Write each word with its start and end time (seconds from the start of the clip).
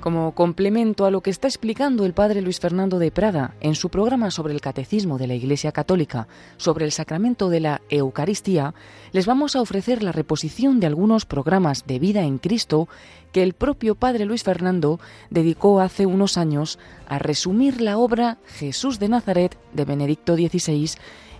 Como 0.00 0.32
complemento 0.34 1.04
a 1.04 1.10
lo 1.10 1.20
que 1.20 1.28
está 1.28 1.46
explicando 1.46 2.06
el 2.06 2.14
padre 2.14 2.40
Luis 2.40 2.58
Fernando 2.58 2.98
de 2.98 3.10
Prada 3.10 3.54
en 3.60 3.74
su 3.74 3.90
programa 3.90 4.30
sobre 4.30 4.54
el 4.54 4.62
catecismo 4.62 5.18
de 5.18 5.26
la 5.26 5.34
Iglesia 5.34 5.72
Católica, 5.72 6.26
sobre 6.56 6.86
el 6.86 6.92
sacramento 6.92 7.50
de 7.50 7.60
la 7.60 7.82
Eucaristía, 7.90 8.72
les 9.12 9.26
vamos 9.26 9.56
a 9.56 9.60
ofrecer 9.60 10.02
la 10.02 10.12
reposición 10.12 10.80
de 10.80 10.86
algunos 10.86 11.26
programas 11.26 11.86
de 11.86 11.98
vida 11.98 12.22
en 12.22 12.38
Cristo 12.38 12.88
que 13.30 13.42
el 13.42 13.52
propio 13.52 13.94
padre 13.94 14.24
Luis 14.24 14.42
Fernando 14.42 15.00
dedicó 15.28 15.80
hace 15.80 16.06
unos 16.06 16.38
años 16.38 16.78
a 17.06 17.18
resumir 17.18 17.82
la 17.82 17.98
obra 17.98 18.38
Jesús 18.46 19.00
de 19.00 19.10
Nazaret 19.10 19.58
de 19.74 19.84
Benedicto 19.84 20.34
XVI 20.34 20.92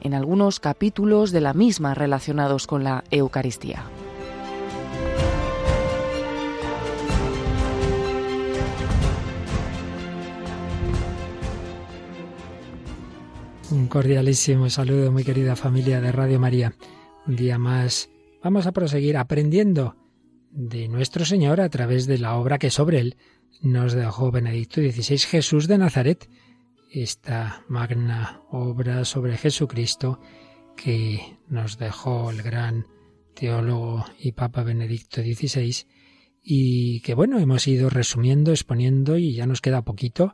en 0.02 0.12
algunos 0.12 0.60
capítulos 0.60 1.30
de 1.30 1.40
la 1.40 1.54
misma 1.54 1.94
relacionados 1.94 2.66
con 2.66 2.84
la 2.84 3.04
Eucaristía. 3.10 3.84
Un 13.70 13.86
cordialísimo 13.86 14.68
saludo, 14.68 15.12
muy 15.12 15.22
querida 15.22 15.54
familia 15.54 16.00
de 16.00 16.10
Radio 16.10 16.40
María. 16.40 16.74
Un 17.28 17.36
día 17.36 17.56
más 17.56 18.10
vamos 18.42 18.66
a 18.66 18.72
proseguir 18.72 19.16
aprendiendo 19.16 19.94
de 20.50 20.88
nuestro 20.88 21.24
Señor 21.24 21.60
a 21.60 21.68
través 21.68 22.08
de 22.08 22.18
la 22.18 22.34
obra 22.34 22.58
que 22.58 22.70
sobre 22.70 22.98
él 22.98 23.16
nos 23.62 23.92
dejó 23.92 24.32
Benedicto 24.32 24.80
XVI, 24.80 25.18
Jesús 25.18 25.68
de 25.68 25.78
Nazaret, 25.78 26.28
esta 26.90 27.64
magna 27.68 28.42
obra 28.50 29.04
sobre 29.04 29.36
Jesucristo 29.36 30.18
que 30.76 31.38
nos 31.48 31.78
dejó 31.78 32.32
el 32.32 32.42
gran 32.42 32.88
teólogo 33.34 34.04
y 34.18 34.32
Papa 34.32 34.64
Benedicto 34.64 35.22
XVI 35.22 35.86
y 36.42 37.00
que 37.02 37.14
bueno, 37.14 37.38
hemos 37.38 37.68
ido 37.68 37.88
resumiendo, 37.88 38.50
exponiendo 38.50 39.16
y 39.16 39.34
ya 39.34 39.46
nos 39.46 39.60
queda 39.60 39.82
poquito 39.82 40.32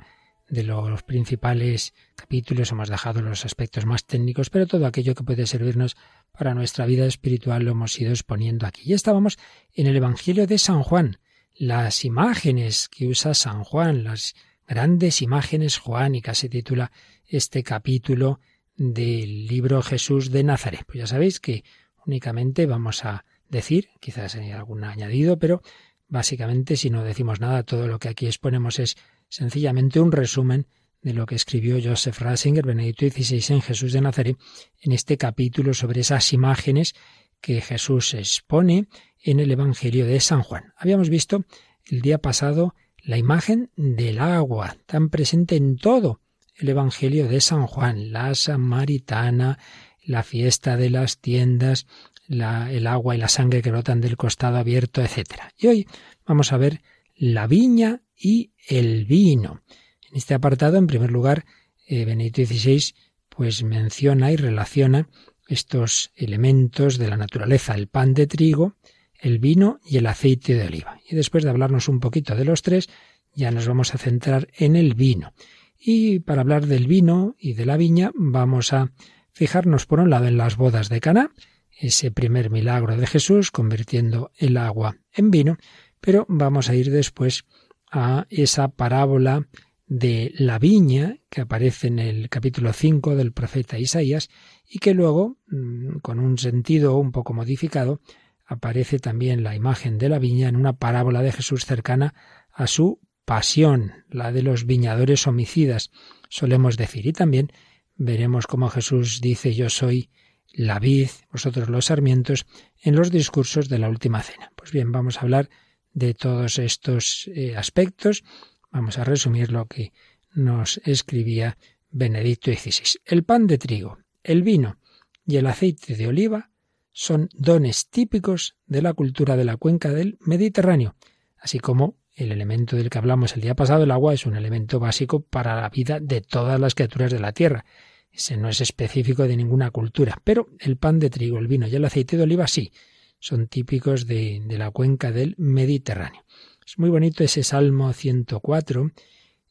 de 0.48 0.62
los 0.62 1.02
principales 1.02 1.92
capítulos, 2.14 2.70
hemos 2.70 2.88
dejado 2.88 3.20
los 3.20 3.44
aspectos 3.44 3.84
más 3.84 4.04
técnicos, 4.04 4.50
pero 4.50 4.66
todo 4.66 4.86
aquello 4.86 5.14
que 5.14 5.24
puede 5.24 5.46
servirnos 5.46 5.96
para 6.32 6.54
nuestra 6.54 6.86
vida 6.86 7.06
espiritual 7.06 7.64
lo 7.64 7.72
hemos 7.72 7.98
ido 7.98 8.10
exponiendo 8.10 8.66
aquí. 8.66 8.82
Ya 8.84 8.96
estábamos 8.96 9.38
en 9.72 9.86
el 9.86 9.96
Evangelio 9.96 10.46
de 10.46 10.58
San 10.58 10.82
Juan, 10.82 11.18
las 11.54 12.04
imágenes 12.04 12.88
que 12.88 13.06
usa 13.08 13.34
San 13.34 13.64
Juan, 13.64 14.04
las 14.04 14.34
grandes 14.66 15.22
imágenes 15.22 15.78
juánicas, 15.78 16.38
se 16.38 16.48
titula 16.48 16.92
este 17.26 17.62
capítulo 17.62 18.40
del 18.76 19.46
libro 19.46 19.82
Jesús 19.82 20.30
de 20.30 20.44
Nazaret. 20.44 20.84
Pues 20.86 20.98
ya 20.98 21.06
sabéis 21.06 21.40
que 21.40 21.64
únicamente 22.04 22.66
vamos 22.66 23.04
a 23.04 23.24
decir, 23.48 23.88
quizás 24.00 24.34
hay 24.36 24.50
algún 24.50 24.84
añadido, 24.84 25.38
pero 25.38 25.62
básicamente 26.08 26.76
si 26.76 26.90
no 26.90 27.02
decimos 27.02 27.40
nada, 27.40 27.62
todo 27.62 27.88
lo 27.88 27.98
que 27.98 28.08
aquí 28.08 28.26
exponemos 28.26 28.78
es 28.78 28.96
sencillamente 29.28 30.00
un 30.00 30.12
resumen 30.12 30.66
de 31.02 31.12
lo 31.12 31.26
que 31.26 31.36
escribió 31.36 31.78
Joseph 31.82 32.18
Ratzinger, 32.18 32.66
Benedicto 32.66 33.06
XVI 33.08 33.54
en 33.54 33.62
Jesús 33.62 33.92
de 33.92 34.00
Nazaret, 34.00 34.36
en 34.80 34.92
este 34.92 35.16
capítulo 35.16 35.72
sobre 35.74 36.00
esas 36.00 36.32
imágenes 36.32 36.94
que 37.40 37.60
Jesús 37.60 38.14
expone 38.14 38.88
en 39.22 39.40
el 39.40 39.50
Evangelio 39.50 40.06
de 40.06 40.20
San 40.20 40.42
Juan. 40.42 40.72
Habíamos 40.76 41.10
visto 41.10 41.44
el 41.84 42.00
día 42.00 42.18
pasado 42.18 42.74
la 43.02 43.18
imagen 43.18 43.70
del 43.76 44.18
agua, 44.18 44.76
tan 44.86 45.10
presente 45.10 45.56
en 45.56 45.76
todo 45.76 46.20
el 46.56 46.68
Evangelio 46.70 47.28
de 47.28 47.40
San 47.40 47.66
Juan, 47.66 48.12
la 48.12 48.34
samaritana, 48.34 49.58
la 50.02 50.22
fiesta 50.22 50.76
de 50.76 50.90
las 50.90 51.18
tiendas, 51.18 51.86
el 52.28 52.86
agua 52.86 53.14
y 53.14 53.18
la 53.18 53.28
sangre 53.28 53.62
que 53.62 53.70
brotan 53.70 54.00
del 54.00 54.16
costado 54.16 54.56
abierto, 54.56 55.02
etc. 55.02 55.34
Y 55.56 55.68
hoy 55.68 55.88
vamos 56.26 56.52
a 56.52 56.56
ver 56.56 56.82
la 57.14 57.46
viña 57.46 58.02
y 58.18 58.52
el 58.68 59.04
vino. 59.04 59.62
En 60.10 60.16
este 60.16 60.34
apartado, 60.34 60.76
en 60.78 60.86
primer 60.86 61.10
lugar, 61.10 61.44
eh, 61.86 62.04
XVI 62.04 62.94
pues 63.28 63.62
menciona 63.62 64.32
y 64.32 64.36
relaciona 64.36 65.08
estos 65.46 66.10
elementos 66.16 66.98
de 66.98 67.08
la 67.08 67.16
naturaleza, 67.16 67.74
el 67.74 67.86
pan 67.86 68.14
de 68.14 68.26
trigo, 68.26 68.76
el 69.20 69.38
vino 69.38 69.80
y 69.84 69.98
el 69.98 70.06
aceite 70.06 70.54
de 70.54 70.66
oliva. 70.66 70.98
Y 71.08 71.14
después 71.14 71.44
de 71.44 71.50
hablarnos 71.50 71.88
un 71.88 72.00
poquito 72.00 72.34
de 72.34 72.44
los 72.44 72.62
tres, 72.62 72.88
ya 73.34 73.50
nos 73.50 73.68
vamos 73.68 73.94
a 73.94 73.98
centrar 73.98 74.48
en 74.56 74.76
el 74.76 74.94
vino. 74.94 75.32
Y 75.78 76.20
para 76.20 76.40
hablar 76.40 76.66
del 76.66 76.86
vino 76.86 77.36
y 77.38 77.52
de 77.52 77.66
la 77.66 77.76
viña, 77.76 78.10
vamos 78.14 78.72
a 78.72 78.92
fijarnos 79.32 79.86
por 79.86 80.00
un 80.00 80.10
lado 80.10 80.26
en 80.26 80.38
las 80.38 80.56
bodas 80.56 80.88
de 80.88 81.00
Caná, 81.00 81.30
ese 81.78 82.10
primer 82.10 82.50
milagro 82.50 82.96
de 82.96 83.06
Jesús 83.06 83.50
convirtiendo 83.50 84.32
el 84.38 84.56
agua 84.56 84.96
en 85.12 85.30
vino, 85.30 85.58
pero 86.00 86.24
vamos 86.28 86.70
a 86.70 86.74
ir 86.74 86.90
después 86.90 87.44
a 87.90 88.26
esa 88.30 88.68
parábola 88.68 89.46
de 89.86 90.32
la 90.36 90.58
viña 90.58 91.18
que 91.30 91.42
aparece 91.42 91.86
en 91.86 91.98
el 91.98 92.28
capítulo 92.28 92.72
5 92.72 93.14
del 93.14 93.32
profeta 93.32 93.78
Isaías 93.78 94.28
y 94.68 94.78
que 94.78 94.94
luego, 94.94 95.38
mm, 95.46 95.98
con 95.98 96.18
un 96.18 96.38
sentido 96.38 96.96
un 96.96 97.12
poco 97.12 97.34
modificado, 97.34 98.00
aparece 98.44 98.98
también 98.98 99.42
la 99.42 99.54
imagen 99.54 99.98
de 99.98 100.08
la 100.08 100.18
viña 100.18 100.48
en 100.48 100.56
una 100.56 100.74
parábola 100.74 101.22
de 101.22 101.32
Jesús 101.32 101.64
cercana 101.64 102.14
a 102.52 102.66
su 102.66 103.00
pasión, 103.24 104.04
la 104.08 104.32
de 104.32 104.42
los 104.42 104.66
viñadores 104.66 105.26
homicidas, 105.26 105.90
solemos 106.28 106.76
decir. 106.76 107.06
Y 107.06 107.12
también 107.12 107.52
veremos 107.96 108.46
cómo 108.46 108.68
Jesús 108.68 109.20
dice 109.20 109.54
yo 109.54 109.68
soy 109.68 110.10
la 110.52 110.78
vid, 110.78 111.08
vosotros 111.30 111.68
los 111.68 111.86
sarmientos, 111.86 112.46
en 112.80 112.96
los 112.96 113.10
discursos 113.10 113.68
de 113.68 113.78
la 113.78 113.88
última 113.88 114.22
cena. 114.22 114.52
Pues 114.56 114.72
bien, 114.72 114.90
vamos 114.92 115.18
a 115.18 115.20
hablar 115.22 115.50
de 115.96 116.12
todos 116.12 116.58
estos 116.58 117.28
eh, 117.34 117.56
aspectos. 117.56 118.22
Vamos 118.70 118.98
a 118.98 119.04
resumir 119.04 119.50
lo 119.50 119.66
que 119.66 119.92
nos 120.34 120.78
escribía 120.84 121.56
Benedicto 121.90 122.52
XVI. 122.52 123.00
El 123.06 123.24
pan 123.24 123.46
de 123.46 123.56
trigo, 123.56 123.98
el 124.22 124.42
vino 124.42 124.78
y 125.26 125.36
el 125.36 125.46
aceite 125.46 125.96
de 125.96 126.06
oliva 126.06 126.50
son 126.92 127.30
dones 127.32 127.88
típicos 127.88 128.56
de 128.66 128.82
la 128.82 128.92
cultura 128.92 129.36
de 129.36 129.46
la 129.46 129.56
cuenca 129.56 129.90
del 129.90 130.18
Mediterráneo, 130.20 130.96
así 131.38 131.60
como 131.60 131.96
el 132.12 132.30
elemento 132.30 132.76
del 132.76 132.90
que 132.90 132.98
hablamos 132.98 133.34
el 133.34 133.40
día 133.40 133.54
pasado, 133.54 133.84
el 133.84 133.90
agua, 133.90 134.12
es 134.12 134.26
un 134.26 134.36
elemento 134.36 134.78
básico 134.78 135.20
para 135.20 135.58
la 135.58 135.70
vida 135.70 135.98
de 135.98 136.20
todas 136.20 136.60
las 136.60 136.74
criaturas 136.74 137.10
de 137.10 137.20
la 137.20 137.32
tierra. 137.32 137.64
Ese 138.10 138.36
no 138.36 138.50
es 138.50 138.60
específico 138.60 139.26
de 139.26 139.36
ninguna 139.36 139.70
cultura, 139.70 140.20
pero 140.24 140.48
el 140.58 140.76
pan 140.76 140.98
de 140.98 141.08
trigo, 141.08 141.38
el 141.38 141.48
vino 141.48 141.66
y 141.66 141.74
el 141.74 141.84
aceite 141.86 142.18
de 142.18 142.24
oliva 142.24 142.46
sí, 142.46 142.70
son 143.18 143.48
típicos 143.48 144.06
de, 144.06 144.42
la 144.48 144.70
cuenca 144.70 145.12
del 145.12 145.34
Mediterráneo. 145.38 146.24
Es 146.66 146.78
muy 146.78 146.90
bonito 146.90 147.24
ese 147.24 147.42
Salmo 147.42 147.92
104 147.92 148.90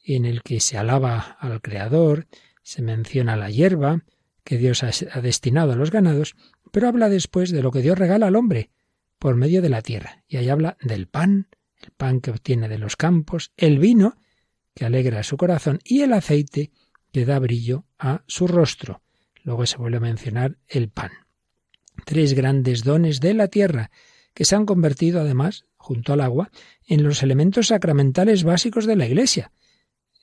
en 0.06 0.26
el 0.26 0.44
que 0.44 0.60
se 0.60 0.78
alaba 0.78 1.38
al 1.40 1.62
Creador, 1.62 2.28
se 2.62 2.82
menciona 2.82 3.36
la 3.36 3.50
hierba 3.50 4.04
que 4.44 4.58
Dios 4.58 4.84
ha 4.84 5.22
destinado 5.22 5.74
a 5.74 5.76
los 5.76 5.92
ganados 5.92 6.36
pero 6.76 6.90
habla 6.90 7.08
después 7.08 7.52
de 7.52 7.62
lo 7.64 7.72
que 7.72 7.82
Dios 7.82 7.98
regala 7.98 8.28
al 8.28 8.36
hombre 8.36 8.70
por 9.18 9.38
medio 9.38 9.62
de 9.62 9.70
la 9.70 9.82
tierra. 9.82 10.26
Y 10.28 10.36
ahí 10.36 10.50
habla 10.50 10.76
del 10.82 11.08
pan, 11.08 11.48
el 11.78 11.92
pan 11.92 12.20
que 12.20 12.32
obtiene 12.32 12.68
de 12.68 12.78
los 12.78 12.98
campos, 12.98 13.54
el 13.56 13.80
vino, 13.80 14.18
que 14.74 14.84
alegra 14.84 15.24
su 15.24 15.38
corazón, 15.38 15.80
y 15.86 16.02
el 16.02 16.12
aceite, 16.12 16.74
que 17.14 17.24
da 17.24 17.40
brillo 17.40 17.86
a 17.98 18.26
su 18.28 18.46
rostro. 18.46 19.02
Luego 19.42 19.66
se 19.66 19.78
vuelve 19.78 19.98
a 19.98 20.02
mencionar 20.02 20.58
el 20.68 20.90
pan. 20.90 21.12
Tres 22.04 22.34
grandes 22.34 22.84
dones 22.84 23.20
de 23.20 23.34
la 23.34 23.48
tierra, 23.48 23.92
que 24.34 24.46
se 24.46 24.56
han 24.56 24.66
convertido 24.66 25.22
además, 25.22 25.66
junto 25.78 26.14
al 26.14 26.22
agua, 26.22 26.52
en 26.88 27.04
los 27.04 27.24
elementos 27.24 27.68
sacramentales 27.68 28.44
básicos 28.44 28.86
de 28.86 28.96
la 28.96 29.06
Iglesia. 29.06 29.52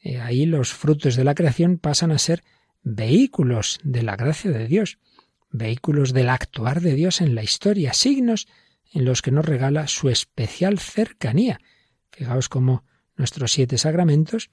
Eh, 0.02 0.20
ahí 0.20 0.46
los 0.46 0.72
frutos 0.72 1.16
de 1.16 1.24
la 1.24 1.34
creación 1.34 1.78
pasan 1.78 2.10
a 2.10 2.18
ser 2.18 2.42
vehículos 2.82 3.78
de 3.84 4.02
la 4.02 4.16
gracia 4.16 4.50
de 4.50 4.66
Dios 4.66 4.98
vehículos 5.52 6.12
del 6.12 6.30
actuar 6.30 6.80
de 6.80 6.94
Dios 6.94 7.20
en 7.20 7.34
la 7.34 7.42
historia, 7.42 7.92
signos 7.92 8.48
en 8.92 9.04
los 9.04 9.22
que 9.22 9.30
nos 9.30 9.44
regala 9.44 9.86
su 9.86 10.08
especial 10.08 10.78
cercanía. 10.78 11.60
Fijaos 12.10 12.48
cómo 12.48 12.84
nuestros 13.16 13.52
siete 13.52 13.78
sacramentos, 13.78 14.50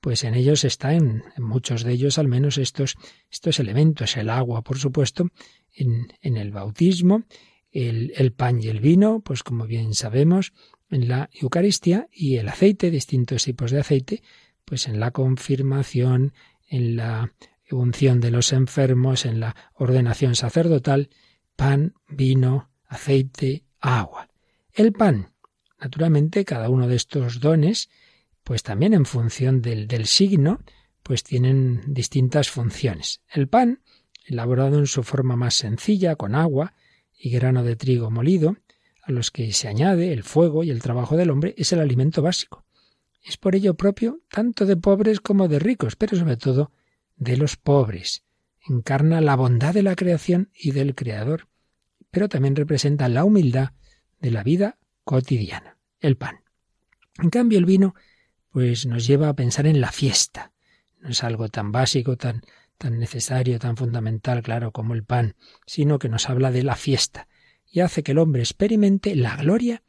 pues 0.00 0.24
en 0.24 0.34
ellos 0.34 0.64
están, 0.64 1.24
en 1.36 1.42
muchos 1.42 1.84
de 1.84 1.92
ellos 1.92 2.18
al 2.18 2.28
menos, 2.28 2.58
estos, 2.58 2.96
estos 3.30 3.58
elementos, 3.58 4.16
el 4.16 4.30
agua, 4.30 4.62
por 4.62 4.78
supuesto, 4.78 5.28
en, 5.72 6.12
en 6.20 6.36
el 6.36 6.50
bautismo, 6.50 7.24
el, 7.70 8.12
el 8.16 8.32
pan 8.32 8.62
y 8.62 8.68
el 8.68 8.80
vino, 8.80 9.20
pues 9.20 9.42
como 9.42 9.66
bien 9.66 9.94
sabemos, 9.94 10.52
en 10.90 11.08
la 11.08 11.30
Eucaristía, 11.32 12.08
y 12.12 12.36
el 12.36 12.48
aceite, 12.48 12.90
distintos 12.90 13.44
tipos 13.44 13.70
de 13.70 13.80
aceite, 13.80 14.22
pues 14.64 14.88
en 14.88 15.00
la 15.00 15.10
confirmación, 15.10 16.32
en 16.68 16.96
la 16.96 17.32
unción 17.70 18.20
de 18.20 18.30
los 18.30 18.52
enfermos, 18.52 19.24
en 19.24 19.40
la 19.40 19.54
ordenación 19.74 20.34
sacerdotal, 20.34 21.10
pan, 21.56 21.94
vino, 22.08 22.70
aceite, 22.86 23.64
agua. 23.80 24.28
El 24.72 24.92
pan, 24.92 25.32
naturalmente, 25.78 26.44
cada 26.44 26.68
uno 26.68 26.88
de 26.88 26.96
estos 26.96 27.40
dones, 27.40 27.88
pues 28.50 28.64
también 28.64 28.94
en 28.94 29.06
función 29.06 29.62
del, 29.62 29.86
del 29.86 30.06
signo, 30.06 30.58
pues 31.04 31.22
tienen 31.22 31.82
distintas 31.86 32.50
funciones. 32.50 33.22
El 33.32 33.46
pan 33.46 33.80
elaborado 34.26 34.76
en 34.76 34.88
su 34.88 35.04
forma 35.04 35.36
más 35.36 35.54
sencilla, 35.54 36.16
con 36.16 36.34
agua 36.34 36.74
y 37.16 37.30
grano 37.30 37.62
de 37.62 37.76
trigo 37.76 38.10
molido, 38.10 38.56
a 39.04 39.12
los 39.12 39.30
que 39.30 39.52
se 39.52 39.68
añade 39.68 40.12
el 40.12 40.24
fuego 40.24 40.64
y 40.64 40.70
el 40.70 40.82
trabajo 40.82 41.16
del 41.16 41.30
hombre, 41.30 41.54
es 41.58 41.72
el 41.72 41.78
alimento 41.78 42.22
básico. 42.22 42.66
Es 43.22 43.36
por 43.36 43.54
ello 43.54 43.74
propio 43.74 44.18
tanto 44.28 44.66
de 44.66 44.76
pobres 44.76 45.20
como 45.20 45.46
de 45.46 45.60
ricos, 45.60 45.94
pero 45.94 46.18
sobre 46.18 46.36
todo 46.36 46.72
de 47.14 47.36
los 47.36 47.56
pobres. 47.56 48.24
Encarna 48.68 49.20
la 49.20 49.36
bondad 49.36 49.74
de 49.74 49.84
la 49.84 49.94
creación 49.94 50.50
y 50.52 50.72
del 50.72 50.96
Creador, 50.96 51.46
pero 52.10 52.28
también 52.28 52.56
representa 52.56 53.08
la 53.08 53.22
humildad 53.22 53.74
de 54.18 54.32
la 54.32 54.42
vida 54.42 54.76
cotidiana, 55.04 55.78
el 56.00 56.16
pan. 56.16 56.40
En 57.22 57.30
cambio, 57.30 57.60
el 57.60 57.64
vino, 57.64 57.94
pues 58.50 58.86
nos 58.86 59.06
lleva 59.06 59.28
a 59.28 59.34
pensar 59.34 59.66
en 59.66 59.80
la 59.80 59.92
fiesta. 59.92 60.52
No 61.00 61.10
es 61.10 61.24
algo 61.24 61.48
tan 61.48 61.72
básico, 61.72 62.16
tan, 62.16 62.42
tan 62.78 62.98
necesario, 62.98 63.58
tan 63.58 63.76
fundamental, 63.76 64.42
claro, 64.42 64.72
como 64.72 64.94
el 64.94 65.04
pan, 65.04 65.36
sino 65.66 65.98
que 65.98 66.08
nos 66.08 66.28
habla 66.28 66.50
de 66.50 66.62
la 66.62 66.76
fiesta 66.76 67.28
y 67.70 67.80
hace 67.80 68.02
que 68.02 68.12
el 68.12 68.18
hombre 68.18 68.42
experimente 68.42 69.14
la 69.14 69.36
gloria 69.36 69.82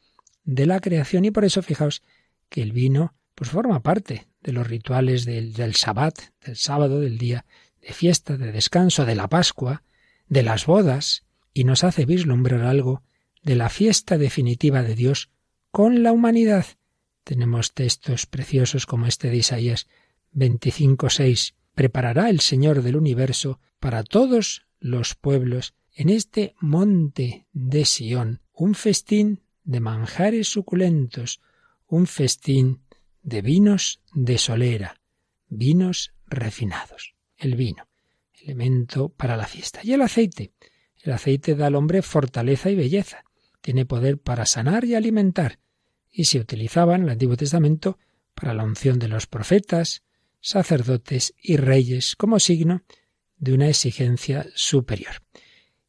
de 0.44 0.66
la 0.66 0.80
creación. 0.80 1.26
Y 1.26 1.32
por 1.32 1.46
eso, 1.46 1.62
fijaos 1.62 2.04
que 2.50 2.62
el 2.62 2.72
vino, 2.72 3.16
pues 3.36 3.50
forma 3.50 3.82
parte 3.82 4.28
de 4.42 4.52
los 4.52 4.68
rituales 4.68 5.26
del, 5.26 5.54
del 5.54 5.76
sabbat, 5.76 6.18
del 6.46 6.56
sábado, 6.56 7.00
del 7.00 7.18
día 7.18 7.46
de 7.82 7.94
fiesta, 7.94 8.38
de 8.38 8.52
descanso, 8.52 9.06
de 9.06 9.16
la 9.16 9.28
Pascua, 9.28 9.84
de 10.28 10.44
las 10.44 10.66
bodas, 10.66 11.26
y 11.54 11.64
nos 11.64 11.84
hace 11.84 12.06
vislumbrar 12.06 12.62
algo 12.62 13.04
de 13.42 13.56
la 13.56 13.70
fiesta 13.70 14.18
definitiva 14.18 14.84
de 14.84 14.96
Dios 14.96 15.30
con 15.72 16.04
la 16.04 16.12
humanidad. 16.12 16.66
Tenemos 17.24 17.74
textos 17.74 18.26
preciosos 18.26 18.86
como 18.86 19.06
este 19.06 19.30
de 19.30 19.38
Isaías 19.38 19.88
25:6. 20.34 21.56
Preparará 21.76 22.30
el 22.30 22.40
Señor 22.40 22.82
del 22.82 22.98
universo 22.98 23.60
para 23.80 24.04
todos 24.04 24.66
los 24.80 25.16
pueblos 25.16 25.74
en 25.94 26.10
este 26.10 26.56
monte 26.60 27.46
de 27.54 27.86
Sión 27.86 28.42
un 28.54 28.76
festín 28.76 29.42
de 29.64 29.80
manjares 29.80 30.48
suculentos, 30.48 31.42
un 31.88 32.08
festín 32.08 32.82
de 33.24 33.42
vinos 33.42 34.02
de 34.14 34.38
solera, 34.38 35.02
vinos 35.48 36.14
refinados. 36.28 37.16
El 37.38 37.56
vino, 37.56 37.88
elemento 38.34 39.10
para 39.10 39.38
la 39.38 39.48
fiesta. 39.48 39.82
Y 39.84 39.94
el 39.94 40.02
aceite. 40.02 40.54
El 41.02 41.14
aceite 41.14 41.56
da 41.56 41.68
al 41.68 41.76
hombre 41.76 42.02
fortaleza 42.02 42.70
y 42.70 42.76
belleza. 42.76 43.24
Tiene 43.62 43.86
poder 43.86 44.20
para 44.20 44.46
sanar 44.46 44.86
y 44.86 44.96
alimentar. 44.96 45.60
Y 46.12 46.26
se 46.26 46.40
utilizaba 46.40 46.96
en 46.96 47.04
el 47.04 47.10
Antiguo 47.10 47.38
Testamento 47.38 47.98
para 48.36 48.54
la 48.54 48.64
unción 48.64 49.00
de 49.00 49.08
los 49.08 49.28
profetas, 49.28 50.04
sacerdotes 50.42 51.34
y 51.42 51.58
reyes 51.58 52.16
como 52.16 52.40
signo 52.40 52.84
de 53.38 53.54
una 53.54 53.70
exigencia 53.70 54.46
superior. 54.56 55.22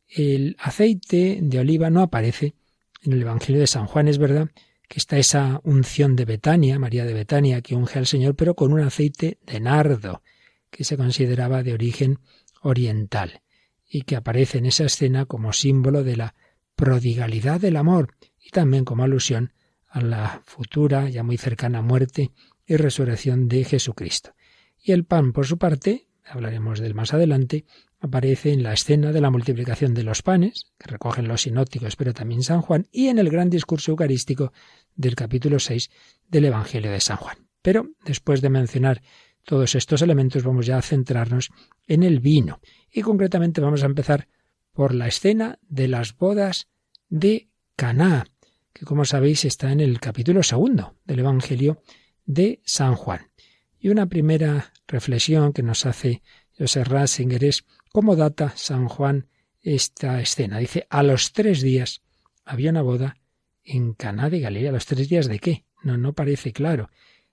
El 0.09 0.57
aceite 0.59 1.39
de 1.43 1.59
oliva 1.59 1.91
no 1.91 2.03
aparece 2.03 2.55
en 3.03 3.15
el 3.15 3.23
Evangelio 3.23 3.61
de 3.61 3.67
San 3.67 3.87
Juan, 3.87 4.09
es 4.09 4.19
verdad 4.19 4.51
que 4.89 4.99
está 4.99 5.19
esa 5.19 5.61
unción 5.65 6.17
de 6.17 6.27
Betania, 6.27 6.79
María 6.79 7.07
de 7.07 7.15
Betania, 7.15 7.63
que 7.63 7.75
unge 7.75 7.99
al 7.99 8.07
Señor, 8.07 8.37
pero 8.37 8.55
con 8.55 8.73
un 8.73 8.81
aceite 8.81 9.39
de 9.47 9.59
nardo, 9.59 10.23
que 10.71 10.85
se 10.85 10.99
consideraba 10.99 11.63
de 11.63 11.73
origen 11.73 12.19
oriental, 12.61 13.41
y 13.89 14.03
que 14.03 14.17
aparece 14.17 14.59
en 14.59 14.67
esa 14.67 14.85
escena 14.85 15.25
como 15.25 15.53
símbolo 15.53 16.05
de 16.05 16.17
la 16.17 16.35
prodigalidad 16.77 17.61
del 17.61 17.77
amor 17.77 18.15
y 18.41 18.51
también 18.51 18.85
como 18.85 19.03
alusión 19.03 19.53
a 19.93 20.01
la 20.01 20.43
futura, 20.45 21.09
ya 21.09 21.23
muy 21.23 21.37
cercana 21.37 21.83
muerte 21.83 22.33
y 22.67 22.77
resurrección 22.77 23.49
de 23.49 23.65
Jesucristo. 23.65 24.35
Y 24.83 24.93
el 24.93 25.05
pan, 25.05 25.33
por 25.33 25.47
su 25.47 25.59
parte, 25.59 26.09
hablaremos 26.25 26.81
del 26.81 26.95
más 26.95 27.13
adelante, 27.13 27.67
aparece 28.01 28.53
en 28.53 28.63
la 28.63 28.73
escena 28.73 29.13
de 29.13 29.21
la 29.21 29.31
multiplicación 29.31 29.95
de 29.95 30.03
los 30.03 30.23
panes, 30.23 30.73
que 30.79 30.91
recogen 30.91 31.29
los 31.29 31.43
sinópticos, 31.43 31.97
pero 31.97 32.15
también 32.15 32.43
San 32.43 32.63
Juan, 32.63 32.89
y 32.91 33.09
en 33.09 33.19
el 33.19 33.29
gran 33.29 33.51
discurso 33.51 33.93
eucarístico 33.93 34.53
del 34.97 35.15
capítulo 35.15 35.59
6 35.59 35.91
del 36.29 36.47
Evangelio 36.47 36.91
de 36.91 37.01
San 37.01 37.19
Juan. 37.19 37.37
Pero 37.61 37.91
después 38.05 38.41
de 38.41 38.51
mencionar 38.51 39.03
todos 39.45 39.75
estos 39.75 40.03
elementos, 40.03 40.43
vamos 40.43 40.67
ya 40.67 40.79
a 40.79 40.83
centrarnos 40.83 41.51
en 41.87 42.03
el 42.03 42.21
vino. 42.21 42.61
Y 42.91 43.03
concretamente 43.03 43.61
vamos 43.61 43.83
a 43.83 43.87
empezar 43.87 44.27
por 44.73 44.95
la 44.95 45.07
escena 45.07 45.59
de 45.69 45.89
las 45.89 46.17
bodas 46.17 46.69
de 47.09 47.51
Caná, 47.77 48.25
que 48.73 48.85
como 48.85 49.05
sabéis 49.05 49.45
está 49.45 49.73
en 49.73 49.81
el 49.81 50.01
capítulo 50.01 50.43
segundo 50.43 50.97
del 51.05 51.21
Evangelio 51.21 51.83
de 52.25 52.61
San 52.65 52.95
Juan. 52.95 53.31
Y 53.79 53.89
una 53.89 54.07
primera 54.07 54.73
reflexión 54.87 55.53
que 55.53 55.63
nos 55.63 55.87
hace 55.87 56.23
José 56.57 56.85
Ratzinger 56.85 57.45
es 57.45 57.65
cómo 57.93 58.17
data 58.17 58.53
San 58.57 58.89
Juan 58.89 59.29
esta 59.61 60.21
escena. 60.21 60.59
Dice, 60.59 60.87
a 60.91 61.03
los 61.03 61.33
tres 61.33 61.63
días 61.63 62.03
había 62.45 62.71
una 62.71 62.83
boda 62.83 63.17
en 63.65 63.95
Caná 63.95 64.31
de 64.31 64.41
Galilea. 64.41 64.71
¿A 64.71 64.75
los 64.75 64.87
tres 64.87 65.09
días 65.09 65.29
de 65.29 65.39
qué? 65.39 65.65
No, 65.83 65.97
no 65.97 66.13
parece 66.13 66.53
claro. 66.53 66.91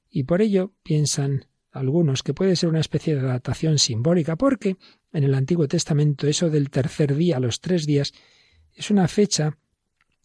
Y 0.10 0.24
por 0.24 0.42
ello 0.42 0.74
piensan 0.84 1.46
algunos 1.72 2.24
que 2.24 2.34
puede 2.34 2.56
ser 2.56 2.70
una 2.70 2.80
especie 2.80 3.16
de 3.16 3.22
datación 3.22 3.78
simbólica, 3.78 4.36
porque 4.36 4.78
en 5.14 5.24
el 5.24 5.34
Antiguo 5.34 5.68
Testamento 5.68 6.28
eso 6.28 6.50
del 6.50 6.70
tercer 6.70 7.16
día, 7.16 7.38
a 7.38 7.40
los 7.40 7.62
tres 7.62 7.86
días, 7.86 8.14
es 8.74 8.90
una 8.90 9.08
fecha 9.08 9.58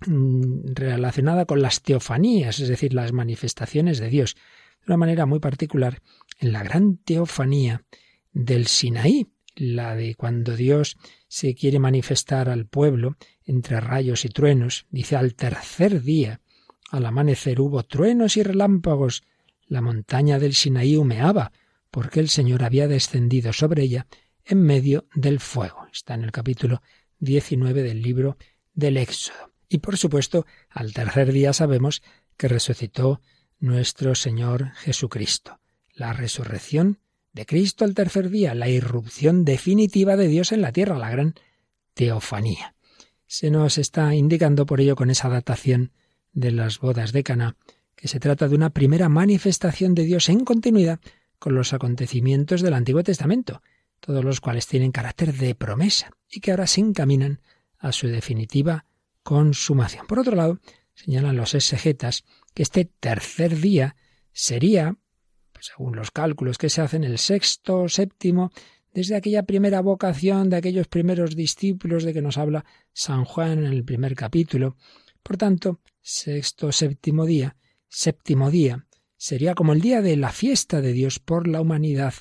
relacionada 0.07 1.45
con 1.45 1.63
las 1.63 1.83
teofanías, 1.83 2.61
es 2.61 2.69
decir, 2.69 2.95
las 2.95 3.13
manifestaciones 3.13 3.99
de 3.99 4.09
Dios, 4.09 4.37
de 4.81 4.93
una 4.93 4.97
manera 4.99 5.27
muy 5.27 5.41
particular 5.41 6.01
en 6.39 6.53
la 6.53 6.63
gran 6.63 6.97
teofanía 6.97 7.85
del 8.33 8.67
Sinaí, 8.67 9.29
la 9.57 9.95
de 9.95 10.15
cuando 10.15 10.57
Dios 10.57 10.97
se 11.29 11.55
quiere 11.55 11.79
manifestar 11.79 12.49
al 12.49 12.67
pueblo 12.67 13.17
entre 13.45 13.81
rayos 13.81 14.25
y 14.25 14.29
truenos, 14.29 14.87
dice 14.91 15.17
al 15.17 15.35
tercer 15.35 16.03
día, 16.03 16.41
al 16.91 17.07
amanecer 17.07 17.61
hubo 17.61 17.83
truenos 17.83 18.37
y 18.37 18.43
relámpagos, 18.43 19.23
la 19.67 19.81
montaña 19.81 20.39
del 20.39 20.55
Sinaí 20.55 20.97
humeaba, 20.97 21.53
porque 21.91 22.21
el 22.21 22.29
Señor 22.29 22.65
había 22.65 22.89
descendido 22.89 23.53
sobre 23.53 23.83
ella 23.83 24.07
en 24.45 24.63
medio 24.63 25.07
del 25.15 25.41
fuego. 25.41 25.87
Está 25.93 26.15
en 26.15 26.25
el 26.25 26.33
capítulo 26.33 26.83
19 27.21 27.83
del 27.83 28.03
libro 28.03 28.37
del 28.75 28.97
Éxodo. 28.97 29.54
Y 29.69 29.79
por 29.79 29.97
supuesto, 29.97 30.47
al 30.71 30.93
tercer 30.93 31.33
día 31.33 31.53
sabemos 31.53 32.03
que 32.37 32.49
resucitó 32.49 33.21
nuestro 33.59 34.15
Señor 34.15 34.73
Jesucristo. 34.77 35.61
La 35.95 36.13
resurrección 36.13 36.99
de 37.33 37.47
Cristo 37.47 37.85
al 37.85 37.95
tercer 37.95 38.31
día, 38.31 38.55
la 38.55 38.69
irrupción 38.69 39.45
definitiva 39.45 40.17
de 40.17 40.29
Dios 40.29 40.53
en 40.53 40.63
la 40.63 40.73
tierra, 40.73 40.99
la 40.99 41.11
gran 41.11 41.35
teofanía. 41.95 42.75
Se 43.27 43.51
nos 43.51 43.79
está 43.79 44.15
indicando 44.15 44.67
por 44.67 44.81
ello 44.81 44.97
con 44.97 45.11
esa 45.11 45.29
datación 45.29 45.93
de 46.33 46.53
las 46.53 46.79
bodas 46.79 47.13
de 47.13 47.23
Caná 47.23 47.57
que 47.97 48.09
se 48.09 48.21
trata 48.21 48.49
de 48.49 48.55
una 48.55 48.71
primera 48.71 49.09
manifestación 49.09 49.95
de 49.95 50.05
Dios 50.05 50.29
en 50.29 50.45
continuidad 50.45 51.01
con 51.39 51.55
los 51.55 51.73
acontecimientos 51.73 52.61
del 52.61 52.75
Antiguo 52.75 53.03
Testamento, 53.03 53.63
todos 54.01 54.25
los 54.25 54.41
cuales 54.41 54.67
tienen 54.67 54.93
carácter 54.93 55.33
de 55.35 55.55
promesa 55.55 56.11
y 56.29 56.41
que 56.41 56.51
ahora 56.51 56.67
se 56.67 56.81
encaminan 56.81 57.41
a 57.79 57.93
su 57.93 58.09
definitiva 58.09 58.85
consumación. 59.25 60.07
Por 60.07 60.21
otro 60.21 60.37
lado, 60.37 60.61
señalan 60.95 61.37
los 61.37 61.55
exegetas 61.55 62.25
que 62.55 62.63
este 62.63 62.85
tercer 62.85 63.57
día 63.57 63.97
sería 64.33 64.97
según 65.65 65.97
los 65.97 66.11
cálculos 66.11 66.59
que 66.59 66.69
se 66.69 66.83
hacen, 66.83 67.05
el 67.05 67.19
sexto, 67.19 67.89
séptimo, 67.89 68.53
desde 68.93 69.17
aquella 69.17 69.45
primera 69.45 69.81
vocación 69.81 70.51
de 70.51 70.57
aquellos 70.57 70.89
primeros 70.89 71.35
discípulos 71.35 72.05
de 72.05 72.13
que 72.13 72.21
nos 72.21 72.37
habla 72.37 72.67
San 72.93 73.25
Juan 73.25 73.65
en 73.65 73.73
el 73.73 73.83
primer 73.83 74.15
capítulo. 74.15 74.77
Por 75.23 75.39
tanto, 75.39 75.81
sexto, 76.03 76.71
séptimo 76.71 77.25
día, 77.25 77.57
séptimo 77.89 78.51
día, 78.51 78.87
sería 79.17 79.55
como 79.55 79.73
el 79.73 79.81
día 79.81 80.03
de 80.03 80.17
la 80.17 80.31
fiesta 80.31 80.83
de 80.83 80.93
Dios 80.93 81.19
por 81.19 81.49
la 81.49 81.63
humanidad, 81.63 82.15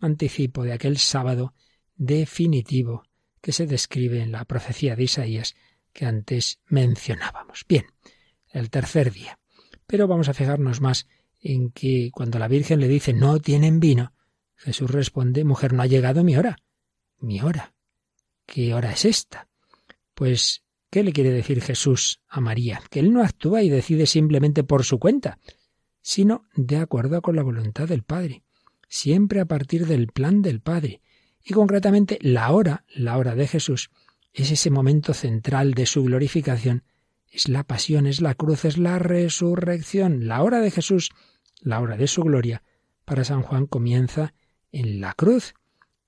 anticipo 0.00 0.62
de 0.62 0.72
aquel 0.72 0.98
sábado 0.98 1.52
definitivo 1.96 3.02
que 3.40 3.52
se 3.52 3.66
describe 3.66 4.22
en 4.22 4.32
la 4.32 4.44
profecía 4.44 4.94
de 4.94 5.02
Isaías 5.02 5.56
que 5.94 6.04
antes 6.04 6.60
mencionábamos. 6.66 7.64
Bien, 7.66 7.86
el 8.48 8.68
tercer 8.68 9.12
día. 9.12 9.38
Pero 9.86 10.06
vamos 10.06 10.28
a 10.28 10.34
fijarnos 10.34 10.82
más 10.82 11.06
en 11.40 11.70
que 11.70 12.10
cuando 12.12 12.38
la 12.38 12.48
Virgen 12.48 12.80
le 12.80 12.88
dice 12.88 13.14
no 13.14 13.38
tienen 13.38 13.80
vino, 13.80 14.12
Jesús 14.56 14.90
responde, 14.90 15.44
mujer, 15.44 15.72
no 15.72 15.82
ha 15.82 15.86
llegado 15.86 16.24
mi 16.24 16.36
hora. 16.36 16.58
Mi 17.18 17.40
hora. 17.40 17.74
¿Qué 18.46 18.74
hora 18.74 18.92
es 18.92 19.04
esta? 19.04 19.48
Pues, 20.14 20.62
¿qué 20.90 21.02
le 21.02 21.12
quiere 21.12 21.30
decir 21.30 21.60
Jesús 21.62 22.20
a 22.28 22.40
María? 22.40 22.82
Que 22.90 23.00
él 23.00 23.12
no 23.12 23.22
actúa 23.22 23.62
y 23.62 23.70
decide 23.70 24.06
simplemente 24.06 24.64
por 24.64 24.84
su 24.84 24.98
cuenta, 24.98 25.38
sino 26.02 26.44
de 26.54 26.76
acuerdo 26.76 27.22
con 27.22 27.36
la 27.36 27.42
voluntad 27.42 27.88
del 27.88 28.02
Padre, 28.02 28.42
siempre 28.88 29.40
a 29.40 29.46
partir 29.46 29.86
del 29.86 30.08
plan 30.08 30.42
del 30.42 30.60
Padre. 30.60 31.00
Y 31.42 31.52
concretamente 31.52 32.18
la 32.20 32.50
hora, 32.52 32.84
la 32.94 33.18
hora 33.18 33.34
de 33.34 33.46
Jesús, 33.46 33.90
es 34.34 34.50
ese 34.50 34.68
momento 34.68 35.14
central 35.14 35.72
de 35.72 35.86
su 35.86 36.04
glorificación, 36.04 36.84
es 37.30 37.48
la 37.48 37.64
pasión, 37.64 38.06
es 38.06 38.20
la 38.20 38.34
cruz, 38.34 38.64
es 38.64 38.76
la 38.76 38.98
resurrección. 38.98 40.28
La 40.28 40.42
hora 40.42 40.60
de 40.60 40.70
Jesús 40.70 41.10
la 41.64 41.80
hora 41.80 41.96
de 41.96 42.06
su 42.06 42.22
gloria, 42.22 42.62
para 43.04 43.24
San 43.24 43.42
Juan 43.42 43.66
comienza 43.66 44.34
en 44.70 45.00
la 45.00 45.14
cruz 45.14 45.54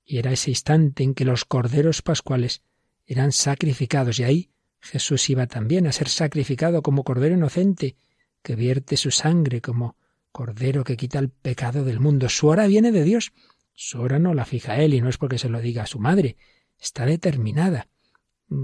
y 0.05 0.19
era 0.19 0.33
ese 0.33 0.51
instante 0.51 1.03
en 1.03 1.15
que 1.15 1.25
los 1.25 1.45
corderos 1.45 2.03
pascuales 2.03 2.63
eran 3.07 3.33
sacrificados 3.33 4.21
y 4.21 4.25
ahí 4.25 4.51
Jesús 4.81 5.29
iba 5.31 5.47
también 5.47 5.87
a 5.87 5.93
ser 5.93 6.09
sacrificado 6.09 6.83
como 6.83 7.05
cordero 7.05 7.35
inocente 7.35 7.97
que 8.43 8.55
vierte 8.55 8.97
su 8.97 9.11
sangre 9.11 9.61
como 9.61 9.97
cordero 10.31 10.85
que 10.85 10.97
quita 10.97 11.19
el 11.19 11.31
pecado 11.31 11.85
del 11.85 11.99
mundo. 12.01 12.29
Su 12.29 12.49
hora 12.49 12.67
viene 12.67 12.93
de 12.93 13.03
Dios. 13.03 13.33
Su 13.73 14.01
hora 14.01 14.19
no 14.19 14.35
la 14.35 14.45
fija 14.45 14.77
él 14.77 14.95
y 14.95 15.01
no 15.01 15.09
es 15.09 15.17
porque 15.17 15.39
se 15.39 15.49
lo 15.49 15.61
diga 15.61 15.85
a 15.85 15.87
su 15.87 15.99
madre. 15.99 16.37
Está 16.79 17.07
determinada 17.07 17.89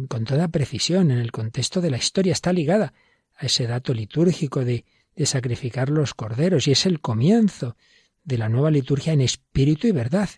con 0.09 0.25
toda 0.25 0.49
precisión 0.49 1.11
en 1.11 1.19
el 1.19 1.33
contexto 1.33 1.81
de 1.81 1.91
la 1.91 1.97
historia. 1.97 2.33
Está 2.33 2.53
ligada 2.53 2.95
a 3.35 3.47
ese 3.47 3.67
dato 3.67 3.95
litúrgico 3.95 4.65
de, 4.65 4.85
de 5.17 5.27
sacrificar 5.27 5.91
los 5.91 6.15
corderos 6.15 6.69
y 6.69 6.73
es 6.73 6.87
el 6.87 7.01
comienzo 7.01 7.77
de 8.25 8.39
la 8.39 8.49
nueva 8.49 8.71
liturgia 8.71 9.13
en 9.13 9.21
espíritu 9.21 9.87
y 9.87 9.93
verdad. 9.93 10.31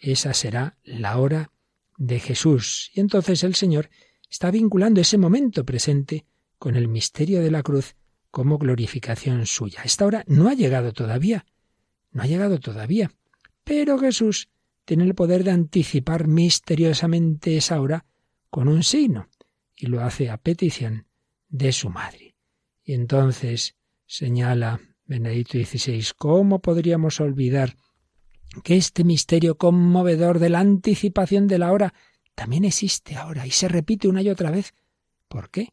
Esa 0.00 0.32
será 0.32 0.78
la 0.84 1.18
hora 1.18 1.50
de 1.96 2.20
Jesús. 2.20 2.90
Y 2.94 3.00
entonces 3.00 3.42
el 3.42 3.54
Señor 3.54 3.90
está 4.30 4.50
vinculando 4.50 5.00
ese 5.00 5.18
momento 5.18 5.64
presente 5.64 6.24
con 6.58 6.76
el 6.76 6.88
misterio 6.88 7.40
de 7.40 7.50
la 7.50 7.62
cruz 7.62 7.96
como 8.30 8.58
glorificación 8.58 9.46
suya. 9.46 9.82
Esta 9.84 10.06
hora 10.06 10.24
no 10.26 10.48
ha 10.48 10.54
llegado 10.54 10.92
todavía, 10.92 11.46
no 12.12 12.22
ha 12.22 12.26
llegado 12.26 12.60
todavía, 12.60 13.10
pero 13.64 13.98
Jesús 13.98 14.48
tiene 14.84 15.04
el 15.04 15.14
poder 15.14 15.44
de 15.44 15.50
anticipar 15.50 16.28
misteriosamente 16.28 17.56
esa 17.56 17.80
hora 17.80 18.06
con 18.50 18.68
un 18.68 18.82
signo, 18.82 19.28
y 19.76 19.86
lo 19.86 20.02
hace 20.02 20.30
a 20.30 20.36
petición 20.38 21.06
de 21.48 21.72
su 21.72 21.90
madre. 21.90 22.36
Y 22.82 22.94
entonces 22.94 23.76
señala 24.06 24.80
Benedicto 25.04 25.58
XVI, 25.58 26.04
¿cómo 26.16 26.60
podríamos 26.60 27.20
olvidar 27.20 27.76
que 28.62 28.76
este 28.76 29.04
misterio 29.04 29.56
conmovedor 29.56 30.38
de 30.38 30.48
la 30.48 30.60
anticipación 30.60 31.46
de 31.46 31.58
la 31.58 31.72
hora 31.72 31.94
también 32.34 32.64
existe 32.64 33.16
ahora 33.16 33.46
y 33.46 33.50
se 33.50 33.68
repite 33.68 34.08
una 34.08 34.22
y 34.22 34.30
otra 34.30 34.50
vez. 34.50 34.72
¿Por 35.28 35.50
qué? 35.50 35.72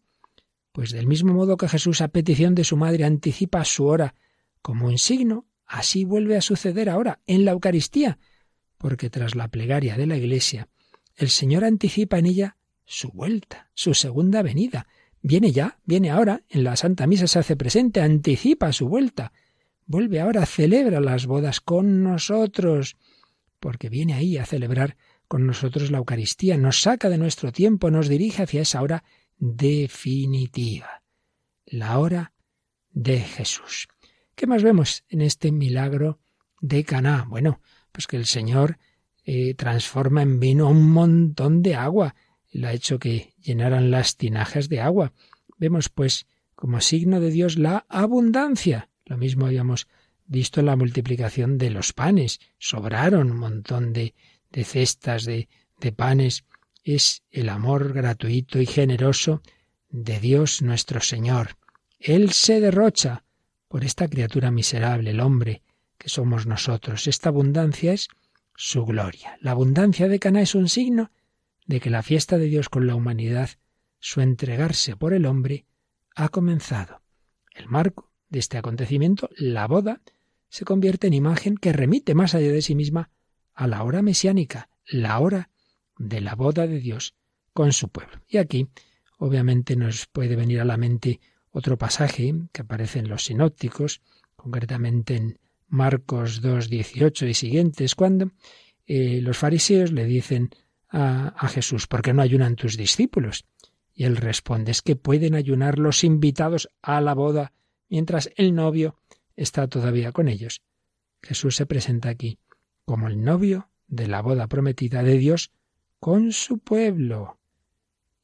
Pues 0.71 0.91
del 0.91 1.07
mismo 1.07 1.33
modo 1.33 1.57
que 1.57 1.69
Jesús 1.69 2.01
a 2.01 2.07
petición 2.07 2.55
de 2.55 2.63
su 2.63 2.75
madre 2.75 3.05
anticipa 3.05 3.63
su 3.65 3.85
hora 3.85 4.15
como 4.61 4.87
un 4.87 4.97
signo, 4.97 5.45
así 5.65 6.05
vuelve 6.05 6.37
a 6.37 6.41
suceder 6.41 6.89
ahora 6.89 7.21
en 7.27 7.45
la 7.45 7.51
Eucaristía, 7.51 8.17
porque 8.77 9.09
tras 9.09 9.35
la 9.35 9.47
plegaria 9.47 9.95
de 9.95 10.07
la 10.07 10.17
Iglesia, 10.17 10.67
el 11.15 11.29
Señor 11.29 11.63
anticipa 11.63 12.17
en 12.17 12.25
ella 12.25 12.57
su 12.85 13.11
vuelta, 13.11 13.69
su 13.73 13.93
segunda 13.93 14.41
venida. 14.41 14.87
Viene 15.21 15.51
ya, 15.51 15.79
viene 15.85 16.11
ahora, 16.11 16.43
en 16.49 16.63
la 16.63 16.75
Santa 16.75 17.07
Misa 17.07 17.27
se 17.27 17.39
hace 17.39 17.55
presente, 17.55 18.01
anticipa 18.01 18.71
su 18.71 18.87
vuelta 18.87 19.31
vuelve 19.85 20.19
ahora, 20.19 20.45
celebra 20.45 20.99
las 20.99 21.25
bodas 21.25 21.61
con 21.61 22.03
nosotros, 22.03 22.97
porque 23.59 23.89
viene 23.89 24.13
ahí 24.13 24.37
a 24.37 24.45
celebrar 24.45 24.97
con 25.27 25.45
nosotros 25.47 25.91
la 25.91 25.99
Eucaristía, 25.99 26.57
nos 26.57 26.81
saca 26.81 27.09
de 27.09 27.17
nuestro 27.17 27.51
tiempo, 27.51 27.89
nos 27.89 28.07
dirige 28.07 28.43
hacia 28.43 28.61
esa 28.61 28.81
hora 28.81 29.03
definitiva, 29.37 31.03
la 31.65 31.99
hora 31.99 32.33
de 32.91 33.19
Jesús. 33.19 33.87
¿Qué 34.35 34.47
más 34.47 34.63
vemos 34.63 35.03
en 35.09 35.21
este 35.21 35.51
milagro 35.51 36.19
de 36.61 36.83
Caná? 36.83 37.25
Bueno, 37.27 37.61
pues 37.91 38.07
que 38.07 38.17
el 38.17 38.25
Señor 38.25 38.77
eh, 39.23 39.55
transforma 39.55 40.21
en 40.21 40.39
vino 40.39 40.69
un 40.69 40.91
montón 40.91 41.61
de 41.61 41.75
agua, 41.75 42.15
lo 42.55 42.69
ha 42.69 42.73
hecho 42.73 42.99
que 42.99 43.33
llenaran 43.41 43.91
las 43.91 44.15
tinajas 44.15 44.69
de 44.69 44.79
agua. 44.79 45.11
Vemos 45.57 45.89
pues 45.89 46.25
como 46.55 46.79
signo 46.79 47.19
de 47.19 47.29
Dios 47.29 47.57
la 47.57 47.85
abundancia, 47.89 48.89
lo 49.05 49.17
mismo 49.17 49.45
habíamos 49.45 49.87
visto 50.25 50.61
en 50.61 50.67
la 50.67 50.77
multiplicación 50.77 51.57
de 51.57 51.69
los 51.69 51.91
panes. 51.91 52.39
Sobraron 52.57 53.31
un 53.31 53.37
montón 53.37 53.91
de, 53.91 54.15
de 54.51 54.63
cestas 54.63 55.25
de, 55.25 55.49
de 55.81 55.91
panes. 55.91 56.45
Es 56.83 57.23
el 57.29 57.49
amor 57.49 57.93
gratuito 57.93 58.59
y 58.59 58.65
generoso 58.65 59.41
de 59.89 60.19
Dios 60.21 60.61
nuestro 60.61 61.01
Señor. 61.01 61.57
Él 61.99 62.31
se 62.31 62.61
derrocha 62.61 63.25
por 63.67 63.83
esta 63.83 64.07
criatura 64.07 64.49
miserable, 64.49 65.09
el 65.09 65.19
hombre, 65.19 65.61
que 65.97 66.07
somos 66.07 66.45
nosotros. 66.45 67.07
Esta 67.07 67.29
abundancia 67.29 67.91
es 67.91 68.07
su 68.55 68.85
gloria. 68.85 69.37
La 69.41 69.51
abundancia 69.51 70.07
de 70.07 70.19
Cana 70.19 70.41
es 70.41 70.55
un 70.55 70.69
signo 70.69 71.11
de 71.65 71.79
que 71.79 71.89
la 71.89 72.03
fiesta 72.03 72.37
de 72.37 72.45
Dios 72.45 72.69
con 72.69 72.87
la 72.87 72.95
humanidad, 72.95 73.49
su 73.99 74.21
entregarse 74.21 74.95
por 74.95 75.13
el 75.13 75.25
hombre, 75.25 75.65
ha 76.15 76.29
comenzado. 76.29 77.01
El 77.53 77.67
marco 77.67 78.11
de 78.29 78.39
este 78.39 78.57
acontecimiento, 78.57 79.29
la 79.37 79.67
boda 79.67 80.01
se 80.49 80.65
convierte 80.65 81.07
en 81.07 81.13
imagen 81.13 81.57
que 81.57 81.73
remite 81.73 82.15
más 82.15 82.35
allá 82.35 82.51
de 82.51 82.61
sí 82.61 82.75
misma 82.75 83.09
a 83.53 83.67
la 83.67 83.83
hora 83.83 84.01
mesiánica, 84.01 84.69
la 84.87 85.19
hora 85.19 85.49
de 85.97 86.21
la 86.21 86.35
boda 86.35 86.67
de 86.67 86.79
Dios 86.79 87.15
con 87.53 87.73
su 87.73 87.89
pueblo. 87.89 88.21
Y 88.27 88.37
aquí, 88.37 88.67
obviamente, 89.17 89.75
nos 89.75 90.07
puede 90.07 90.35
venir 90.35 90.59
a 90.59 90.65
la 90.65 90.77
mente 90.77 91.19
otro 91.51 91.77
pasaje 91.77 92.33
que 92.51 92.61
aparece 92.61 92.99
en 92.99 93.07
los 93.07 93.25
sinópticos, 93.25 94.01
concretamente 94.35 95.15
en 95.15 95.39
Marcos 95.67 96.41
2, 96.41 96.69
18 96.69 97.25
y 97.27 97.33
siguientes, 97.33 97.95
cuando 97.95 98.31
eh, 98.85 99.21
los 99.21 99.37
fariseos 99.37 99.91
le 99.91 100.05
dicen 100.05 100.49
a, 100.95 101.47
Jesús, 101.49 101.87
¿por 101.87 102.01
qué 102.01 102.13
no 102.13 102.21
ayunan 102.21 102.55
tus 102.55 102.77
discípulos? 102.77 103.45
Y 103.93 104.05
él 104.05 104.15
responde, 104.15 104.71
es 104.71 104.81
que 104.81 104.95
pueden 104.95 105.35
ayunar 105.35 105.77
los 105.77 106.03
invitados 106.03 106.69
a 106.81 107.01
la 107.01 107.13
boda 107.13 107.51
mientras 107.89 108.29
el 108.37 108.55
novio 108.55 108.97
está 109.35 109.67
todavía 109.67 110.13
con 110.13 110.29
ellos. 110.29 110.61
Jesús 111.21 111.57
se 111.57 111.65
presenta 111.65 112.09
aquí 112.09 112.39
como 112.85 113.07
el 113.07 113.21
novio 113.21 113.69
de 113.87 114.07
la 114.07 114.21
boda 114.21 114.47
prometida 114.47 115.03
de 115.03 115.17
Dios 115.17 115.51
con 115.99 116.31
su 116.31 116.59
pueblo. 116.59 117.39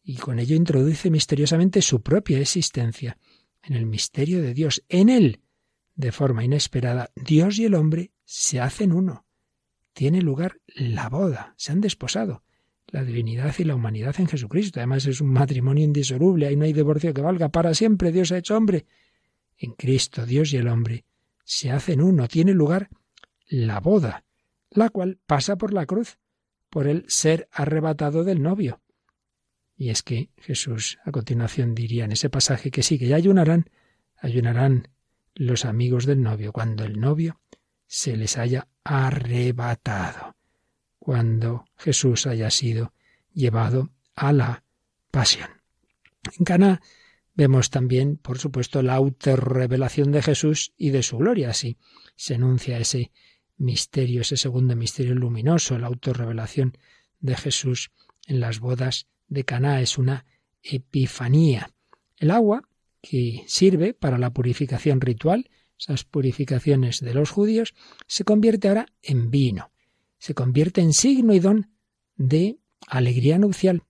Y 0.04 0.16
con 0.16 0.40
ello 0.40 0.56
introduce 0.56 1.10
misteriosamente 1.10 1.82
su 1.82 2.02
propia 2.02 2.40
existencia 2.40 3.18
en 3.64 3.76
el 3.76 3.86
misterio 3.86 4.42
de 4.42 4.54
Dios. 4.54 4.84
En 4.88 5.10
él, 5.10 5.42
de 5.96 6.12
forma 6.12 6.44
inesperada, 6.44 7.12
Dios 7.16 7.60
y 7.60 7.66
el 7.66 7.76
hombre 7.76 8.12
se 8.24 8.60
hacen 8.62 8.94
uno. 8.94 9.26
Tiene 9.94 10.22
lugar 10.22 10.62
la 10.68 11.10
boda, 11.10 11.54
se 11.58 11.72
han 11.72 11.82
desposado. 11.82 12.44
La 12.92 13.04
divinidad 13.04 13.56
y 13.58 13.64
la 13.64 13.76
humanidad 13.76 14.16
en 14.20 14.28
Jesucristo. 14.28 14.80
Además 14.80 15.06
es 15.08 15.20
un 15.22 15.30
matrimonio 15.30 15.84
indisoluble, 15.84 16.48
ahí 16.48 16.56
no 16.56 16.66
hay 16.66 16.74
divorcio 16.74 17.14
que 17.14 17.22
valga. 17.22 17.50
Para 17.50 17.74
siempre 17.74 18.12
Dios 18.12 18.32
ha 18.32 18.38
hecho 18.38 18.56
hombre 18.56 18.86
en 19.62 19.74
Cristo 19.74 20.26
Dios 20.26 20.54
y 20.54 20.58
el 20.58 20.68
hombre 20.68 21.06
se 21.44 21.72
hacen 21.72 22.02
uno, 22.02 22.28
tiene 22.28 22.54
lugar 22.54 22.90
la 23.48 23.80
boda, 23.80 24.24
la 24.70 24.90
cual 24.90 25.20
pasa 25.26 25.56
por 25.56 25.74
la 25.74 25.86
cruz, 25.86 26.18
por 26.70 26.88
el 26.88 27.06
ser 27.08 27.48
arrebatado 27.52 28.24
del 28.24 28.42
novio. 28.42 28.82
Y 29.78 29.90
es 29.90 30.04
que 30.04 30.30
Jesús 30.38 31.00
a 31.06 31.12
continuación 31.12 31.76
diría 31.76 32.06
en 32.06 32.12
ese 32.12 32.30
pasaje 32.30 32.72
que 32.72 32.84
sí, 32.84 32.98
que 32.98 33.08
ya 33.08 33.18
ayunarán, 33.18 33.70
ayunarán 34.18 34.88
los 35.36 35.66
amigos 35.66 36.06
del 36.06 36.22
novio 36.22 36.52
cuando 36.52 36.84
el 36.84 37.00
novio 37.00 37.40
se 37.88 38.16
les 38.16 38.38
haya 38.38 38.68
arrebatado, 38.84 40.36
cuando 41.02 41.66
Jesús 41.78 42.28
haya 42.28 42.52
sido 42.52 42.94
llevado 43.34 43.90
a 44.16 44.32
la 44.32 44.64
pasión. 45.10 45.50
En 46.38 46.46
Cana 46.46 46.82
Vemos 47.34 47.70
también, 47.70 48.18
por 48.18 48.38
supuesto, 48.38 48.82
la 48.82 48.96
autorrevelación 48.96 50.12
de 50.12 50.22
Jesús 50.22 50.74
y 50.78 50.90
de 50.90 51.02
su 51.02 51.18
gloria. 51.18 51.50
Así 51.50 51.78
se 52.16 52.36
enuncia 52.36 52.78
ese 52.78 53.12
misterio, 53.58 54.22
ese 54.22 54.38
segundo 54.38 54.76
misterio 54.76 55.16
luminoso, 55.16 55.78
la 55.80 55.88
autorrevelación 55.88 56.78
de 57.20 57.36
Jesús 57.36 57.92
en 58.28 58.42
las 58.42 58.60
bodas 58.60 59.08
de 59.28 59.46
Caná. 59.46 59.82
Es 59.82 59.98
una 59.98 60.26
epifanía. 60.62 61.72
El 62.18 62.32
agua 62.32 62.62
que 63.02 63.44
sirve 63.48 63.94
para 63.94 64.18
la 64.18 64.32
purificación 64.32 65.00
ritual, 65.00 65.50
esas 65.80 66.04
purificaciones 66.04 67.00
de 67.00 67.14
los 67.14 67.32
judíos, 67.32 67.74
se 68.08 68.24
convierte 68.24 68.68
ahora 68.68 68.88
en 69.02 69.32
vino. 69.32 69.71
Se 70.22 70.36
convierte 70.36 70.82
en 70.82 70.94
signo 70.94 71.34
y 71.34 71.40
don 71.40 71.72
de 72.16 72.60
alegría 72.88 73.40
nupcial. 73.40 73.82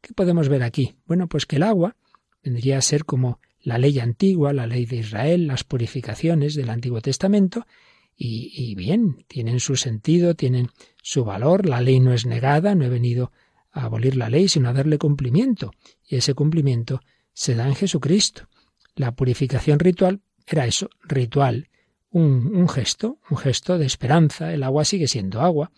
¿Qué 0.00 0.12
podemos 0.14 0.48
ver 0.48 0.64
aquí? 0.64 0.96
Bueno, 1.06 1.28
pues 1.28 1.46
que 1.46 1.56
el 1.56 1.62
agua 1.62 1.94
vendría 2.42 2.78
a 2.78 2.82
ser 2.82 3.04
como 3.04 3.38
la 3.60 3.78
ley 3.78 4.00
antigua, 4.00 4.52
la 4.52 4.66
ley 4.66 4.84
de 4.84 4.96
Israel, 4.96 5.46
las 5.46 5.62
purificaciones 5.62 6.56
del 6.56 6.70
Antiguo 6.70 7.00
Testamento, 7.00 7.68
y, 8.16 8.74
bien, 8.74 9.24
tienen 9.28 9.60
su 9.60 9.76
sentido, 9.76 10.34
tienen 10.34 10.70
su 11.04 11.24
valor, 11.24 11.66
la 11.66 11.80
ley 11.80 12.00
no 12.00 12.12
es 12.12 12.26
negada, 12.26 12.74
no 12.74 12.84
he 12.84 12.88
venido 12.88 13.30
a 13.70 13.84
abolir 13.84 14.16
la 14.16 14.28
ley, 14.28 14.48
sino 14.48 14.70
a 14.70 14.72
darle 14.72 14.98
cumplimiento, 14.98 15.70
y 16.04 16.16
ese 16.16 16.34
cumplimiento 16.34 17.00
se 17.32 17.54
da 17.54 17.68
en 17.68 17.76
Jesucristo. 17.76 18.48
La 18.96 19.14
purificación 19.14 19.78
ritual 19.78 20.20
era 20.48 20.66
eso, 20.66 20.90
ritual, 21.04 21.68
un, 22.18 22.68
gesto, 22.68 23.18
un 23.28 23.36
gesto 23.36 23.76
de 23.76 23.84
esperanza, 23.84 24.54
el 24.54 24.62
agua 24.62 24.86
sigue 24.86 25.06
siendo 25.06 25.42
agua, 25.42 25.70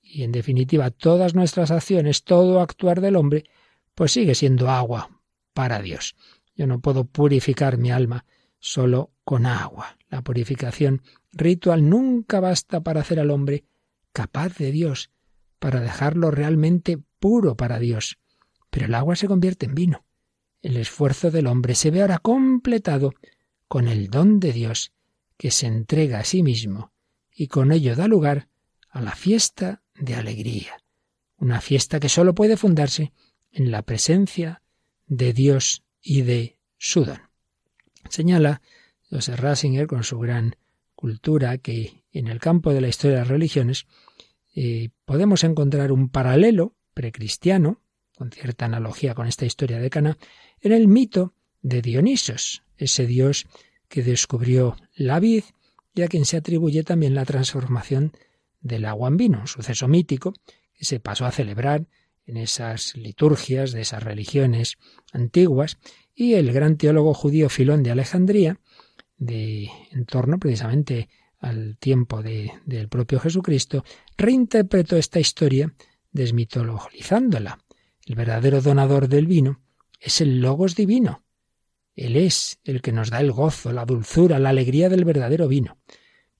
y 0.00 0.22
en 0.22 0.32
definitiva 0.32 0.90
todas 0.90 1.34
nuestras 1.34 1.70
acciones, 1.70 2.24
todo 2.24 2.60
actuar 2.60 3.02
del 3.02 3.16
hombre, 3.16 3.44
pues 3.94 4.12
sigue 4.12 4.34
siendo 4.34 4.70
agua, 4.70 5.20
para 5.52 5.82
Dios. 5.82 6.16
Yo 6.54 6.66
no 6.66 6.80
puedo 6.80 7.04
purificar 7.04 7.76
mi 7.76 7.90
alma 7.90 8.24
solo 8.58 9.10
con 9.24 9.44
agua. 9.44 9.98
La 10.08 10.22
purificación 10.22 11.02
ritual 11.30 11.88
nunca 11.88 12.40
basta 12.40 12.80
para 12.80 13.02
hacer 13.02 13.20
al 13.20 13.30
hombre 13.30 13.64
capaz 14.12 14.56
de 14.56 14.72
Dios, 14.72 15.10
para 15.58 15.80
dejarlo 15.80 16.30
realmente 16.30 16.98
puro 17.18 17.54
para 17.54 17.78
Dios. 17.78 18.18
Pero 18.70 18.86
el 18.86 18.94
agua 18.94 19.16
se 19.16 19.28
convierte 19.28 19.66
en 19.66 19.74
vino. 19.74 20.06
El 20.62 20.78
esfuerzo 20.78 21.30
del 21.30 21.48
hombre 21.48 21.74
se 21.74 21.90
ve 21.90 22.00
ahora 22.00 22.18
completado 22.18 23.12
con 23.68 23.88
el 23.88 24.08
don 24.08 24.40
de 24.40 24.52
Dios, 24.52 24.92
que 25.42 25.50
se 25.50 25.66
entrega 25.66 26.20
a 26.20 26.24
sí 26.24 26.44
mismo, 26.44 26.92
y 27.34 27.48
con 27.48 27.72
ello 27.72 27.96
da 27.96 28.06
lugar 28.06 28.46
a 28.90 29.00
la 29.00 29.16
fiesta 29.16 29.82
de 29.96 30.14
alegría, 30.14 30.84
una 31.36 31.60
fiesta 31.60 31.98
que 31.98 32.08
sólo 32.08 32.32
puede 32.32 32.56
fundarse 32.56 33.12
en 33.50 33.72
la 33.72 33.82
presencia 33.82 34.62
de 35.08 35.32
Dios 35.32 35.82
y 36.00 36.22
de 36.22 36.60
su 36.78 37.04
don. 37.04 37.22
Señala 38.08 38.62
Joseph 39.10 39.40
Rasinger 39.40 39.88
con 39.88 40.04
su 40.04 40.20
gran 40.20 40.54
cultura 40.94 41.58
que 41.58 42.04
en 42.12 42.28
el 42.28 42.38
campo 42.38 42.72
de 42.72 42.80
la 42.80 42.86
historia 42.86 43.16
de 43.16 43.22
las 43.22 43.28
religiones 43.28 43.86
eh, 44.54 44.90
podemos 45.04 45.42
encontrar 45.42 45.90
un 45.90 46.08
paralelo 46.08 46.76
precristiano, 46.94 47.82
con 48.14 48.30
cierta 48.30 48.66
analogía 48.66 49.16
con 49.16 49.26
esta 49.26 49.44
historia 49.44 49.80
de 49.80 49.90
Cana, 49.90 50.18
en 50.60 50.70
el 50.70 50.86
mito 50.86 51.34
de 51.62 51.82
Dionisos, 51.82 52.62
ese 52.76 53.08
dios 53.08 53.48
que 53.92 54.02
descubrió 54.02 54.74
la 54.94 55.20
vid 55.20 55.44
y 55.94 56.00
a 56.00 56.08
quien 56.08 56.24
se 56.24 56.38
atribuye 56.38 56.82
también 56.82 57.14
la 57.14 57.26
transformación 57.26 58.12
del 58.62 58.86
agua 58.86 59.08
en 59.08 59.18
vino, 59.18 59.40
un 59.40 59.46
suceso 59.46 59.86
mítico 59.86 60.32
que 60.72 60.86
se 60.86 60.98
pasó 60.98 61.26
a 61.26 61.30
celebrar 61.30 61.86
en 62.24 62.38
esas 62.38 62.96
liturgias 62.96 63.72
de 63.72 63.82
esas 63.82 64.02
religiones 64.02 64.78
antiguas 65.12 65.76
y 66.14 66.34
el 66.34 66.54
gran 66.54 66.78
teólogo 66.78 67.12
judío 67.12 67.50
Filón 67.50 67.82
de 67.82 67.90
Alejandría, 67.90 68.60
de 69.18 69.68
en 69.90 70.06
torno 70.06 70.38
precisamente 70.38 71.10
al 71.38 71.76
tiempo 71.76 72.22
de, 72.22 72.50
del 72.64 72.88
propio 72.88 73.20
Jesucristo, 73.20 73.84
reinterpretó 74.16 74.96
esta 74.96 75.20
historia 75.20 75.74
desmitologizándola. 76.12 77.58
El 78.06 78.14
verdadero 78.14 78.62
donador 78.62 79.08
del 79.08 79.26
vino 79.26 79.60
es 80.00 80.22
el 80.22 80.40
Logos 80.40 80.76
divino. 80.76 81.22
Él 81.94 82.16
es 82.16 82.58
el 82.64 82.80
que 82.80 82.92
nos 82.92 83.10
da 83.10 83.20
el 83.20 83.32
gozo, 83.32 83.72
la 83.72 83.84
dulzura, 83.84 84.38
la 84.38 84.50
alegría 84.50 84.88
del 84.88 85.04
verdadero 85.04 85.48
vino. 85.48 85.78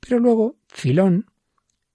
Pero 0.00 0.18
luego 0.18 0.56
Filón 0.68 1.26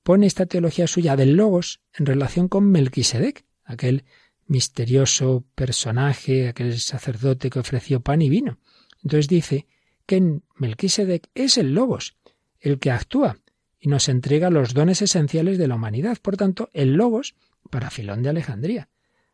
pone 0.03 0.27
esta 0.27 0.45
teología 0.45 0.87
suya 0.87 1.15
del 1.15 1.33
Logos 1.33 1.81
en 1.93 2.05
relación 2.05 2.47
con 2.47 2.69
Melquisedec, 2.71 3.45
aquel 3.65 4.05
misterioso 4.45 5.43
personaje, 5.55 6.47
aquel 6.47 6.79
sacerdote 6.79 7.49
que 7.49 7.59
ofreció 7.59 7.99
pan 7.99 8.21
y 8.21 8.29
vino. 8.29 8.59
Entonces 9.03 9.27
dice 9.27 9.67
que 10.05 10.39
Melquisedec 10.55 11.29
es 11.35 11.57
el 11.57 11.73
Logos, 11.73 12.15
el 12.59 12.79
que 12.79 12.91
actúa 12.91 13.39
y 13.79 13.89
nos 13.89 14.07
entrega 14.07 14.49
los 14.49 14.73
dones 14.73 15.01
esenciales 15.01 15.57
de 15.57 15.67
la 15.67 15.75
humanidad. 15.75 16.17
Por 16.21 16.37
tanto, 16.37 16.69
el 16.73 16.93
Logos, 16.93 17.35
para 17.69 17.89
Filón 17.89 18.23
de 18.23 18.29
Alejandría, 18.29 18.89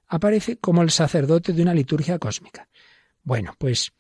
aparece 0.08 0.58
como 0.58 0.82
el 0.82 0.92
sacerdote 0.92 1.54
de 1.54 1.62
una 1.62 1.74
liturgia 1.74 2.20
cósmica. 2.20 2.68
Bueno, 3.24 3.56
pues 3.58 3.94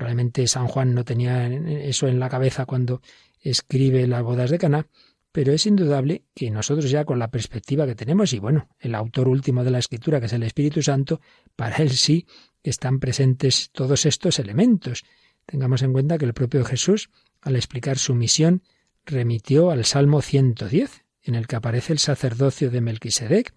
probablemente 0.00 0.46
San 0.46 0.66
Juan 0.66 0.94
no 0.94 1.04
tenía 1.04 1.46
eso 1.46 2.08
en 2.08 2.18
la 2.18 2.30
cabeza 2.30 2.64
cuando 2.64 3.02
escribe 3.42 4.06
las 4.06 4.22
bodas 4.22 4.48
de 4.48 4.56
Caná, 4.56 4.86
pero 5.30 5.52
es 5.52 5.66
indudable 5.66 6.24
que 6.34 6.50
nosotros 6.50 6.90
ya 6.90 7.04
con 7.04 7.18
la 7.18 7.30
perspectiva 7.30 7.84
que 7.84 7.94
tenemos, 7.94 8.32
y 8.32 8.38
bueno, 8.38 8.70
el 8.78 8.94
autor 8.94 9.28
último 9.28 9.62
de 9.62 9.70
la 9.70 9.78
escritura, 9.78 10.18
que 10.18 10.24
es 10.24 10.32
el 10.32 10.42
Espíritu 10.42 10.80
Santo, 10.80 11.20
para 11.54 11.76
él 11.76 11.90
sí 11.90 12.26
están 12.62 12.98
presentes 12.98 13.68
todos 13.72 14.06
estos 14.06 14.38
elementos. 14.38 15.04
Tengamos 15.44 15.82
en 15.82 15.92
cuenta 15.92 16.16
que 16.16 16.24
el 16.24 16.32
propio 16.32 16.64
Jesús, 16.64 17.10
al 17.42 17.56
explicar 17.56 17.98
su 17.98 18.14
misión, 18.14 18.62
remitió 19.04 19.70
al 19.70 19.84
Salmo 19.84 20.22
110, 20.22 21.04
en 21.24 21.34
el 21.34 21.46
que 21.46 21.56
aparece 21.56 21.92
el 21.92 21.98
sacerdocio 21.98 22.70
de 22.70 22.80
Melquisedec, 22.80 23.52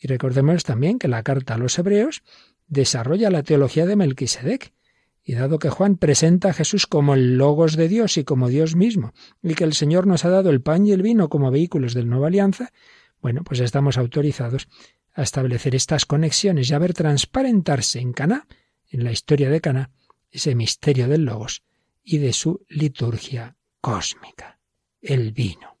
y 0.00 0.08
recordemos 0.08 0.64
también 0.64 0.98
que 0.98 1.08
la 1.08 1.22
carta 1.22 1.52
a 1.52 1.58
los 1.58 1.78
hebreos 1.78 2.22
desarrolla 2.66 3.28
la 3.28 3.42
teología 3.42 3.84
de 3.84 3.96
Melquisedec, 3.96 4.72
y 5.24 5.34
dado 5.34 5.58
que 5.58 5.70
Juan 5.70 5.96
presenta 5.96 6.48
a 6.50 6.52
Jesús 6.52 6.86
como 6.86 7.14
el 7.14 7.36
Logos 7.36 7.76
de 7.76 7.88
Dios 7.88 8.16
y 8.16 8.24
como 8.24 8.48
Dios 8.48 8.74
mismo, 8.74 9.12
y 9.42 9.54
que 9.54 9.64
el 9.64 9.72
Señor 9.72 10.06
nos 10.06 10.24
ha 10.24 10.30
dado 10.30 10.50
el 10.50 10.62
pan 10.62 10.86
y 10.86 10.92
el 10.92 11.02
vino 11.02 11.28
como 11.28 11.50
vehículos 11.50 11.94
de 11.94 12.04
nueva 12.04 12.26
alianza, 12.26 12.72
bueno, 13.20 13.44
pues 13.44 13.60
estamos 13.60 13.98
autorizados 13.98 14.68
a 15.14 15.22
establecer 15.22 15.74
estas 15.74 16.06
conexiones 16.06 16.70
y 16.70 16.74
a 16.74 16.78
ver 16.78 16.94
transparentarse 16.94 18.00
en 18.00 18.12
Caná, 18.12 18.46
en 18.90 19.04
la 19.04 19.12
historia 19.12 19.48
de 19.48 19.60
Caná, 19.60 19.90
ese 20.30 20.54
misterio 20.54 21.06
del 21.06 21.24
Logos 21.24 21.62
y 22.02 22.18
de 22.18 22.32
su 22.32 22.64
liturgia 22.68 23.56
cósmica, 23.80 24.58
el 25.00 25.32
vino. 25.32 25.78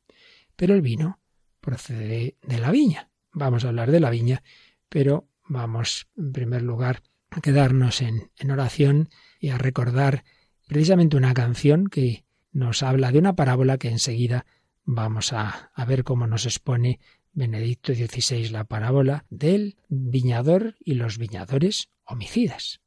Pero 0.54 0.74
el 0.74 0.82
vino 0.82 1.20
procede 1.60 2.36
de 2.42 2.58
la 2.58 2.70
viña. 2.70 3.10
Vamos 3.32 3.64
a 3.64 3.68
hablar 3.68 3.90
de 3.90 4.00
la 4.00 4.10
viña, 4.10 4.42
pero 4.88 5.28
vamos 5.48 6.08
en 6.16 6.32
primer 6.32 6.62
lugar 6.62 7.02
a 7.30 7.40
quedarnos 7.40 8.02
en, 8.02 8.30
en 8.36 8.50
oración 8.50 9.08
y 9.42 9.50
a 9.50 9.58
recordar 9.58 10.24
precisamente 10.68 11.16
una 11.16 11.34
canción 11.34 11.88
que 11.88 12.24
nos 12.52 12.82
habla 12.82 13.10
de 13.10 13.18
una 13.18 13.34
parábola 13.34 13.76
que 13.76 13.88
enseguida 13.88 14.46
vamos 14.84 15.32
a, 15.32 15.72
a 15.74 15.84
ver 15.84 16.04
cómo 16.04 16.26
nos 16.28 16.46
expone 16.46 17.00
Benedicto 17.32 17.92
XVI 17.92 18.50
la 18.50 18.64
parábola 18.64 19.24
del 19.30 19.76
viñador 19.88 20.76
y 20.84 20.94
los 20.94 21.18
viñadores 21.18 21.88
homicidas. 22.04 22.80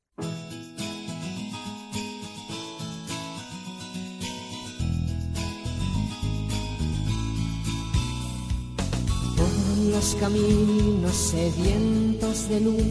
Los 9.96 10.16
caminos 10.16 11.16
sedientos 11.16 12.50
de 12.50 12.60
luz 12.60 12.84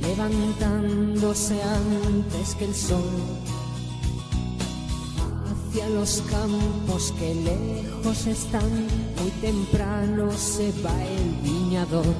levantándose 0.00 1.60
antes 1.60 2.54
que 2.54 2.66
el 2.66 2.74
sol, 2.74 3.02
hacia 5.50 5.88
los 5.88 6.22
campos 6.30 7.12
que 7.18 7.34
lejos 7.34 8.26
están, 8.28 8.70
muy 9.18 9.30
temprano 9.40 10.30
se 10.30 10.70
va 10.84 10.94
el 11.04 11.30
viñador. 11.42 12.14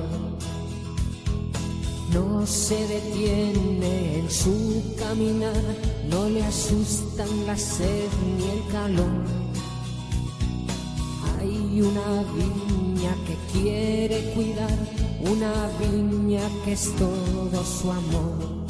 No 2.13 2.45
se 2.45 2.85
detiene 2.89 4.19
en 4.19 4.29
su 4.29 4.83
caminar, 4.99 5.63
no 6.11 6.29
le 6.29 6.45
asustan 6.45 7.47
la 7.47 7.57
sed 7.57 8.09
ni 8.37 8.43
el 8.51 8.73
calor. 8.73 9.23
Hay 11.39 11.81
una 11.81 12.23
viña 12.35 13.17
que 13.27 13.32
quiere 13.53 14.33
cuidar 14.35 14.79
una 15.21 15.53
viña 15.79 16.43
que 16.65 16.73
es 16.73 16.95
todo 16.97 17.65
su 17.65 17.91
amor. 17.91 18.63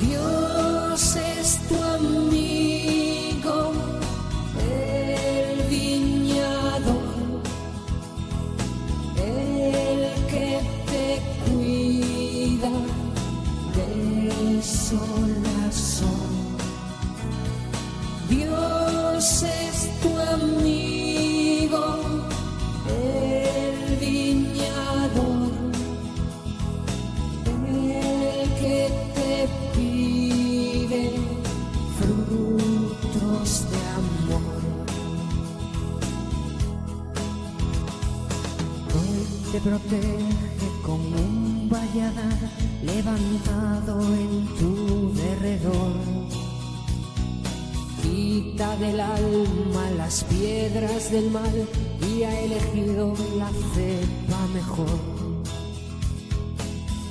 Dios 0.00 1.16
es 1.16 1.58
tu 1.68 1.76
amigo, 1.82 3.72
el 4.60 5.62
viñador, 5.68 7.42
el 9.16 10.00
que 10.30 10.60
te 10.90 11.06
cuida 11.44 12.72
del 13.76 14.62
sol 14.62 15.34
a 15.66 15.72
sol. 15.72 16.34
Dios 18.28 19.42
es 19.42 19.63
protege 39.64 40.68
como 40.84 41.16
un 41.16 41.70
valladar 41.70 42.38
levantado 42.82 43.98
en 44.14 44.46
tu 44.58 45.12
derredor. 45.14 45.92
Quita 48.02 48.76
del 48.76 49.00
alma 49.00 49.90
las 49.96 50.24
piedras 50.24 51.10
del 51.10 51.30
mal 51.30 51.56
y 52.10 52.22
ha 52.24 52.40
elegido 52.40 53.14
la 53.38 53.50
cepa 53.72 54.46
mejor. 54.52 54.98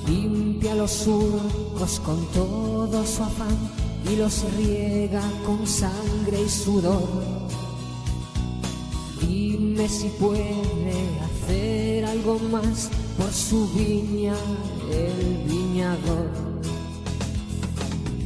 Limpia 0.06 0.76
los 0.76 0.92
surcos 0.92 1.98
con 2.00 2.24
todo 2.26 3.04
su 3.04 3.24
afán 3.24 3.58
y 4.08 4.14
los 4.14 4.44
riega 4.56 5.24
con 5.44 5.66
sangre 5.66 6.40
y 6.46 6.48
sudor. 6.48 7.08
Dime 9.20 9.88
si 9.88 10.08
puede 10.20 10.92
hacer 11.26 11.83
algo 12.14 12.38
más 12.38 12.90
por 13.18 13.32
su 13.32 13.68
viña, 13.70 14.34
el 14.90 15.36
viñador. 15.48 16.30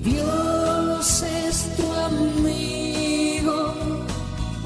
Dios 0.03 1.23
es 1.23 1.77
tu 1.77 1.87
amigo, 2.09 3.75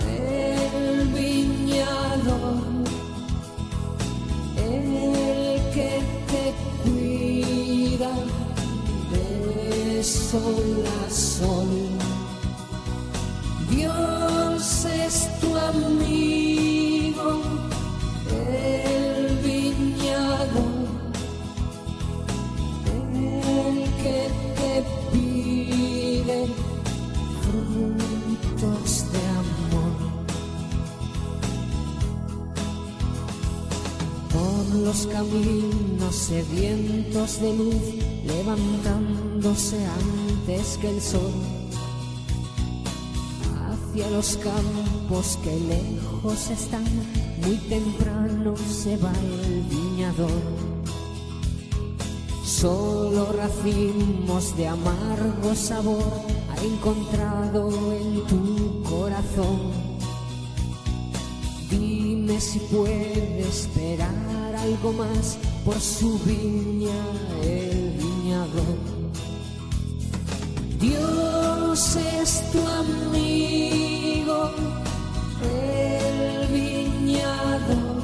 el 0.09 1.09
viñador, 1.19 2.63
el 4.57 5.61
que 5.75 5.93
te 6.31 6.45
cuida 6.83 8.13
de 9.13 10.03
sol 10.03 10.85
a 10.99 11.11
sol. 11.11 11.69
Dios 13.71 14.85
es 14.85 15.41
tu 15.41 15.57
amigo. 15.57 16.72
Los 34.93 35.07
caminos 35.07 36.15
sedientos 36.15 37.41
de 37.41 37.57
luz, 37.57 37.83
levantándose 38.27 39.79
antes 39.87 40.77
que 40.77 40.91
el 40.91 41.01
sol, 41.01 41.33
hacia 43.71 44.11
los 44.11 44.37
campos 44.37 45.39
que 45.43 45.59
lejos 45.61 46.51
están, 46.51 46.85
muy 47.43 47.57
temprano 47.71 48.55
se 48.57 48.99
va 48.99 49.13
el 49.15 49.63
viñador. 49.63 50.43
Solo 52.45 53.33
racimos 53.33 54.55
de 54.59 54.69
amargo 54.69 55.55
sabor 55.55 56.13
ha 56.51 56.63
encontrado 56.63 57.71
en 57.95 58.27
tu 58.27 58.83
corazón 58.83 59.93
Dime 61.73 62.39
si 62.39 62.59
puede 62.59 63.41
esperar 63.41 64.52
algo 64.63 64.93
más 64.93 65.39
por 65.65 65.81
su 65.81 66.19
viña 66.21 67.01
el 67.43 67.91
viñador. 67.99 68.79
Dios 70.79 71.97
es 71.97 72.51
tu 72.53 72.61
amigo, 72.83 74.51
el 75.43 76.47
viñador, 76.49 78.03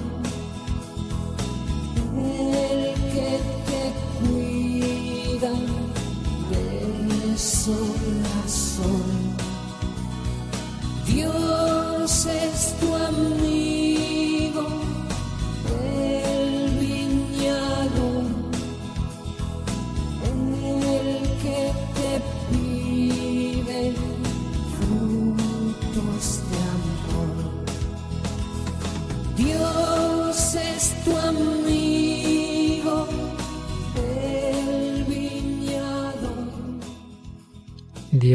el 2.17 2.95
que 3.13 3.41
te 3.69 3.83
cuida 4.19 5.53
de 6.51 7.39
sol 7.39 8.23
a 8.37 8.49
sol. 8.49 9.09
Dios 11.07 12.27
es 12.27 12.75
tu 12.81 12.95
amigo, 12.95 13.38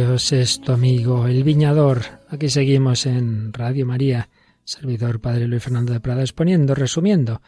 Dios 0.06 0.34
es 0.34 0.60
tu 0.60 0.74
amigo, 0.74 1.28
el 1.28 1.46
viñador. 1.46 2.02
Aquí 2.28 2.50
seguimos 2.50 3.06
en 3.06 3.54
Radio 3.54 3.86
María, 3.86 4.30
servidor 4.66 5.22
Padre 5.22 5.48
Luis 5.48 5.63
Fernando 5.63 5.94
de 5.94 6.02
Prada, 6.02 6.20
exponiendo, 6.20 6.76
resumiendo 6.76 7.42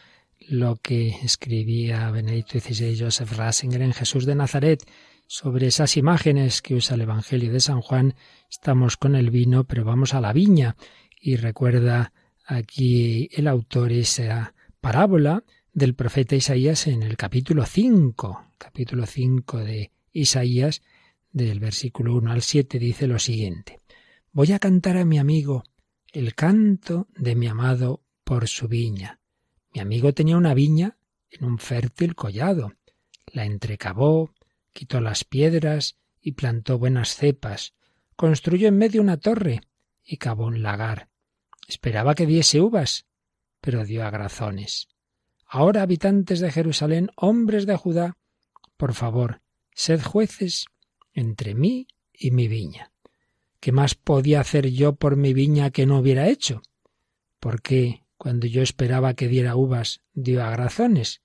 lo 0.47 0.77
que 0.77 1.09
escribía 1.21 2.09
Benedicto 2.11 2.57
XVI 2.57 2.97
Joseph 2.97 3.33
Ratzinger 3.33 3.81
en 3.81 3.91
Jesús 3.91 4.25
de 4.25 4.35
Nazaret 4.35 4.89
sobre 5.27 5.67
esas 5.67 5.97
imágenes 5.97 6.61
que 6.61 6.75
usa 6.75 6.95
el 6.95 7.01
Evangelio 7.01 7.51
de 7.51 7.59
San 7.59 7.81
Juan. 7.81 8.15
Estamos 8.49 8.95
con 8.95 9.17
el 9.17 9.31
vino, 9.31 9.65
pero 9.65 9.83
vamos 9.83 10.13
a 10.13 10.21
la 10.21 10.31
viña. 10.31 10.77
Y 11.19 11.35
recuerda 11.35 12.13
aquí 12.45 13.27
el 13.33 13.49
autor 13.49 13.91
esa 13.91 14.53
parábola 14.79 15.43
del 15.73 15.93
profeta 15.93 16.37
Isaías 16.37 16.87
en 16.87 17.03
el 17.03 17.17
capítulo 17.17 17.65
5, 17.65 18.45
capítulo 18.57 19.05
5 19.05 19.57
de 19.57 19.91
Isaías, 20.13 20.81
del 21.43 21.59
versículo 21.59 22.15
1 22.15 22.31
al 22.31 22.41
7, 22.41 22.79
dice 22.79 23.07
lo 23.07 23.19
siguiente. 23.19 23.81
Voy 24.31 24.53
a 24.53 24.59
cantar 24.59 24.95
a 24.95 25.03
mi 25.03 25.19
amigo 25.19 25.63
el 26.13 26.33
canto 26.33 27.09
de 27.13 27.35
mi 27.35 27.47
amado 27.47 28.03
por 28.23 28.47
su 28.47 28.69
viña. 28.69 29.19
Mi 29.73 29.81
amigo 29.81 30.13
tenía 30.13 30.37
una 30.37 30.53
viña 30.53 30.97
en 31.29 31.43
un 31.43 31.59
fértil 31.59 32.15
collado. 32.15 32.71
La 33.27 33.43
entrecavó, 33.43 34.33
quitó 34.71 35.01
las 35.01 35.25
piedras 35.25 35.97
y 36.21 36.31
plantó 36.31 36.79
buenas 36.79 37.17
cepas. 37.17 37.73
Construyó 38.15 38.69
en 38.69 38.77
medio 38.77 39.01
una 39.01 39.17
torre 39.17 39.59
y 40.05 40.15
cavó 40.15 40.45
un 40.45 40.63
lagar. 40.63 41.09
Esperaba 41.67 42.15
que 42.15 42.25
diese 42.25 42.61
uvas, 42.61 43.07
pero 43.59 43.83
dio 43.83 44.05
agrazones. 44.05 44.87
Ahora, 45.45 45.81
habitantes 45.81 46.39
de 46.39 46.49
Jerusalén, 46.49 47.11
hombres 47.17 47.65
de 47.65 47.75
Judá, 47.75 48.17
por 48.77 48.93
favor, 48.93 49.41
sed 49.73 50.01
jueces 50.01 50.67
entre 51.15 51.55
mí 51.55 51.87
y 52.13 52.29
mi 52.31 52.47
viña. 52.47 52.91
¿Qué 53.59 53.71
más 53.71 53.95
podía 53.95 54.41
hacer 54.41 54.69
yo 54.69 54.93
por 54.93 55.15
mi 55.15 55.33
viña 55.33 55.71
que 55.71 55.87
no 55.87 55.97
hubiera 55.97 56.27
hecho? 56.27 56.61
¿Por 57.39 57.61
qué, 57.61 58.03
cuando 58.17 58.45
yo 58.45 58.61
esperaba 58.61 59.15
que 59.15 59.27
diera 59.27 59.55
uvas, 59.55 60.01
dio 60.13 60.43
agrazones? 60.43 61.21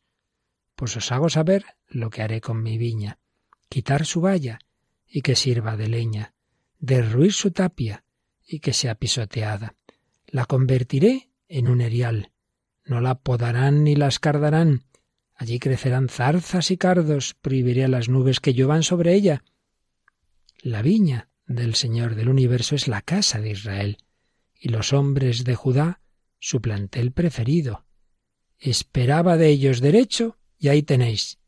Pues 0.75 0.97
os 0.97 1.13
hago 1.13 1.29
saber 1.29 1.65
lo 1.89 2.09
que 2.09 2.23
haré 2.23 2.41
con 2.41 2.63
mi 2.63 2.79
viña. 2.79 3.19
Quitar 3.69 4.07
su 4.07 4.23
valla 4.23 4.59
y 5.07 5.21
que 5.21 5.37
sirva 5.37 5.77
de 5.77 5.89
leña, 5.89 6.35
derruir 6.79 7.33
su 7.33 7.51
tapia 7.51 8.05
y 8.47 8.61
que 8.61 8.73
sea 8.73 8.95
pisoteada. 8.95 9.75
La 10.27 10.47
convertiré 10.47 11.31
en 11.49 11.69
un 11.69 11.81
erial. 11.81 12.31
No 12.85 13.01
la 13.01 13.17
podarán 13.17 13.85
ni 13.85 13.97
la 13.97 14.09
escardarán. 14.09 14.85
Allí 15.35 15.59
crecerán 15.59 16.09
zarzas 16.09 16.71
y 16.71 16.77
cardos, 16.77 17.35
prohibiré 17.35 17.85
a 17.85 17.89
las 17.89 18.09
nubes 18.09 18.41
que 18.41 18.55
lluevan 18.55 18.83
sobre 18.83 19.15
ella. 19.15 19.43
La 20.63 20.83
viña 20.83 21.31
del 21.47 21.75
Señor 21.75 22.15
del 22.17 22.29
universo 22.29 22.75
es 22.75 22.87
la 22.87 23.01
casa 23.01 23.41
de 23.41 23.51
Israel, 23.51 23.97
y 24.55 24.69
los 24.69 24.93
hombres 24.93 25.45
de 25.45 25.55
Judá 25.55 26.03
su 26.39 26.61
plantel 26.61 27.13
preferido. 27.13 27.87
Esperaba 28.59 29.39
de 29.39 29.49
ellos 29.49 29.81
derecho, 29.81 30.39
y 30.59 30.69
ahí 30.69 30.83
tenéis, 30.83 31.39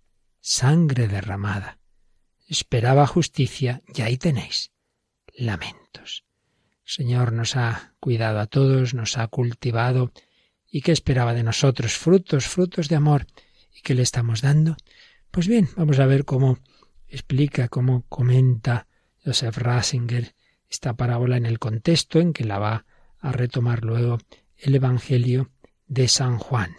sangre 0.40 1.08
derramada. 1.08 1.78
Esperaba 2.48 3.06
justicia, 3.06 3.82
y 3.94 4.00
ahí 4.00 4.16
tenéis, 4.16 4.72
lamentos. 5.34 6.24
Señor 6.82 7.32
nos 7.32 7.54
ha 7.56 7.94
cuidado 8.00 8.40
a 8.40 8.46
todos, 8.46 8.94
nos 8.94 9.18
ha 9.18 9.28
cultivado, 9.28 10.12
y 10.70 10.80
qué 10.80 10.92
esperaba 10.92 11.34
de 11.34 11.42
nosotros, 11.42 11.98
frutos, 11.98 12.46
frutos 12.46 12.88
de 12.88 12.96
amor, 12.96 13.26
y 13.74 13.82
qué 13.82 13.94
le 13.94 14.02
estamos 14.02 14.40
dando. 14.40 14.76
Pues 15.30 15.48
bien, 15.48 15.68
vamos 15.76 15.98
a 15.98 16.06
ver 16.06 16.24
cómo 16.24 16.58
explica, 17.08 17.68
cómo 17.68 18.06
comenta 18.08 18.86
Joseph 19.24 19.56
Ratzinger 19.58 20.34
esta 20.68 20.94
parábola 20.94 21.36
en 21.36 21.44
el 21.44 21.58
contexto 21.58 22.18
en 22.18 22.32
que 22.32 22.44
la 22.44 22.58
va 22.58 22.86
a 23.18 23.32
retomar 23.32 23.84
luego 23.84 24.18
el 24.56 24.74
Evangelio 24.74 25.50
de 25.86 26.08
San 26.08 26.38
Juan. 26.38 26.76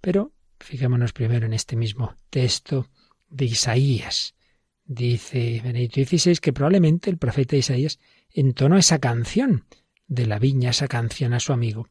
Pero 0.00 0.32
fijémonos 0.58 1.12
primero 1.12 1.46
en 1.46 1.52
este 1.52 1.76
mismo 1.76 2.14
texto 2.30 2.88
de 3.28 3.44
Isaías. 3.44 4.34
Dice 4.84 5.60
Benedicto 5.62 6.02
XVI 6.02 6.38
que 6.38 6.52
probablemente 6.52 7.10
el 7.10 7.18
profeta 7.18 7.56
Isaías 7.56 7.98
entonó 8.30 8.78
esa 8.78 8.98
canción 8.98 9.66
de 10.06 10.26
la 10.26 10.38
viña, 10.38 10.70
esa 10.70 10.88
canción 10.88 11.34
a 11.34 11.40
su 11.40 11.52
amigo, 11.52 11.88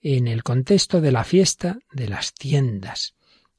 en 0.00 0.26
el 0.26 0.42
contexto 0.42 1.00
de 1.00 1.12
la 1.12 1.24
fiesta 1.24 1.78
de 1.92 2.08
las 2.08 2.34
tiendas, 2.34 3.14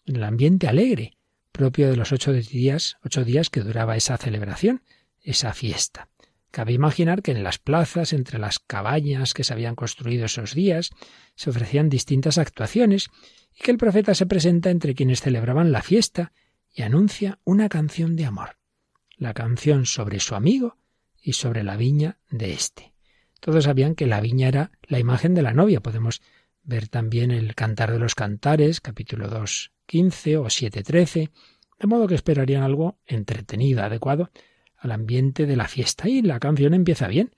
en 0.06 0.18
el 0.18 0.24
ambiente 0.24 0.68
alegre 0.68 1.18
propio 1.52 1.90
de 1.90 1.96
los 1.96 2.12
ocho 2.12 2.34
días, 2.34 2.98
ocho 3.04 3.24
días 3.24 3.50
que 3.50 3.62
duraba 3.62 3.96
esa 3.96 4.18
celebración, 4.18 4.84
esa 5.24 5.54
fiesta. 5.54 6.10
Cabe 6.52 6.74
imaginar 6.74 7.24
que 7.24 7.32
en 7.32 7.44
las 7.44 7.58
plazas, 7.58 8.14
entre 8.14 8.38
las 8.38 8.60
cabañas 8.60 9.34
que 9.34 9.44
se 9.44 9.54
habían 9.54 9.74
construido 9.74 10.26
esos 10.26 10.54
días, 10.54 10.92
se 11.36 11.50
ofrecían 11.50 11.90
distintas 11.90 12.38
actuaciones 12.38 13.10
y 13.58 13.64
que 13.64 13.72
el 13.72 13.78
profeta 13.78 14.14
se 14.14 14.28
presenta 14.28 14.70
entre 14.70 14.94
quienes 14.94 15.22
celebraban 15.22 15.72
la 15.72 15.82
fiesta 15.82 16.32
y 16.72 16.84
anuncia 16.84 17.40
una 17.44 17.70
canción 17.70 18.16
de 18.16 18.26
amor, 18.26 18.58
la 19.18 19.34
canción 19.34 19.88
sobre 19.88 20.20
su 20.20 20.36
amigo 20.36 20.78
y 21.20 21.34
sobre 21.34 21.64
la 21.64 21.76
viña 21.76 22.20
de 22.30 22.54
éste. 22.54 22.94
Todos 23.40 23.64
sabían 23.64 23.96
que 23.96 24.06
la 24.06 24.22
viña 24.22 24.48
era 24.48 24.72
la 24.84 25.00
imagen 25.00 25.34
de 25.34 25.42
la 25.42 25.54
novia. 25.54 25.82
Podemos 25.82 26.22
ver 26.62 26.88
también 26.88 27.32
el 27.32 27.56
Cantar 27.56 27.92
de 27.92 28.00
los 28.00 28.14
Cantares, 28.14 28.80
capítulo 28.80 29.28
2, 29.28 29.72
15 29.88 30.38
o 30.38 30.50
7, 30.50 30.84
13, 30.84 31.32
de 31.80 31.88
modo 31.88 32.08
que 32.08 32.16
esperarían 32.16 32.64
algo 32.64 33.00
entretenido, 33.06 33.84
adecuado 33.84 34.30
al 34.84 34.92
ambiente 34.92 35.46
de 35.46 35.56
la 35.56 35.70
fiesta. 35.70 36.10
Y 36.10 36.22
la 36.22 36.40
canción 36.40 36.74
empieza 36.74 37.08
bien. 37.08 37.32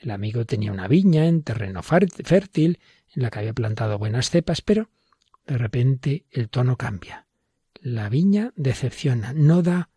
El 0.00 0.12
amigo 0.12 0.46
tenía 0.46 0.72
una 0.72 0.86
viña 0.86 1.26
en 1.26 1.42
terreno 1.42 1.82
fértil, 1.82 2.78
en 3.14 3.22
la 3.22 3.30
que 3.30 3.40
había 3.40 3.52
plantado 3.52 3.98
buenas 3.98 4.30
cepas, 4.30 4.62
pero 4.62 4.88
de 5.46 5.58
repente 5.58 6.26
el 6.30 6.48
tono 6.48 6.76
cambia. 6.76 7.26
La 7.80 8.08
viña 8.08 8.52
decepciona, 8.56 9.32
no 9.32 9.62
da 9.62 9.90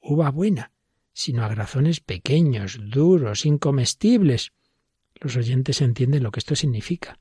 uva 0.00 0.30
buena, 0.30 0.72
sino 1.12 1.44
agrazones 1.44 2.00
pequeños, 2.00 2.78
duros, 2.80 3.44
incomestibles. 3.44 4.52
Los 5.16 5.36
oyentes 5.36 5.80
entienden 5.80 6.22
lo 6.22 6.30
que 6.30 6.40
esto 6.40 6.54
significa. 6.54 7.18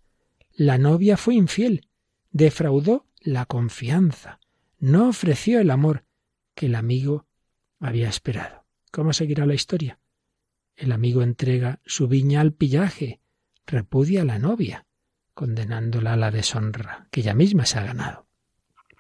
La 0.53 0.77
novia 0.77 1.17
fue 1.17 1.33
infiel, 1.33 1.87
defraudó 2.31 3.07
la 3.19 3.45
confianza, 3.47 4.39
no 4.77 5.09
ofreció 5.09 5.59
el 5.59 5.71
amor 5.71 6.05
que 6.53 6.67
el 6.67 6.75
amigo 6.75 7.25
había 7.79 8.09
esperado. 8.09 8.60
¿Cómo 8.91 9.13
seguirá 9.13 9.45
la 9.45 9.53
historia? 9.53 9.99
El 10.75 10.91
amigo 10.91 11.21
entrega 11.21 11.79
su 11.85 12.09
viña 12.09 12.41
al 12.41 12.51
pillaje, 12.51 13.21
repudia 13.65 14.23
a 14.23 14.25
la 14.25 14.37
novia, 14.37 14.85
condenándola 15.33 16.13
a 16.13 16.17
la 16.17 16.29
deshonra 16.29 17.07
que 17.09 17.21
ella 17.21 17.33
misma 17.33 17.65
se 17.65 17.79
ha 17.79 17.85
ganado. 17.85 18.27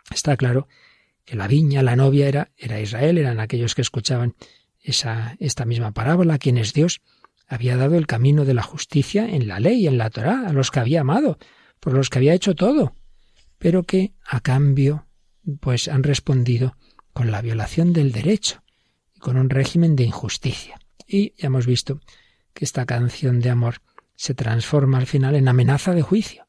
Está 0.09 0.37
claro 0.37 0.69
que 1.25 1.35
la 1.35 1.47
viña, 1.47 1.83
la 1.83 1.97
novia 1.97 2.29
era, 2.29 2.51
era 2.55 2.79
Israel, 2.79 3.17
eran 3.17 3.41
aquellos 3.41 3.75
que 3.75 3.81
escuchaban 3.81 4.35
esa, 4.79 5.35
esta 5.39 5.65
misma 5.65 5.91
parábola, 5.91 6.37
quienes 6.37 6.73
Dios 6.73 7.01
había 7.45 7.75
dado 7.75 7.97
el 7.97 8.07
camino 8.07 8.45
de 8.45 8.53
la 8.53 8.63
justicia 8.63 9.27
en 9.27 9.49
la 9.49 9.59
ley, 9.59 9.87
en 9.87 9.97
la 9.97 10.09
Torá, 10.09 10.47
a 10.47 10.53
los 10.53 10.71
que 10.71 10.79
había 10.79 11.01
amado, 11.01 11.37
por 11.81 11.93
los 11.93 12.09
que 12.09 12.19
había 12.19 12.33
hecho 12.33 12.55
todo, 12.55 12.95
pero 13.57 13.83
que 13.83 14.13
a 14.25 14.39
cambio 14.39 15.07
pues 15.59 15.89
han 15.89 16.03
respondido 16.03 16.77
con 17.11 17.29
la 17.29 17.41
violación 17.41 17.91
del 17.91 18.13
derecho 18.13 18.63
con 19.21 19.37
un 19.37 19.49
régimen 19.49 19.95
de 19.95 20.03
injusticia. 20.03 20.79
Y 21.07 21.33
ya 21.37 21.47
hemos 21.47 21.65
visto 21.65 22.01
que 22.53 22.65
esta 22.65 22.85
canción 22.85 23.39
de 23.39 23.49
amor 23.49 23.75
se 24.15 24.33
transforma 24.33 24.97
al 24.97 25.07
final 25.07 25.35
en 25.35 25.47
amenaza 25.47 25.93
de 25.93 26.01
juicio. 26.01 26.47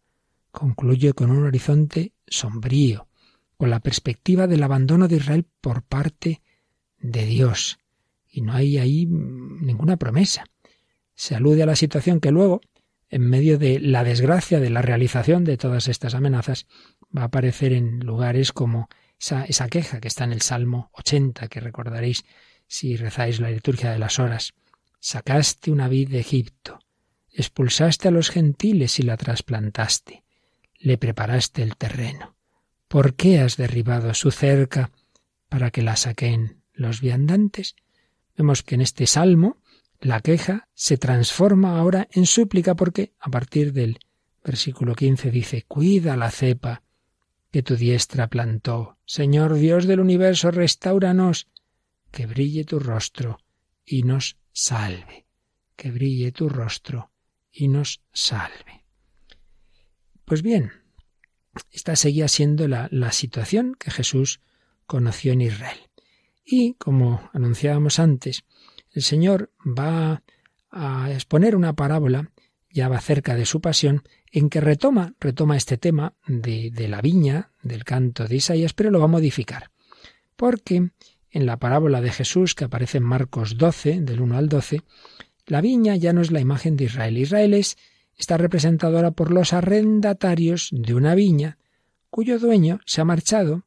Concluye 0.50 1.12
con 1.12 1.30
un 1.30 1.44
horizonte 1.44 2.12
sombrío, 2.26 3.08
con 3.56 3.70
la 3.70 3.80
perspectiva 3.80 4.46
del 4.46 4.62
abandono 4.62 5.08
de 5.08 5.16
Israel 5.16 5.46
por 5.60 5.82
parte 5.82 6.42
de 6.98 7.24
Dios. 7.24 7.78
Y 8.28 8.42
no 8.42 8.52
hay 8.52 8.78
ahí 8.78 9.06
ninguna 9.06 9.96
promesa. 9.96 10.44
Se 11.14 11.34
alude 11.34 11.62
a 11.62 11.66
la 11.66 11.76
situación 11.76 12.20
que 12.20 12.30
luego, 12.30 12.60
en 13.08 13.28
medio 13.28 13.58
de 13.58 13.78
la 13.78 14.04
desgracia 14.04 14.60
de 14.60 14.70
la 14.70 14.82
realización 14.82 15.44
de 15.44 15.58
todas 15.58 15.88
estas 15.88 16.14
amenazas, 16.14 16.66
va 17.16 17.22
a 17.22 17.26
aparecer 17.26 17.72
en 17.72 18.00
lugares 18.00 18.52
como 18.52 18.88
esa, 19.18 19.68
queja 19.68 20.00
que 20.00 20.08
está 20.08 20.24
en 20.24 20.32
el 20.32 20.40
Salmo 20.40 20.90
80, 20.94 21.48
que 21.48 21.60
recordaréis 21.60 22.24
si 22.72 22.96
rezáis 22.96 23.38
la 23.38 23.50
liturgia 23.50 23.92
de 23.92 23.98
las 23.98 24.18
horas. 24.18 24.54
Sacaste 24.98 25.70
una 25.70 25.88
vid 25.88 26.08
de 26.08 26.20
Egipto, 26.20 26.78
expulsaste 27.30 28.08
a 28.08 28.10
los 28.10 28.30
gentiles 28.30 28.98
y 28.98 29.02
la 29.02 29.18
trasplantaste, 29.18 30.24
le 30.78 30.96
preparaste 30.96 31.62
el 31.62 31.76
terreno. 31.76 32.34
¿Por 32.88 33.14
qué 33.14 33.40
has 33.40 33.58
derribado 33.58 34.14
su 34.14 34.30
cerca 34.30 34.90
para 35.50 35.70
que 35.70 35.82
la 35.82 35.96
saquen 35.96 36.62
los 36.72 37.02
viandantes? 37.02 37.76
Vemos 38.38 38.62
que 38.62 38.76
en 38.76 38.80
este 38.80 39.06
salmo 39.06 39.58
la 40.00 40.20
queja 40.20 40.68
se 40.72 40.96
transforma 40.96 41.78
ahora 41.78 42.08
en 42.10 42.24
súplica 42.24 42.74
porque 42.74 43.12
a 43.18 43.28
partir 43.28 43.74
del 43.74 43.98
versículo 44.42 44.94
15 44.94 45.30
dice, 45.30 45.64
cuida 45.68 46.16
la 46.16 46.30
cepa 46.30 46.82
que 47.50 47.62
tu 47.62 47.76
diestra 47.76 48.28
plantó. 48.28 48.96
Señor 49.04 49.54
Dios 49.54 49.86
del 49.86 50.00
universo, 50.00 50.50
restauranos, 50.50 51.48
que 52.12 52.26
brille 52.26 52.64
tu 52.64 52.78
rostro 52.78 53.38
y 53.84 54.04
nos 54.04 54.36
salve, 54.52 55.26
que 55.74 55.90
brille 55.90 56.30
tu 56.30 56.48
rostro 56.48 57.10
y 57.50 57.68
nos 57.68 58.02
salve. 58.12 58.84
Pues 60.24 60.42
bien, 60.42 60.72
esta 61.70 61.96
seguía 61.96 62.28
siendo 62.28 62.68
la, 62.68 62.88
la 62.92 63.10
situación 63.12 63.74
que 63.78 63.90
Jesús 63.90 64.40
conoció 64.86 65.32
en 65.32 65.40
Israel. 65.40 65.78
Y, 66.44 66.74
como 66.74 67.30
anunciábamos 67.32 67.98
antes, 67.98 68.44
el 68.92 69.02
Señor 69.02 69.50
va 69.66 70.22
a 70.70 71.10
exponer 71.12 71.56
una 71.56 71.74
parábola, 71.74 72.30
ya 72.70 72.88
va 72.88 73.00
cerca 73.00 73.34
de 73.34 73.46
su 73.46 73.60
pasión, 73.60 74.02
en 74.30 74.48
que 74.48 74.60
retoma, 74.60 75.14
retoma 75.20 75.56
este 75.56 75.76
tema 75.76 76.14
de, 76.26 76.70
de 76.70 76.88
la 76.88 77.00
viña, 77.00 77.52
del 77.62 77.84
canto 77.84 78.26
de 78.26 78.36
Isaías, 78.36 78.72
pero 78.72 78.90
lo 78.90 78.98
va 78.98 79.04
a 79.04 79.08
modificar. 79.08 79.70
Porque 80.36 80.90
en 81.32 81.46
la 81.46 81.56
parábola 81.56 82.00
de 82.00 82.12
Jesús, 82.12 82.54
que 82.54 82.64
aparece 82.64 82.98
en 82.98 83.04
Marcos 83.04 83.56
12, 83.56 84.00
del 84.02 84.20
1 84.20 84.36
al 84.36 84.48
12, 84.48 84.82
la 85.46 85.60
viña 85.60 85.96
ya 85.96 86.12
no 86.12 86.20
es 86.20 86.30
la 86.30 86.40
imagen 86.40 86.76
de 86.76 86.84
Israel. 86.84 87.18
Israel 87.18 87.54
es, 87.54 87.76
está 88.16 88.36
representado 88.36 88.96
ahora 88.96 89.10
por 89.10 89.32
los 89.32 89.52
arrendatarios 89.52 90.68
de 90.70 90.94
una 90.94 91.14
viña, 91.14 91.58
cuyo 92.10 92.38
dueño 92.38 92.80
se 92.86 93.00
ha 93.00 93.04
marchado 93.04 93.64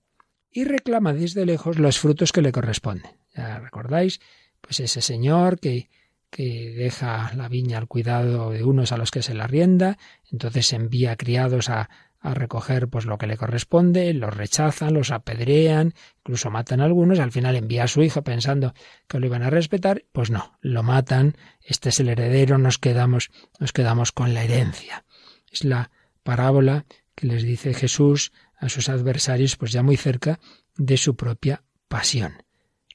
y 0.52 0.64
reclama 0.64 1.14
desde 1.14 1.46
lejos 1.46 1.80
los 1.80 2.00
frutos 2.00 2.32
que 2.32 2.42
le 2.42 2.52
corresponden. 2.52 3.12
Ya 3.36 3.60
recordáis, 3.60 4.22
pues 4.62 4.80
ese 4.80 5.02
señor 5.02 5.60
que 5.60 5.90
que 6.36 6.74
deja 6.76 7.32
la 7.38 7.48
viña 7.48 7.78
al 7.78 7.88
cuidado 7.88 8.52
de 8.52 8.62
unos 8.66 8.92
a 8.92 8.98
los 8.98 9.10
que 9.10 9.22
se 9.22 9.34
la 9.34 9.48
rienda, 9.48 9.98
entonces 10.30 10.74
envía 10.74 11.16
criados 11.16 11.70
a, 11.70 11.90
a 12.26 12.34
recoger 12.34 12.88
pues 12.88 13.06
lo 13.06 13.20
que 13.20 13.28
le 13.28 13.38
corresponde, 13.38 14.12
los 14.14 14.34
rechazan, 14.34 14.96
los 14.96 15.12
apedrean, 15.12 15.94
incluso 16.18 16.50
matan 16.50 16.82
a 16.82 16.86
algunos, 16.86 17.20
al 17.20 17.32
final 17.32 17.56
envía 17.56 17.84
a 17.84 17.88
su 17.88 18.02
hijo 18.02 18.24
pensando 18.24 18.74
que 19.08 19.20
lo 19.20 19.28
iban 19.28 19.44
a 19.44 19.52
respetar, 19.52 20.06
pues 20.12 20.32
no, 20.32 20.58
lo 20.60 20.82
matan, 20.82 21.38
este 21.62 21.90
es 21.90 22.00
el 22.00 22.10
heredero, 22.10 22.58
nos 22.58 22.80
quedamos, 22.80 23.30
nos 23.60 23.72
quedamos 23.74 24.12
con 24.12 24.34
la 24.34 24.44
herencia. 24.44 25.06
Es 25.52 25.64
la 25.64 25.92
parábola 26.24 26.86
que 27.14 27.28
les 27.28 27.44
dice 27.44 27.76
Jesús 27.76 28.34
a 28.58 28.70
sus 28.70 28.90
adversarios, 28.90 29.56
pues 29.56 29.72
ya 29.72 29.84
muy 29.84 29.96
cerca 29.96 30.40
de 30.76 30.98
su 30.98 31.16
propia 31.16 31.64
pasión. 31.88 32.44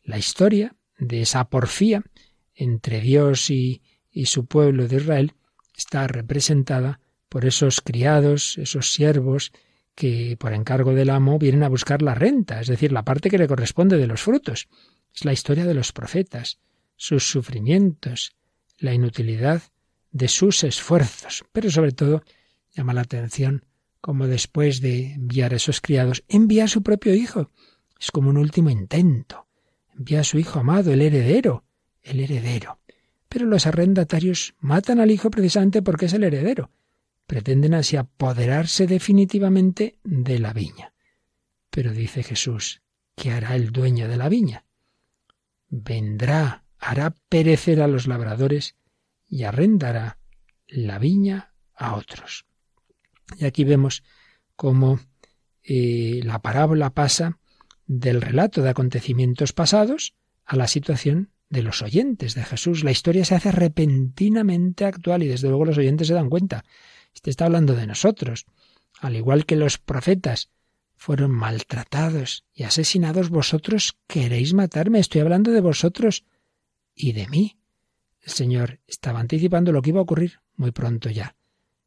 La 0.02 0.18
historia 0.18 0.74
de 0.98 1.22
esa 1.22 1.48
porfía 1.50 2.02
entre 2.52 3.00
Dios 3.00 3.48
y, 3.50 3.82
y 4.10 4.26
su 4.26 4.46
pueblo 4.46 4.88
de 4.88 4.96
Israel 4.96 5.34
está 5.76 6.08
representada 6.08 6.98
por 7.30 7.46
esos 7.46 7.80
criados, 7.80 8.58
esos 8.58 8.92
siervos 8.92 9.52
que 9.94 10.36
por 10.38 10.52
encargo 10.52 10.92
del 10.92 11.08
amo 11.08 11.38
vienen 11.38 11.62
a 11.62 11.68
buscar 11.68 12.02
la 12.02 12.14
renta, 12.14 12.60
es 12.60 12.66
decir, 12.66 12.92
la 12.92 13.04
parte 13.04 13.30
que 13.30 13.38
le 13.38 13.48
corresponde 13.48 13.96
de 13.96 14.06
los 14.06 14.20
frutos. 14.20 14.68
Es 15.14 15.24
la 15.24 15.32
historia 15.32 15.64
de 15.64 15.74
los 15.74 15.92
profetas, 15.92 16.58
sus 16.96 17.30
sufrimientos, 17.30 18.32
la 18.78 18.92
inutilidad 18.92 19.62
de 20.10 20.28
sus 20.28 20.64
esfuerzos, 20.64 21.44
pero 21.52 21.70
sobre 21.70 21.92
todo 21.92 22.22
llama 22.74 22.92
la 22.92 23.02
atención 23.02 23.64
como 24.00 24.26
después 24.26 24.80
de 24.80 25.12
enviar 25.12 25.52
a 25.52 25.56
esos 25.56 25.80
criados, 25.80 26.24
envía 26.28 26.64
a 26.64 26.68
su 26.68 26.82
propio 26.82 27.14
hijo. 27.14 27.50
Es 28.00 28.10
como 28.10 28.30
un 28.30 28.38
último 28.38 28.70
intento. 28.70 29.46
Envía 29.96 30.20
a 30.20 30.24
su 30.24 30.38
hijo 30.38 30.58
amado, 30.58 30.92
el 30.92 31.02
heredero, 31.02 31.64
el 32.02 32.20
heredero. 32.20 32.80
Pero 33.28 33.46
los 33.46 33.66
arrendatarios 33.66 34.54
matan 34.58 34.98
al 35.00 35.10
hijo 35.10 35.30
precisamente 35.30 35.82
porque 35.82 36.06
es 36.06 36.14
el 36.14 36.24
heredero. 36.24 36.70
Pretenden 37.30 37.74
así 37.74 37.96
apoderarse 37.96 38.88
definitivamente 38.88 40.00
de 40.02 40.40
la 40.40 40.52
viña. 40.52 40.94
Pero 41.70 41.92
dice 41.92 42.24
Jesús, 42.24 42.82
¿qué 43.14 43.30
hará 43.30 43.54
el 43.54 43.70
dueño 43.70 44.08
de 44.08 44.16
la 44.16 44.28
viña? 44.28 44.64
Vendrá, 45.68 46.64
hará 46.80 47.14
perecer 47.28 47.82
a 47.82 47.86
los 47.86 48.08
labradores 48.08 48.74
y 49.28 49.44
arrendará 49.44 50.18
la 50.66 50.98
viña 50.98 51.54
a 51.72 51.94
otros. 51.94 52.46
Y 53.38 53.44
aquí 53.44 53.62
vemos 53.62 54.02
cómo 54.56 54.98
eh, 55.62 56.22
la 56.24 56.42
parábola 56.42 56.90
pasa 56.90 57.38
del 57.86 58.22
relato 58.22 58.60
de 58.60 58.70
acontecimientos 58.70 59.52
pasados 59.52 60.16
a 60.44 60.56
la 60.56 60.66
situación 60.66 61.30
de 61.48 61.62
los 61.62 61.80
oyentes 61.80 62.34
de 62.34 62.42
Jesús. 62.42 62.82
La 62.82 62.90
historia 62.90 63.24
se 63.24 63.36
hace 63.36 63.52
repentinamente 63.52 64.84
actual 64.84 65.22
y 65.22 65.28
desde 65.28 65.46
luego 65.46 65.66
los 65.66 65.78
oyentes 65.78 66.08
se 66.08 66.14
dan 66.14 66.28
cuenta. 66.28 66.64
Este 67.14 67.30
está 67.30 67.46
hablando 67.46 67.74
de 67.74 67.86
nosotros. 67.86 68.46
Al 69.00 69.16
igual 69.16 69.46
que 69.46 69.56
los 69.56 69.78
profetas 69.78 70.50
fueron 70.96 71.30
maltratados 71.30 72.44
y 72.52 72.64
asesinados, 72.64 73.30
vosotros 73.30 73.96
queréis 74.06 74.52
matarme. 74.54 74.98
Estoy 74.98 75.22
hablando 75.22 75.50
de 75.50 75.60
vosotros 75.60 76.24
y 76.94 77.12
de 77.12 77.26
mí. 77.28 77.58
El 78.20 78.32
Señor 78.32 78.80
estaba 78.86 79.20
anticipando 79.20 79.72
lo 79.72 79.80
que 79.80 79.90
iba 79.90 80.00
a 80.00 80.02
ocurrir 80.02 80.40
muy 80.56 80.72
pronto 80.72 81.08
ya, 81.08 81.36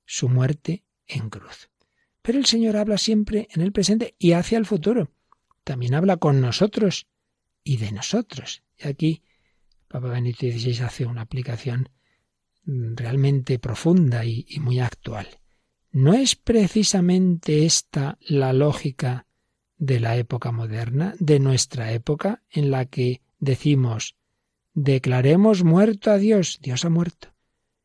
su 0.06 0.30
muerte 0.30 0.84
en 1.06 1.30
cruz. 1.30 1.70
Pero 2.24 2.40
el 2.40 2.46
Señor 2.46 2.76
habla 2.78 2.98
siempre 2.98 3.48
en 3.52 3.62
el 3.62 3.72
presente 3.72 4.16
y 4.18 4.32
hacia 4.32 4.58
el 4.58 4.66
futuro. 4.66 5.12
También 5.64 5.94
habla 5.94 6.18
con 6.18 6.42
nosotros 6.42 7.08
y 7.64 7.78
de 7.78 7.92
nosotros. 7.92 8.64
Y 8.78 8.88
aquí 8.88 9.24
Papa 9.88 10.08
Benito 10.08 10.40
XVI 10.40 10.86
hace 10.86 11.06
una 11.06 11.22
aplicación 11.22 11.90
realmente 12.65 13.60
profunda 13.60 14.26
y, 14.26 14.45
y 14.47 14.60
muy 14.60 14.80
actual. 14.80 15.28
¿No 15.91 16.13
es 16.13 16.36
precisamente 16.36 17.65
esta 17.65 18.17
la 18.21 18.54
lógica 18.54 19.28
de 19.78 19.99
la 19.99 20.17
época 20.17 20.52
moderna, 20.52 21.13
de 21.19 21.39
nuestra 21.39 21.91
época, 21.91 22.41
en 22.49 22.71
la 22.71 22.86
que 22.86 23.21
decimos 23.39 24.15
declaremos 24.73 25.63
muerto 25.63 26.10
a 26.10 26.17
Dios, 26.17 26.60
Dios 26.62 26.86
ha 26.86 26.89
muerto, 26.89 27.34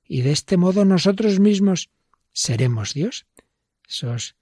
y 0.06 0.22
de 0.22 0.32
este 0.32 0.56
modo 0.56 0.84
nosotros 0.84 1.38
mismos 1.38 1.90
seremos 2.32 2.94
Dios? 2.94 3.26
Esos 3.86 4.36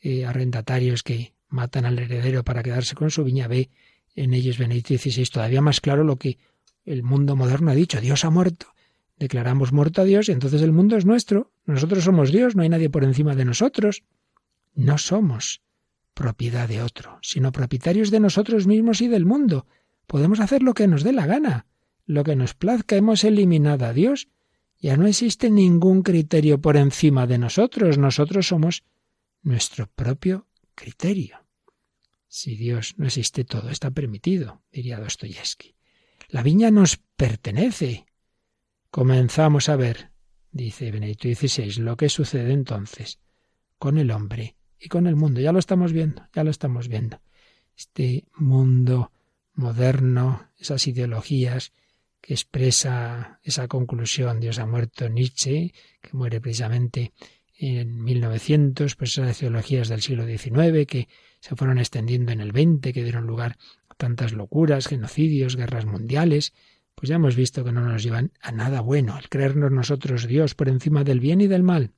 eh, 0.00 0.24
arrendatarios 0.24 1.02
que 1.02 1.34
matan 1.48 1.86
al 1.86 1.98
heredero 1.98 2.44
para 2.44 2.62
quedarse 2.62 2.94
con 2.94 3.10
su 3.10 3.24
viña, 3.24 3.48
ve 3.48 3.70
en 4.14 4.34
ellos 4.34 4.58
Benedicto 4.58 4.94
XVI 4.96 5.26
todavía 5.26 5.60
más 5.60 5.80
claro 5.80 6.04
lo 6.04 6.16
que 6.16 6.38
el 6.84 7.02
mundo 7.02 7.36
moderno 7.36 7.70
ha 7.70 7.74
dicho, 7.74 8.00
Dios 8.00 8.24
ha 8.24 8.30
muerto. 8.30 8.66
Declaramos 9.18 9.72
muerto 9.72 10.02
a 10.02 10.04
Dios 10.04 10.28
y 10.28 10.32
entonces 10.32 10.62
el 10.62 10.72
mundo 10.72 10.96
es 10.96 11.04
nuestro. 11.04 11.52
Nosotros 11.66 12.04
somos 12.04 12.30
Dios, 12.30 12.54
no 12.54 12.62
hay 12.62 12.68
nadie 12.68 12.90
por 12.90 13.04
encima 13.04 13.34
de 13.34 13.44
nosotros. 13.44 14.04
No 14.74 14.96
somos 14.98 15.62
propiedad 16.14 16.68
de 16.68 16.82
otro, 16.82 17.18
sino 17.22 17.52
propietarios 17.52 18.10
de 18.10 18.20
nosotros 18.20 18.66
mismos 18.66 19.00
y 19.00 19.08
del 19.08 19.26
mundo. 19.26 19.66
Podemos 20.06 20.40
hacer 20.40 20.62
lo 20.62 20.74
que 20.74 20.86
nos 20.86 21.02
dé 21.02 21.12
la 21.12 21.26
gana, 21.26 21.66
lo 22.06 22.24
que 22.24 22.36
nos 22.36 22.54
plazca. 22.54 22.96
Hemos 22.96 23.24
eliminado 23.24 23.86
a 23.86 23.92
Dios. 23.92 24.28
Ya 24.80 24.96
no 24.96 25.06
existe 25.06 25.50
ningún 25.50 26.02
criterio 26.02 26.60
por 26.60 26.76
encima 26.76 27.26
de 27.26 27.38
nosotros. 27.38 27.98
Nosotros 27.98 28.48
somos 28.48 28.84
nuestro 29.42 29.88
propio 29.88 30.46
criterio. 30.74 31.44
Si 32.28 32.56
Dios 32.56 32.94
no 32.98 33.06
existe, 33.06 33.44
todo 33.44 33.70
está 33.70 33.90
permitido, 33.90 34.62
diría 34.70 35.00
Dostoyevsky. 35.00 35.74
La 36.28 36.42
viña 36.42 36.70
nos 36.70 36.98
pertenece. 37.16 38.07
Comenzamos 38.90 39.68
a 39.68 39.76
ver, 39.76 40.12
dice 40.50 40.90
Benedicto 40.90 41.28
XVI, 41.28 41.82
lo 41.82 41.96
que 41.96 42.08
sucede 42.08 42.52
entonces 42.52 43.18
con 43.78 43.98
el 43.98 44.10
hombre 44.10 44.56
y 44.80 44.88
con 44.88 45.06
el 45.06 45.14
mundo. 45.14 45.40
Ya 45.40 45.52
lo 45.52 45.58
estamos 45.58 45.92
viendo, 45.92 46.26
ya 46.34 46.42
lo 46.42 46.50
estamos 46.50 46.88
viendo. 46.88 47.20
Este 47.76 48.24
mundo 48.34 49.12
moderno, 49.52 50.48
esas 50.56 50.86
ideologías 50.86 51.72
que 52.20 52.32
expresa 52.32 53.40
esa 53.42 53.68
conclusión, 53.68 54.40
Dios 54.40 54.58
ha 54.58 54.66
muerto 54.66 55.08
Nietzsche, 55.08 55.74
que 56.00 56.16
muere 56.16 56.40
precisamente 56.40 57.12
en 57.58 58.02
1900, 58.02 58.96
pues 58.96 59.18
esas 59.18 59.40
ideologías 59.42 59.88
del 59.88 60.00
siglo 60.00 60.26
XIX 60.26 60.86
que 60.86 61.08
se 61.40 61.56
fueron 61.56 61.78
extendiendo 61.78 62.32
en 62.32 62.40
el 62.40 62.52
XX, 62.52 62.92
que 62.94 63.04
dieron 63.04 63.26
lugar 63.26 63.58
a 63.88 63.94
tantas 63.96 64.32
locuras, 64.32 64.86
genocidios, 64.86 65.56
guerras 65.56 65.84
mundiales, 65.84 66.54
pues 66.98 67.10
ya 67.10 67.14
hemos 67.14 67.36
visto 67.36 67.62
que 67.62 67.70
no 67.70 67.80
nos 67.80 68.02
llevan 68.02 68.32
a 68.40 68.50
nada 68.50 68.80
bueno, 68.80 69.16
el 69.16 69.28
creernos 69.28 69.70
nosotros 69.70 70.26
Dios 70.26 70.56
por 70.56 70.68
encima 70.68 71.04
del 71.04 71.20
bien 71.20 71.40
y 71.40 71.46
del 71.46 71.62
mal. 71.62 71.92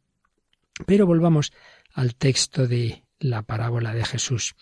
Pero 0.87 1.07
volvamos 1.07 1.55
al 1.95 2.15
texto 2.15 2.69
de 2.69 3.07
la 3.19 3.41
parábola 3.41 3.95
de 3.95 4.05
Jesús. 4.05 4.57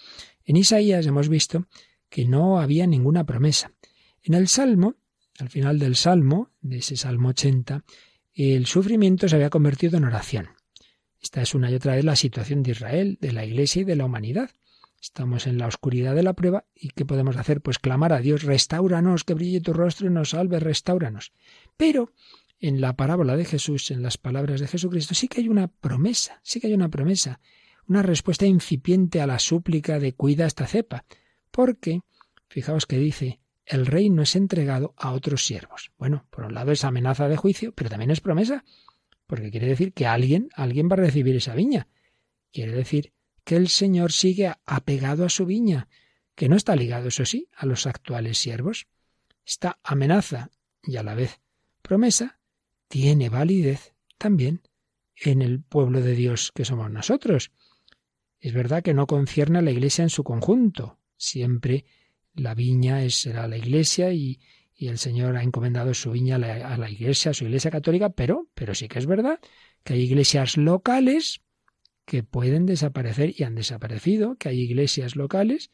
En 0.45 0.55
Isaías 0.55 1.05
hemos 1.07 1.29
visto 1.29 1.67
que 2.09 2.25
no 2.25 2.61
había 2.61 2.87
ninguna 2.87 3.25
promesa. 3.25 3.73
En 4.23 4.35
el 4.35 4.47
Salmo, 4.47 4.95
al 5.41 5.49
final 5.49 5.81
del 5.81 5.97
Salmo, 5.97 6.53
de 6.61 6.79
ese 6.79 6.97
Salmo 6.97 7.31
80, 7.31 7.85
el 8.33 8.67
sufrimiento 8.67 9.29
se 9.29 9.35
había 9.35 9.51
convertido 9.51 9.99
en 9.99 10.05
oración. 10.05 10.51
Esta 11.21 11.43
es 11.43 11.53
una 11.53 11.69
y 11.69 11.75
otra 11.75 11.97
vez 11.97 12.05
la 12.05 12.15
situación 12.15 12.63
de 12.63 12.71
Israel, 12.71 13.19
de 13.21 13.33
la 13.33 13.45
Iglesia 13.45 13.83
y 13.83 13.85
de 13.85 13.97
la 13.97 14.05
humanidad. 14.05 14.51
Estamos 15.01 15.47
en 15.47 15.59
la 15.59 15.67
oscuridad 15.67 16.15
de 16.15 16.23
la 16.23 16.33
prueba 16.33 16.65
y 16.75 16.89
¿qué 16.89 17.05
podemos 17.05 17.37
hacer? 17.37 17.61
Pues 17.61 17.79
clamar 17.79 18.13
a 18.13 18.21
Dios, 18.21 18.43
restauranos, 18.43 19.25
que 19.25 19.35
brille 19.35 19.61
tu 19.61 19.73
rostro 19.73 20.09
y 20.09 20.11
nos 20.11 20.31
salve, 20.31 20.59
restauranos. 20.59 21.33
Pero 21.77 22.13
en 22.59 22.81
la 22.81 22.97
parábola 22.97 23.37
de 23.37 23.45
Jesús, 23.45 23.91
en 23.91 24.03
las 24.03 24.19
palabras 24.19 24.61
de 24.61 24.67
Jesucristo, 24.67 25.15
sí 25.15 25.29
que 25.29 25.41
hay 25.41 25.49
una 25.49 25.69
promesa, 25.69 26.41
sí 26.43 26.61
que 26.61 26.67
hay 26.67 26.75
una 26.75 26.89
promesa, 26.89 27.41
una 27.87 28.03
respuesta 28.03 28.47
incipiente 28.47 29.21
a 29.21 29.27
la 29.27 29.39
súplica 29.39 30.01
de 30.01 30.15
cuida 30.15 30.47
esta 30.47 30.67
cepa, 30.67 31.05
porque, 31.51 32.01
fijaos 32.49 32.87
que 32.87 32.99
dice, 32.99 33.41
el 33.65 33.87
reino 33.87 34.23
es 34.23 34.35
entregado 34.35 34.95
a 34.97 35.13
otros 35.13 35.45
siervos. 35.45 35.93
Bueno, 35.99 36.27
por 36.31 36.45
un 36.45 36.55
lado 36.55 36.73
es 36.73 36.85
amenaza 36.85 37.29
de 37.29 37.37
juicio, 37.37 37.73
pero 37.73 37.89
también 37.89 38.11
es 38.11 38.21
promesa, 38.21 38.65
porque 39.27 39.51
quiere 39.51 39.69
decir 39.69 39.93
que 39.93 40.07
alguien, 40.07 40.49
alguien 40.55 40.89
va 40.89 40.95
a 40.95 41.05
recibir 41.05 41.37
esa 41.37 41.55
viña. 41.55 41.87
Quiere 42.53 42.73
decir 42.73 43.13
que 43.49 43.57
el 43.57 43.69
Señor 43.69 44.13
sigue 44.13 44.53
apegado 44.67 45.25
a 45.25 45.31
su 45.31 45.47
viña, 45.47 45.89
que 46.35 46.51
no 46.51 46.57
está 46.57 46.77
ligado, 46.77 47.09
eso 47.09 47.25
sí, 47.25 47.49
a 47.57 47.65
los 47.65 47.87
actuales 47.87 48.37
siervos. 48.37 48.89
Esta 49.43 49.79
amenaza 49.83 50.51
y 50.83 50.99
a 50.99 51.03
la 51.03 51.15
vez 51.15 51.41
promesa 51.81 52.41
tiene 52.89 53.31
validez 53.31 53.95
también 54.19 54.61
en 55.17 55.41
el 55.41 55.63
pueblo 55.63 56.03
de 56.03 56.15
Dios 56.15 56.53
que 56.55 56.67
somos 56.67 56.91
nosotros. 56.91 57.51
Es 58.39 58.53
verdad 58.53 58.83
que 58.83 58.93
no 58.93 59.07
concierne 59.07 59.61
a 59.61 59.63
la 59.63 59.71
Iglesia 59.71 60.03
en 60.03 60.11
su 60.11 60.25
conjunto. 60.25 60.99
Siempre 61.17 61.87
la 62.35 62.55
viña 62.55 63.03
es, 63.03 63.15
será 63.15 63.49
la 63.49 63.57
Iglesia 63.57 64.13
y, 64.13 64.41
el 64.77 64.99
Señor 64.99 65.39
ha 65.39 65.43
encomendado 65.43 65.95
su 65.95 66.11
viña 66.11 66.35
a 66.35 66.39
la, 66.39 66.75
a 66.75 66.77
la, 66.77 66.91
Iglesia, 66.91 67.31
a 67.31 67.35
su 67.35 67.45
Iglesia 67.45 67.71
católica, 67.71 68.11
pero, 68.11 68.51
pero 68.53 68.75
sí 68.75 68.89
que 68.89 68.99
es 68.99 69.07
verdad 69.07 69.41
que 69.85 69.95
hay 69.95 70.03
iglesias 70.03 70.59
locales 70.59 71.41
que 72.09 72.23
pueden 72.23 72.65
desaparecer 72.65 73.35
y 73.37 73.43
han 73.43 73.55
desaparecido, 73.55 74.37
que 74.37 74.49
hay 74.49 74.61
iglesias 74.61 75.15
locales 75.15 75.71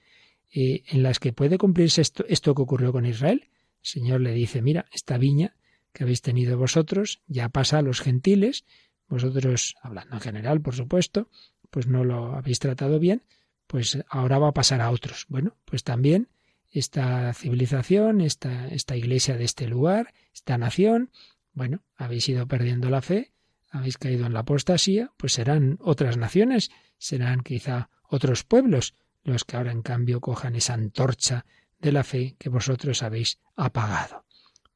eh, 0.52 0.82
en 0.88 1.04
las 1.04 1.20
que 1.20 1.32
puede 1.32 1.58
cumplirse 1.58 2.02
esto, 2.02 2.24
esto 2.28 2.56
que 2.56 2.62
ocurrió 2.62 2.90
con 2.90 3.06
Israel. 3.06 3.48
El 3.82 3.86
Señor 3.86 4.20
le 4.20 4.32
dice, 4.32 4.60
mira, 4.60 4.86
esta 4.92 5.16
viña 5.16 5.54
que 5.92 6.02
habéis 6.02 6.22
tenido 6.22 6.58
vosotros 6.58 7.22
ya 7.28 7.50
pasa 7.50 7.78
a 7.78 7.82
los 7.82 8.00
gentiles, 8.00 8.64
vosotros, 9.08 9.76
hablando 9.80 10.16
en 10.16 10.22
general, 10.22 10.60
por 10.60 10.74
supuesto, 10.74 11.30
pues 11.70 11.86
no 11.86 12.02
lo 12.02 12.34
habéis 12.34 12.58
tratado 12.58 12.98
bien, 12.98 13.22
pues 13.68 14.02
ahora 14.08 14.40
va 14.40 14.48
a 14.48 14.54
pasar 14.54 14.80
a 14.80 14.90
otros. 14.90 15.26
Bueno, 15.28 15.56
pues 15.64 15.84
también 15.84 16.26
esta 16.68 17.32
civilización, 17.32 18.20
esta, 18.20 18.66
esta 18.66 18.96
iglesia 18.96 19.36
de 19.36 19.44
este 19.44 19.68
lugar, 19.68 20.12
esta 20.34 20.58
nación, 20.58 21.10
bueno, 21.52 21.84
habéis 21.94 22.28
ido 22.28 22.48
perdiendo 22.48 22.90
la 22.90 23.02
fe, 23.02 23.30
habéis 23.74 23.98
caído 23.98 24.24
en 24.26 24.32
la 24.32 24.40
apostasía, 24.40 25.10
pues 25.16 25.32
serán 25.32 25.78
otras 25.80 26.16
naciones, 26.16 26.70
serán 26.96 27.40
quizá 27.40 27.90
otros 28.08 28.44
pueblos 28.44 28.94
los 29.24 29.44
que 29.44 29.56
ahora 29.56 29.72
en 29.72 29.82
cambio 29.82 30.20
cojan 30.20 30.54
esa 30.54 30.74
antorcha 30.74 31.44
de 31.80 31.90
la 31.90 32.04
fe 32.04 32.36
que 32.38 32.48
vosotros 32.48 33.02
habéis 33.02 33.40
apagado. 33.56 34.24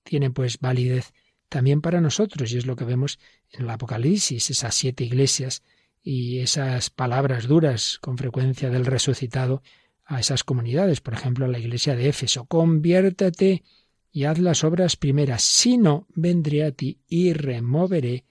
Tiene 0.02 0.30
pues 0.30 0.58
validez 0.58 1.12
también 1.48 1.80
para 1.80 2.00
nosotros, 2.00 2.52
y 2.52 2.58
es 2.58 2.66
lo 2.66 2.74
que 2.74 2.84
vemos 2.84 3.20
en 3.50 3.62
el 3.62 3.70
Apocalipsis, 3.70 4.50
esas 4.50 4.74
siete 4.74 5.04
iglesias 5.04 5.62
y 6.02 6.40
esas 6.40 6.90
palabras 6.90 7.46
duras 7.46 7.98
con 8.00 8.18
frecuencia 8.18 8.68
del 8.68 8.84
resucitado 8.84 9.62
a 10.04 10.18
esas 10.18 10.42
comunidades, 10.42 11.00
por 11.00 11.14
ejemplo, 11.14 11.44
a 11.44 11.48
la 11.48 11.58
iglesia 11.60 11.94
de 11.94 12.08
Éfeso, 12.08 12.46
conviértete 12.46 13.62
y 14.10 14.24
haz 14.24 14.38
las 14.38 14.64
obras 14.64 14.96
primeras, 14.96 15.42
si 15.42 15.78
no, 15.78 16.08
vendré 16.14 16.64
a 16.64 16.72
ti 16.72 16.98
y 17.06 17.32
removeré 17.32 18.24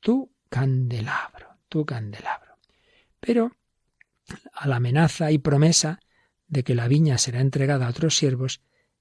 tu 0.00 0.32
candelabro, 0.48 1.58
tu 1.68 1.84
candelabro. 1.84 2.56
Pero 3.20 3.56
a 4.52 4.68
la 4.68 4.76
amenaza 4.76 5.30
y 5.30 5.38
promesa 5.38 6.00
de 6.46 6.64
que 6.64 6.74
la 6.74 6.88
viña 6.88 7.18
será 7.18 7.40
entregada 7.40 7.86
a 7.86 7.90
otros 7.90 8.16
siervos, 8.16 8.60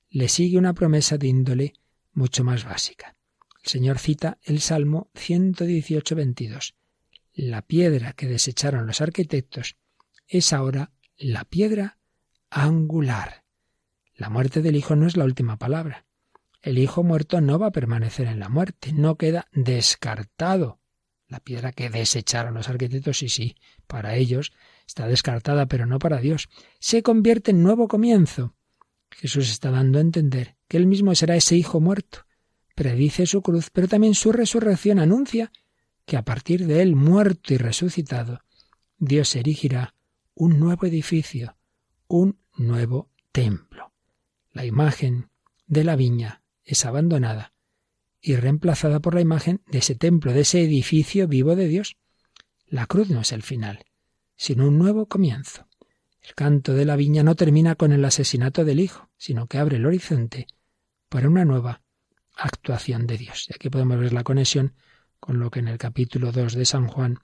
le 0.09 0.29
sigue 0.29 0.57
una 0.57 0.73
promesa 0.73 1.17
de 1.17 1.27
índole 1.27 1.73
mucho 2.13 2.43
más 2.43 2.65
básica. 2.65 3.15
El 3.63 3.69
Señor 3.69 3.99
cita 3.99 4.37
el 4.43 4.61
Salmo 4.61 5.09
118, 5.15 6.15
22. 6.15 6.75
La 7.33 7.61
piedra 7.61 8.13
que 8.13 8.27
desecharon 8.27 8.87
los 8.87 9.01
arquitectos 9.01 9.77
es 10.27 10.53
ahora 10.53 10.91
la 11.17 11.45
piedra 11.45 11.97
angular. 12.49 13.43
La 14.15 14.29
muerte 14.29 14.61
del 14.61 14.75
Hijo 14.75 14.95
no 14.95 15.05
es 15.05 15.17
la 15.17 15.25
última 15.25 15.57
palabra. 15.57 16.05
El 16.61 16.79
Hijo 16.79 17.03
muerto 17.03 17.39
no 17.41 17.59
va 17.59 17.67
a 17.67 17.71
permanecer 17.71 18.27
en 18.27 18.39
la 18.39 18.49
muerte, 18.49 18.91
no 18.91 19.15
queda 19.15 19.47
descartado. 19.51 20.79
La 21.27 21.39
piedra 21.39 21.73
que 21.73 21.89
desecharon 21.89 22.53
los 22.53 22.69
arquitectos, 22.69 23.17
sí, 23.17 23.27
sí, 23.27 23.55
para 23.85 24.15
ellos 24.15 24.53
está 24.85 25.07
descartada, 25.07 25.65
pero 25.65 25.85
no 25.85 25.99
para 25.99 26.17
Dios. 26.17 26.47
Se 26.79 27.03
convierte 27.03 27.51
en 27.51 27.63
nuevo 27.63 27.87
comienzo. 27.87 28.55
Jesús 29.11 29.49
está 29.49 29.71
dando 29.71 29.97
a 29.97 30.01
entender 30.01 30.55
que 30.67 30.77
él 30.77 30.87
mismo 30.87 31.13
será 31.15 31.35
ese 31.35 31.55
Hijo 31.57 31.81
muerto. 31.81 32.25
Predice 32.75 33.25
su 33.25 33.41
cruz, 33.41 33.69
pero 33.71 33.87
también 33.87 34.13
su 34.13 34.31
resurrección 34.31 34.99
anuncia 34.99 35.51
que 36.05 36.15
a 36.15 36.23
partir 36.23 36.65
de 36.65 36.81
él, 36.81 36.95
muerto 36.95 37.53
y 37.53 37.57
resucitado, 37.57 38.41
Dios 38.97 39.35
erigirá 39.35 39.95
un 40.33 40.59
nuevo 40.59 40.85
edificio, 40.85 41.57
un 42.07 42.39
nuevo 42.55 43.11
templo. 43.31 43.93
La 44.51 44.63
imagen 44.63 45.29
de 45.65 45.83
la 45.83 45.95
viña 45.95 46.43
es 46.63 46.85
abandonada 46.85 47.53
y 48.27 48.35
reemplazada 48.35 48.99
por 48.99 49.15
la 49.15 49.21
imagen 49.21 49.61
de 49.67 49.79
ese 49.79 49.95
templo, 49.95 50.33
de 50.33 50.41
ese 50.41 50.61
edificio 50.61 51.27
vivo 51.27 51.55
de 51.55 51.67
Dios. 51.67 51.95
La 52.67 52.85
cruz 52.85 53.09
no 53.09 53.21
es 53.21 53.31
el 53.31 53.41
final, 53.41 53.85
sino 54.35 54.67
un 54.67 54.77
nuevo 54.77 55.05
comienzo. 55.05 55.67
El 56.21 56.35
canto 56.35 56.73
de 56.73 56.83
la 56.83 56.97
viña 56.97 57.23
no 57.23 57.35
termina 57.35 57.75
con 57.75 57.93
el 57.93 58.03
asesinato 58.03 58.65
del 58.65 58.81
Hijo, 58.81 59.09
sino 59.17 59.47
que 59.47 59.59
abre 59.59 59.77
el 59.77 59.85
horizonte 59.85 60.47
para 61.07 61.29
una 61.29 61.45
nueva 61.45 61.81
actuación 62.35 63.07
de 63.07 63.17
Dios. 63.17 63.47
Y 63.49 63.53
aquí 63.55 63.69
podemos 63.69 63.97
ver 63.97 64.11
la 64.11 64.25
conexión 64.25 64.73
con 65.21 65.39
lo 65.39 65.49
que 65.49 65.59
en 65.59 65.69
el 65.69 65.77
capítulo 65.77 66.33
2 66.33 66.53
de 66.53 66.65
San 66.65 66.87
Juan 66.87 67.19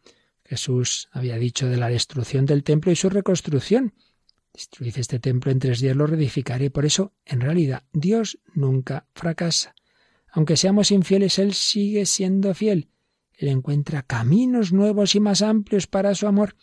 Jesús 0.46 1.10
había 1.12 1.36
dicho 1.36 1.68
de 1.68 1.78
la 1.78 1.90
destrucción 1.90 2.46
del 2.46 2.64
templo 2.64 2.94
y 2.94 2.96
su 2.96 3.10
reconstrucción. 3.10 3.94
Destruid 4.54 4.98
este 4.98 5.20
templo 5.20 5.52
en 5.52 5.60
tres 5.60 5.82
días, 5.82 5.98
lo 5.98 6.08
reedificaré. 6.08 6.70
Por 6.70 6.86
eso, 6.86 7.14
en 7.26 7.42
realidad, 7.42 7.84
Dios 7.92 8.40
nunca 8.54 9.06
fracasa. 9.14 9.76
Aunque 10.36 10.58
seamos 10.58 10.90
infieles, 10.90 11.38
Él 11.38 11.54
sigue 11.54 12.08
siendo 12.08 12.56
fiel. 12.56 12.90
Él 13.34 13.50
encuentra 13.50 14.02
caminos 14.02 14.74
nuevos 14.74 15.14
y 15.14 15.20
más 15.20 15.44
amplios 15.44 15.86
para 15.86 16.16
su 16.16 16.26
amor. 16.28 16.56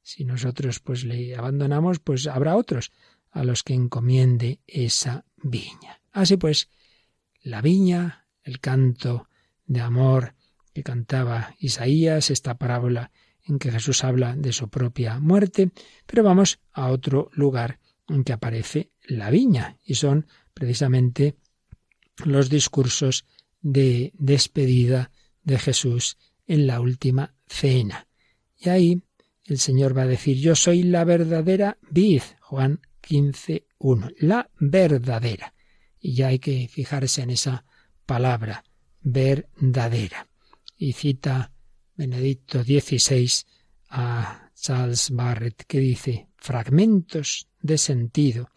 Si 0.00 0.24
nosotros 0.24 0.80
pues 0.80 1.04
le 1.04 1.36
abandonamos, 1.36 1.98
pues 1.98 2.26
habrá 2.26 2.56
otros 2.56 2.90
a 3.30 3.44
los 3.44 3.62
que 3.62 3.74
encomiende 3.74 4.60
esa 4.66 5.26
viña. 5.36 6.00
Así 6.10 6.38
pues, 6.38 6.70
la 7.42 7.60
viña, 7.60 8.26
el 8.44 8.60
canto 8.60 9.28
de 9.66 9.82
amor 9.82 10.34
que 10.72 10.82
cantaba 10.82 11.54
Isaías, 11.58 12.30
esta 12.30 12.56
parábola 12.56 13.12
en 13.44 13.58
que 13.58 13.70
Jesús 13.70 14.04
habla 14.04 14.36
de 14.36 14.52
su 14.52 14.70
propia 14.70 15.20
muerte, 15.20 15.70
pero 16.06 16.22
vamos 16.22 16.60
a 16.72 16.88
otro 16.88 17.28
lugar 17.34 17.78
en 18.08 18.24
que 18.24 18.32
aparece 18.32 18.90
la 19.02 19.28
viña, 19.30 19.76
y 19.84 19.96
son 19.96 20.26
precisamente 20.54 21.36
los 22.24 22.48
discursos 22.48 23.24
de 23.60 24.12
despedida 24.16 25.10
de 25.44 25.58
Jesús 25.58 26.18
en 26.46 26.66
la 26.66 26.80
última 26.80 27.34
cena. 27.46 28.06
Y 28.58 28.68
ahí 28.68 29.02
el 29.44 29.58
Señor 29.58 29.96
va 29.96 30.02
a 30.02 30.06
decir, 30.06 30.38
yo 30.38 30.54
soy 30.54 30.82
la 30.82 31.04
verdadera 31.04 31.78
vid, 31.90 32.22
Juan 32.40 32.80
15.1. 33.02 34.14
La 34.18 34.48
verdadera. 34.58 35.54
Y 36.00 36.14
ya 36.14 36.28
hay 36.28 36.38
que 36.38 36.68
fijarse 36.68 37.22
en 37.22 37.30
esa 37.30 37.64
palabra, 38.06 38.64
verdadera. 39.00 40.28
Y 40.76 40.92
cita 40.92 41.52
Benedicto 41.96 42.62
XVI 42.62 43.30
a 43.90 44.50
Charles 44.54 45.10
Barrett 45.10 45.64
que 45.66 45.78
dice 45.78 46.28
fragmentos 46.36 47.48
de 47.60 47.78
sentido 47.78 48.50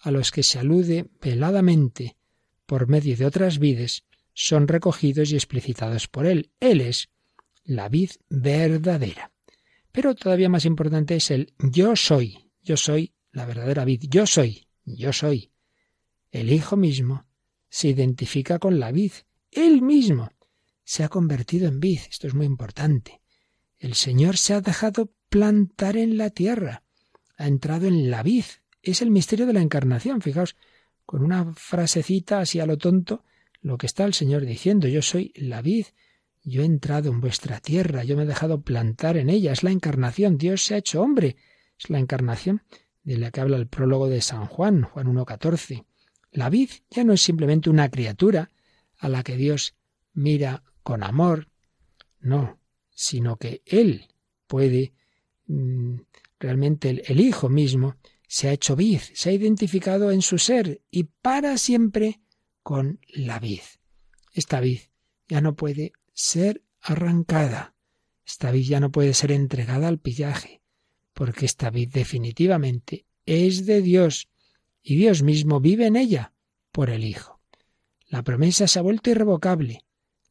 a 0.00 0.10
los 0.10 0.30
que 0.30 0.42
se 0.42 0.58
alude 0.58 1.08
veladamente 1.20 2.16
por 2.70 2.86
medio 2.86 3.16
de 3.16 3.26
otras 3.26 3.58
vides 3.58 4.04
son 4.32 4.68
recogidos 4.68 5.32
y 5.32 5.34
explicitados 5.34 6.06
por 6.06 6.24
él. 6.24 6.52
Él 6.60 6.80
es 6.80 7.08
la 7.64 7.88
vid 7.88 8.12
verdadera. 8.28 9.32
Pero 9.90 10.14
todavía 10.14 10.48
más 10.48 10.64
importante 10.64 11.16
es 11.16 11.32
el 11.32 11.52
yo 11.58 11.96
soy, 11.96 12.52
yo 12.62 12.76
soy 12.76 13.12
la 13.32 13.44
verdadera 13.44 13.84
vid, 13.84 14.04
yo 14.08 14.24
soy, 14.24 14.68
yo 14.84 15.12
soy. 15.12 15.50
El 16.30 16.52
Hijo 16.52 16.76
mismo 16.76 17.26
se 17.68 17.88
identifica 17.88 18.60
con 18.60 18.78
la 18.78 18.92
vid, 18.92 19.14
él 19.50 19.82
mismo 19.82 20.30
se 20.84 21.02
ha 21.02 21.08
convertido 21.08 21.66
en 21.66 21.80
vid, 21.80 21.98
esto 22.08 22.28
es 22.28 22.34
muy 22.34 22.46
importante. 22.46 23.20
El 23.80 23.94
Señor 23.94 24.36
se 24.36 24.54
ha 24.54 24.60
dejado 24.60 25.12
plantar 25.28 25.96
en 25.96 26.16
la 26.16 26.30
tierra, 26.30 26.84
ha 27.36 27.48
entrado 27.48 27.88
en 27.88 28.12
la 28.12 28.22
vid, 28.22 28.44
es 28.80 29.02
el 29.02 29.10
misterio 29.10 29.46
de 29.46 29.54
la 29.54 29.60
encarnación, 29.60 30.22
fijaos, 30.22 30.54
con 31.10 31.24
una 31.24 31.52
frasecita 31.54 32.38
así 32.38 32.60
a 32.60 32.66
lo 32.66 32.78
tonto, 32.78 33.24
lo 33.62 33.78
que 33.78 33.86
está 33.86 34.04
el 34.04 34.14
Señor 34.14 34.46
diciendo, 34.46 34.86
yo 34.86 35.02
soy 35.02 35.32
la 35.34 35.60
vid, 35.60 35.86
yo 36.44 36.62
he 36.62 36.64
entrado 36.64 37.10
en 37.10 37.20
vuestra 37.20 37.58
tierra, 37.58 38.04
yo 38.04 38.16
me 38.16 38.22
he 38.22 38.26
dejado 38.26 38.62
plantar 38.62 39.16
en 39.16 39.28
ella, 39.28 39.50
es 39.50 39.64
la 39.64 39.72
encarnación, 39.72 40.38
Dios 40.38 40.62
se 40.62 40.74
ha 40.74 40.78
hecho 40.78 41.02
hombre, 41.02 41.34
es 41.76 41.90
la 41.90 41.98
encarnación 41.98 42.62
de 43.02 43.18
la 43.18 43.32
que 43.32 43.40
habla 43.40 43.56
el 43.56 43.66
prólogo 43.66 44.08
de 44.08 44.20
San 44.20 44.46
Juan, 44.46 44.82
Juan 44.82 45.08
1.14. 45.08 45.84
La 46.30 46.48
vid 46.48 46.70
ya 46.90 47.02
no 47.02 47.12
es 47.12 47.22
simplemente 47.22 47.70
una 47.70 47.90
criatura 47.90 48.52
a 48.96 49.08
la 49.08 49.24
que 49.24 49.36
Dios 49.36 49.74
mira 50.12 50.62
con 50.84 51.02
amor, 51.02 51.48
no, 52.20 52.60
sino 52.90 53.36
que 53.36 53.62
Él 53.66 54.06
puede, 54.46 54.92
mm, 55.48 56.02
realmente 56.38 56.88
el, 56.88 57.02
el 57.04 57.18
Hijo 57.18 57.48
mismo, 57.48 57.96
se 58.30 58.48
ha 58.48 58.52
hecho 58.52 58.76
vid, 58.76 59.00
se 59.12 59.30
ha 59.30 59.32
identificado 59.32 60.12
en 60.12 60.22
su 60.22 60.38
ser 60.38 60.82
y 60.88 61.02
para 61.02 61.58
siempre 61.58 62.20
con 62.62 63.00
la 63.08 63.40
vid. 63.40 63.62
Esta 64.32 64.60
vid 64.60 64.82
ya 65.28 65.40
no 65.40 65.56
puede 65.56 65.94
ser 66.12 66.62
arrancada. 66.80 67.74
Esta 68.24 68.52
vid 68.52 68.68
ya 68.68 68.78
no 68.78 68.92
puede 68.92 69.14
ser 69.14 69.32
entregada 69.32 69.88
al 69.88 69.98
pillaje, 69.98 70.62
porque 71.12 71.44
esta 71.44 71.70
vid 71.70 71.88
definitivamente 71.88 73.04
es 73.26 73.66
de 73.66 73.82
Dios 73.82 74.28
y 74.80 74.94
Dios 74.94 75.24
mismo 75.24 75.58
vive 75.58 75.86
en 75.86 75.96
ella 75.96 76.32
por 76.70 76.90
el 76.90 77.02
Hijo. 77.02 77.40
La 78.06 78.22
promesa 78.22 78.68
se 78.68 78.78
ha 78.78 78.82
vuelto 78.82 79.10
irrevocable, 79.10 79.84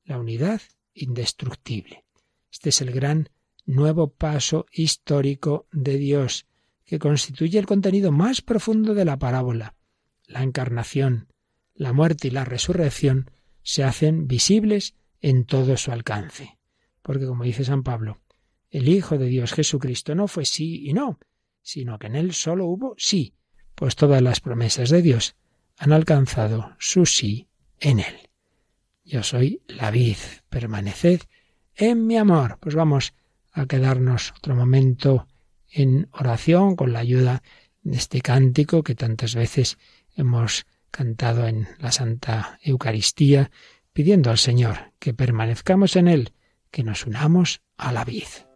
la 0.06 0.18
unidad 0.20 0.62
indestructible. 0.94 2.06
Este 2.50 2.70
es 2.70 2.80
el 2.80 2.92
gran 2.92 3.30
nuevo 3.66 4.10
paso 4.10 4.68
histórico 4.72 5.68
de 5.74 5.98
Dios, 5.98 6.46
que 6.90 6.98
constituye 6.98 7.60
el 7.60 7.68
contenido 7.68 8.12
más 8.12 8.42
profundo 8.42 8.96
de 8.96 9.06
la 9.06 9.20
parábola. 9.20 9.76
La 10.26 10.42
encarnación, 10.42 11.28
la 11.76 11.94
muerte 11.94 12.30
y 12.30 12.32
la 12.32 12.46
resurrección 12.46 13.30
se 13.62 13.84
hacen 13.84 14.28
visibles 14.28 14.96
en 15.22 15.46
todo 15.46 15.78
su 15.78 15.92
alcance. 15.92 16.58
Porque, 17.04 17.28
como 17.28 17.44
dice 17.44 17.64
San 17.64 17.84
Pablo, 17.84 18.22
el 18.72 18.90
Hijo 18.90 19.20
de 19.20 19.28
Dios 19.28 19.54
Jesucristo 19.54 20.16
no 20.16 20.28
fue 20.28 20.46
sí 20.46 20.90
y 20.90 20.94
no, 20.94 21.20
sino 21.62 22.00
que 22.00 22.08
en 22.08 22.16
él 22.16 22.34
solo 22.34 22.66
hubo 22.66 22.96
sí, 22.98 23.36
pues 23.76 23.96
todas 23.96 24.24
las 24.24 24.40
promesas 24.40 24.90
de 24.90 25.04
Dios 25.04 25.36
han 25.78 25.94
alcanzado 25.94 26.76
su 26.80 27.06
sí 27.06 27.50
en 27.80 28.00
él. 28.00 28.32
Yo 29.04 29.22
soy 29.22 29.62
la 29.68 29.92
vid, 29.92 30.18
permaneced 30.50 31.22
en 31.76 32.08
mi 32.08 32.18
amor. 32.18 32.58
Pues 32.60 32.74
vamos 32.74 33.14
a 33.52 33.68
quedarnos 33.68 34.34
otro 34.38 34.56
momento 34.56 35.28
en 35.72 36.10
oración 36.12 36.76
con 36.76 36.94
la 36.94 37.00
ayuda 37.00 37.44
de 37.84 37.98
este 37.98 38.22
cántico 38.22 38.84
que 38.84 38.96
tantas 38.96 39.36
veces 39.36 39.78
hemos 40.16 40.66
cantado 40.92 41.48
en 41.48 41.68
la 41.80 41.92
Santa 41.92 42.60
Eucaristía, 42.64 43.52
pidiendo 43.94 44.32
al 44.32 44.38
Señor 44.38 44.94
que 45.00 45.14
permanezcamos 45.14 45.96
en 45.96 46.08
Él, 46.08 46.34
que 46.72 46.84
nos 46.84 47.06
unamos 47.06 47.62
a 47.78 47.92
la 47.92 48.04
vid. 48.06 48.49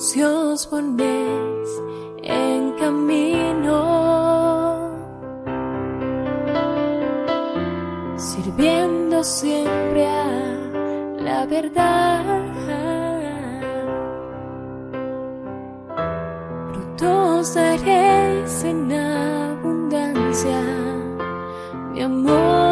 si 0.00 0.22
os 0.22 0.66
ponéis 0.66 1.68
en 2.22 2.72
camino, 2.80 3.78
sirviendo 8.16 9.22
siempre 9.22 10.06
a 10.06 10.24
la 11.20 11.44
verdad. 11.44 12.24
Frutos 16.72 17.54
daréis 17.54 18.64
en 18.64 18.90
abundancia, 18.92 20.62
mi 21.92 22.00
amor. 22.00 22.69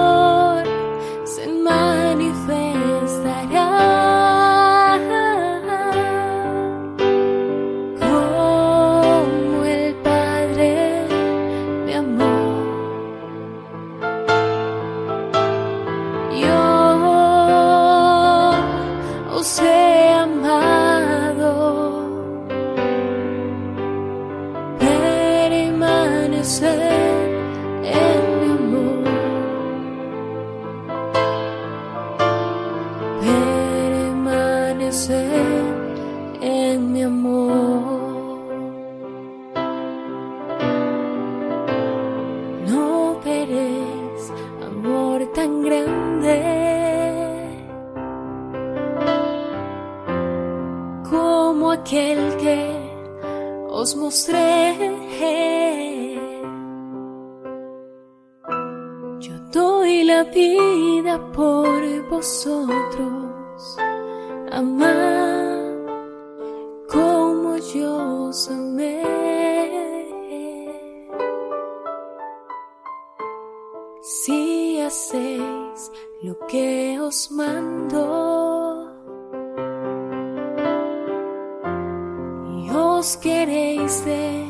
Os 82.98 83.14
queréis 83.16 84.04
de 84.04 84.44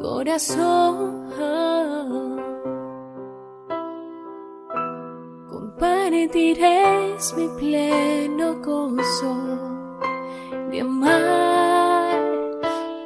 corazón. 0.00 1.22
Compartiréis 5.48 7.34
mi 7.36 7.48
pleno 7.60 8.56
gozo 8.66 9.34
de 10.70 10.80
amar 10.80 12.18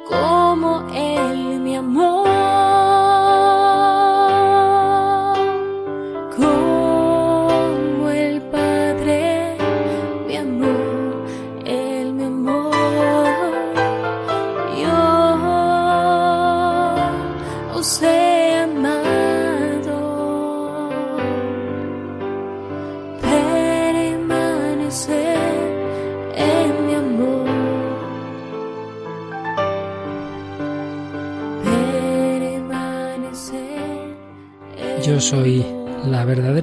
como 0.09 0.81
Él 0.91 1.59
me 1.59 1.77
amó. 1.77 2.16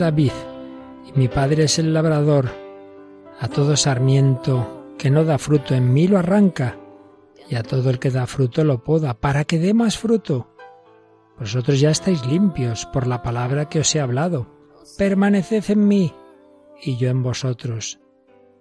La 0.04 0.10
vid 0.10 0.32
y 1.06 1.18
mi 1.18 1.28
padre 1.28 1.64
es 1.64 1.78
el 1.78 1.94
labrador. 1.94 2.50
A 3.40 3.48
todo 3.48 3.74
sarmiento 3.74 4.92
que 4.98 5.08
no 5.08 5.24
da 5.24 5.38
fruto 5.38 5.74
en 5.74 5.94
mí 5.94 6.06
lo 6.08 6.18
arranca 6.18 6.78
y 7.48 7.54
a 7.54 7.62
todo 7.62 7.88
el 7.88 7.98
que 7.98 8.10
da 8.10 8.26
fruto 8.26 8.64
lo 8.64 8.84
poda 8.84 9.14
para 9.14 9.46
que 9.46 9.58
dé 9.58 9.72
más 9.72 9.96
fruto. 9.96 10.54
Vosotros 11.38 11.80
ya 11.80 11.90
estáis 11.90 12.26
limpios 12.26 12.84
por 12.84 13.06
la 13.06 13.22
palabra 13.22 13.70
que 13.70 13.80
os 13.80 13.94
he 13.94 14.00
hablado. 14.00 14.46
Permaneced 14.98 15.70
en 15.70 15.88
mí 15.88 16.12
y 16.82 16.98
yo 16.98 17.08
en 17.08 17.22
vosotros. 17.22 17.98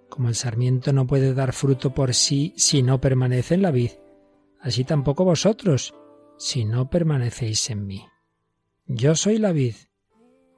Como 0.08 0.28
el 0.28 0.34
sarmiento 0.36 0.94
no 0.94 1.06
puede 1.06 1.34
dar 1.34 1.52
fruto 1.52 1.92
por 1.92 2.14
sí 2.14 2.54
si 2.56 2.82
no 2.82 3.02
permanece 3.02 3.54
en 3.54 3.60
la 3.60 3.70
vid, 3.70 3.90
así 4.62 4.84
tampoco 4.84 5.26
vosotros 5.26 5.94
si 6.38 6.64
no 6.64 6.88
permanecéis 6.88 7.68
en 7.68 7.86
mí. 7.86 8.06
Yo 8.86 9.14
soy 9.14 9.36
la 9.36 9.52
vid, 9.52 9.74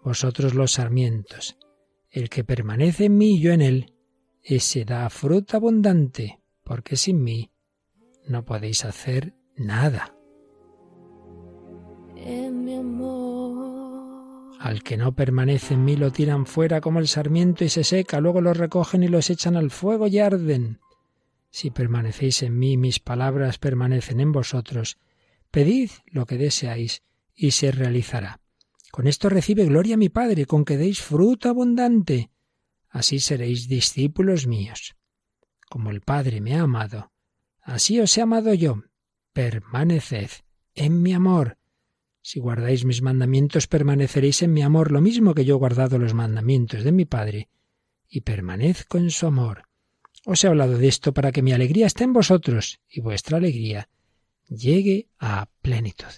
vosotros 0.06 0.54
los 0.54 0.70
sarmientos. 0.70 1.58
El 2.08 2.30
que 2.30 2.44
permanece 2.44 3.06
en 3.06 3.18
mí 3.18 3.34
y 3.34 3.40
yo 3.40 3.50
en 3.50 3.60
él, 3.60 3.92
ese 4.40 4.84
da 4.84 5.10
fruta 5.10 5.56
abundante, 5.56 6.40
porque 6.62 6.94
sin 6.94 7.24
mí 7.24 7.50
no 8.28 8.44
podéis 8.44 8.84
hacer 8.84 9.34
nada. 9.56 10.14
En 12.14 12.64
mi 12.64 12.76
amor. 12.76 14.52
Al 14.60 14.84
que 14.84 14.96
no 14.96 15.16
permanece 15.16 15.74
en 15.74 15.84
mí 15.84 15.96
lo 15.96 16.12
tiran 16.12 16.46
fuera 16.46 16.80
como 16.80 17.00
el 17.00 17.08
sarmiento 17.08 17.64
y 17.64 17.68
se 17.68 17.82
seca, 17.82 18.20
luego 18.20 18.40
los 18.40 18.56
recogen 18.56 19.02
y 19.02 19.08
los 19.08 19.28
echan 19.28 19.56
al 19.56 19.72
fuego 19.72 20.06
y 20.06 20.20
arden. 20.20 20.78
Si 21.50 21.72
permanecéis 21.72 22.44
en 22.44 22.56
mí, 22.56 22.76
mis 22.76 23.00
palabras 23.00 23.58
permanecen 23.58 24.20
en 24.20 24.30
vosotros, 24.30 24.98
pedid 25.50 25.90
lo 26.06 26.26
que 26.26 26.38
deseáis 26.38 27.02
y 27.34 27.50
se 27.50 27.72
realizará. 27.72 28.40
Con 28.96 29.06
esto 29.08 29.28
recibe 29.28 29.66
gloria 29.66 29.98
mi 29.98 30.08
Padre, 30.08 30.46
con 30.46 30.64
que 30.64 30.78
deis 30.78 31.02
fruto 31.02 31.50
abundante. 31.50 32.30
Así 32.88 33.20
seréis 33.20 33.68
discípulos 33.68 34.46
míos. 34.46 34.96
Como 35.68 35.90
el 35.90 36.00
Padre 36.00 36.40
me 36.40 36.54
ha 36.54 36.62
amado, 36.62 37.12
así 37.60 38.00
os 38.00 38.16
he 38.16 38.22
amado 38.22 38.54
yo. 38.54 38.84
Permaneced 39.34 40.30
en 40.74 41.02
mi 41.02 41.12
amor. 41.12 41.58
Si 42.22 42.40
guardáis 42.40 42.86
mis 42.86 43.02
mandamientos, 43.02 43.66
permaneceréis 43.66 44.40
en 44.40 44.54
mi 44.54 44.62
amor, 44.62 44.90
lo 44.90 45.02
mismo 45.02 45.34
que 45.34 45.44
yo 45.44 45.56
he 45.56 45.58
guardado 45.58 45.98
los 45.98 46.14
mandamientos 46.14 46.82
de 46.82 46.92
mi 46.92 47.04
Padre, 47.04 47.50
y 48.08 48.22
permanezco 48.22 48.96
en 48.96 49.10
su 49.10 49.26
amor. 49.26 49.68
Os 50.24 50.42
he 50.42 50.48
hablado 50.48 50.78
de 50.78 50.88
esto 50.88 51.12
para 51.12 51.32
que 51.32 51.42
mi 51.42 51.52
alegría 51.52 51.86
esté 51.86 52.04
en 52.04 52.14
vosotros 52.14 52.80
y 52.88 53.02
vuestra 53.02 53.36
alegría 53.36 53.90
llegue 54.48 55.10
a 55.18 55.50
plenitud. 55.60 56.14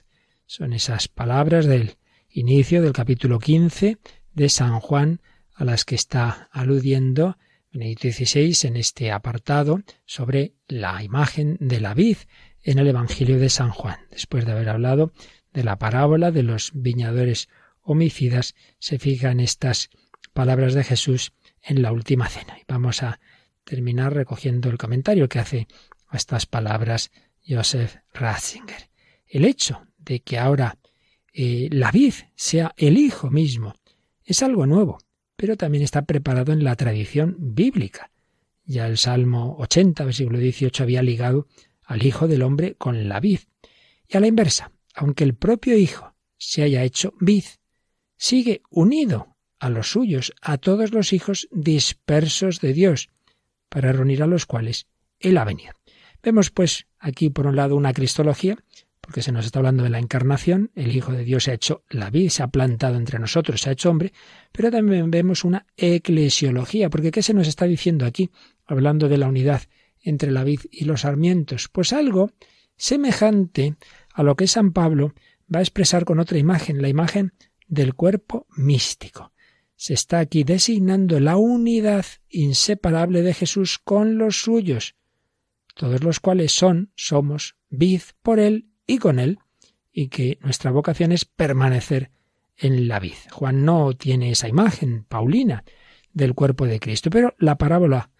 Son 0.46 0.72
esas 0.72 1.08
palabras 1.08 1.66
del 1.66 1.98
inicio 2.38 2.80
del 2.82 2.92
capítulo 2.92 3.40
15 3.40 3.98
de 4.32 4.48
San 4.48 4.78
Juan 4.78 5.20
a 5.54 5.64
las 5.64 5.84
que 5.84 5.96
está 5.96 6.48
aludiendo 6.52 7.36
Benedicto 7.72 8.12
XVI 8.12 8.68
en 8.68 8.76
este 8.76 9.10
apartado 9.10 9.82
sobre 10.06 10.54
la 10.68 11.02
imagen 11.02 11.56
de 11.58 11.80
la 11.80 11.94
vid 11.94 12.16
en 12.62 12.78
el 12.78 12.86
Evangelio 12.86 13.40
de 13.40 13.48
San 13.48 13.70
Juan. 13.70 13.98
Después 14.12 14.46
de 14.46 14.52
haber 14.52 14.68
hablado 14.68 15.12
de 15.52 15.64
la 15.64 15.80
parábola 15.80 16.30
de 16.30 16.44
los 16.44 16.70
viñadores 16.74 17.48
homicidas, 17.82 18.54
se 18.78 19.00
fija 19.00 19.32
en 19.32 19.40
estas 19.40 19.90
palabras 20.32 20.74
de 20.74 20.84
Jesús 20.84 21.32
en 21.60 21.82
la 21.82 21.90
última 21.90 22.28
cena. 22.28 22.56
Y 22.56 22.62
vamos 22.68 23.02
a 23.02 23.18
terminar 23.64 24.14
recogiendo 24.14 24.70
el 24.70 24.78
comentario 24.78 25.28
que 25.28 25.40
hace 25.40 25.66
a 26.06 26.16
estas 26.16 26.46
palabras 26.46 27.10
Joseph 27.46 27.96
Ratzinger. 28.14 28.90
El 29.26 29.44
hecho 29.44 29.88
de 29.98 30.20
que 30.20 30.38
ahora 30.38 30.78
eh, 31.40 31.68
la 31.70 31.92
vid 31.92 32.14
sea 32.34 32.74
el 32.76 32.98
Hijo 32.98 33.30
mismo 33.30 33.76
es 34.24 34.42
algo 34.42 34.66
nuevo, 34.66 34.98
pero 35.36 35.56
también 35.56 35.84
está 35.84 36.02
preparado 36.02 36.52
en 36.52 36.64
la 36.64 36.74
tradición 36.74 37.36
bíblica. 37.38 38.10
Ya 38.64 38.88
el 38.88 38.98
Salmo 38.98 39.54
80, 39.60 40.04
versículo 40.04 40.40
18, 40.40 40.82
había 40.82 41.00
ligado 41.00 41.46
al 41.84 42.04
Hijo 42.04 42.26
del 42.26 42.42
Hombre 42.42 42.74
con 42.74 43.08
la 43.08 43.20
vid. 43.20 43.38
Y 44.08 44.16
a 44.16 44.20
la 44.20 44.26
inversa, 44.26 44.72
aunque 44.96 45.22
el 45.22 45.36
propio 45.36 45.78
Hijo 45.78 46.12
se 46.38 46.64
haya 46.64 46.82
hecho 46.82 47.14
vid, 47.20 47.44
sigue 48.16 48.62
unido 48.68 49.36
a 49.60 49.70
los 49.70 49.92
suyos, 49.92 50.34
a 50.42 50.58
todos 50.58 50.90
los 50.92 51.12
hijos 51.12 51.46
dispersos 51.52 52.60
de 52.60 52.72
Dios, 52.72 53.10
para 53.68 53.92
reunir 53.92 54.24
a 54.24 54.26
los 54.26 54.44
cuales 54.44 54.88
Él 55.20 55.38
ha 55.38 55.44
venido. 55.44 55.72
Vemos 56.20 56.50
pues 56.50 56.88
aquí 56.98 57.30
por 57.30 57.46
un 57.46 57.54
lado 57.54 57.76
una 57.76 57.92
cristología, 57.92 58.58
porque 59.08 59.22
se 59.22 59.32
nos 59.32 59.46
está 59.46 59.60
hablando 59.60 59.84
de 59.84 59.88
la 59.88 60.00
encarnación, 60.00 60.70
el 60.74 60.94
Hijo 60.94 61.12
de 61.12 61.24
Dios 61.24 61.44
se 61.44 61.50
ha 61.50 61.54
hecho 61.54 61.82
la 61.88 62.10
vid, 62.10 62.28
se 62.28 62.42
ha 62.42 62.48
plantado 62.48 62.96
entre 62.96 63.18
nosotros, 63.18 63.62
se 63.62 63.70
ha 63.70 63.72
hecho 63.72 63.88
hombre, 63.88 64.12
pero 64.52 64.70
también 64.70 65.10
vemos 65.10 65.44
una 65.44 65.64
eclesiología, 65.78 66.90
porque 66.90 67.10
¿qué 67.10 67.22
se 67.22 67.32
nos 67.32 67.48
está 67.48 67.64
diciendo 67.64 68.04
aquí, 68.04 68.28
hablando 68.66 69.08
de 69.08 69.16
la 69.16 69.26
unidad 69.26 69.62
entre 70.02 70.30
la 70.30 70.44
vid 70.44 70.60
y 70.70 70.84
los 70.84 71.00
sarmientos? 71.00 71.70
Pues 71.72 71.94
algo 71.94 72.32
semejante 72.76 73.76
a 74.12 74.22
lo 74.22 74.36
que 74.36 74.46
San 74.46 74.74
Pablo 74.74 75.14
va 75.52 75.60
a 75.60 75.62
expresar 75.62 76.04
con 76.04 76.18
otra 76.18 76.36
imagen, 76.36 76.82
la 76.82 76.90
imagen 76.90 77.32
del 77.66 77.94
cuerpo 77.94 78.46
místico. 78.58 79.32
Se 79.74 79.94
está 79.94 80.18
aquí 80.18 80.44
designando 80.44 81.18
la 81.18 81.38
unidad 81.38 82.04
inseparable 82.28 83.22
de 83.22 83.32
Jesús 83.32 83.78
con 83.78 84.18
los 84.18 84.42
suyos, 84.42 84.96
todos 85.74 86.04
los 86.04 86.20
cuales 86.20 86.52
son, 86.52 86.92
somos, 86.94 87.56
vid 87.70 88.02
por 88.22 88.38
él 88.38 88.68
y 88.88 88.98
con 88.98 89.20
él, 89.20 89.38
y 89.92 90.08
que 90.08 90.38
nuestra 90.42 90.72
vocación 90.72 91.12
es 91.12 91.24
permanecer 91.24 92.10
en 92.56 92.88
la 92.88 92.98
vid. 92.98 93.14
Juan 93.30 93.64
no 93.64 93.92
tiene 93.92 94.32
esa 94.32 94.48
imagen 94.48 95.04
paulina 95.04 95.62
del 96.12 96.34
cuerpo 96.34 96.66
de 96.66 96.80
Cristo, 96.80 97.10
pero 97.10 97.34
la 97.38 97.56
parábola, 97.58 98.10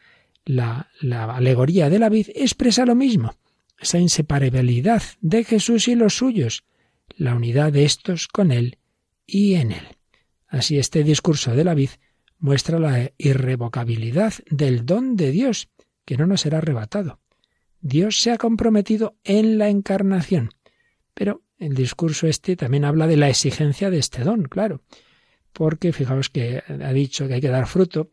la, 0.45 0.91
la 1.01 1.25
alegoría 1.25 1.91
de 1.91 1.99
la 1.99 2.09
vid 2.09 2.29
expresa 2.35 2.87
lo 2.87 2.95
mismo, 2.95 3.35
esa 3.81 3.99
inseparabilidad 3.99 5.03
de 5.21 5.43
Jesús 5.43 5.89
y 5.89 5.97
los 5.97 6.17
suyos, 6.17 6.65
la 7.17 7.35
unidad 7.35 7.73
de 7.73 7.85
estos 7.85 8.29
con 8.29 8.53
él 8.53 8.79
y 9.27 9.55
en 9.55 9.73
él. 9.73 9.89
Así 10.47 10.79
este 10.79 11.03
discurso 11.03 11.55
de 11.55 11.65
la 11.65 11.75
vid 11.75 11.91
muestra 12.39 12.79
la 12.79 13.11
irrevocabilidad 13.19 14.35
del 14.51 14.87
don 14.87 15.17
de 15.17 15.33
Dios, 15.33 15.69
que 16.05 16.17
no 16.17 16.27
nos 16.27 16.43
será 16.43 16.59
arrebatado. 16.59 17.21
Dios 17.81 18.21
se 18.21 18.31
ha 18.31 18.39
comprometido 18.39 19.17
en 19.25 19.59
la 19.59 19.69
encarnación. 19.69 20.51
Pero 21.19 21.43
el 21.59 21.75
discurso 21.75 22.29
este 22.29 22.55
también 22.55 22.85
habla 22.85 23.09
de 23.09 23.17
la 23.17 23.29
exigencia 23.29 23.91
de 23.91 23.99
este 23.99 24.23
don, 24.23 24.45
claro. 24.45 24.83
Porque 25.53 25.93
fijaos 25.93 26.31
que 26.31 26.63
ha 26.69 26.93
dicho 26.93 27.27
que 27.27 27.35
hay 27.35 27.41
que 27.41 27.49
dar 27.49 27.67
fruto 27.67 28.13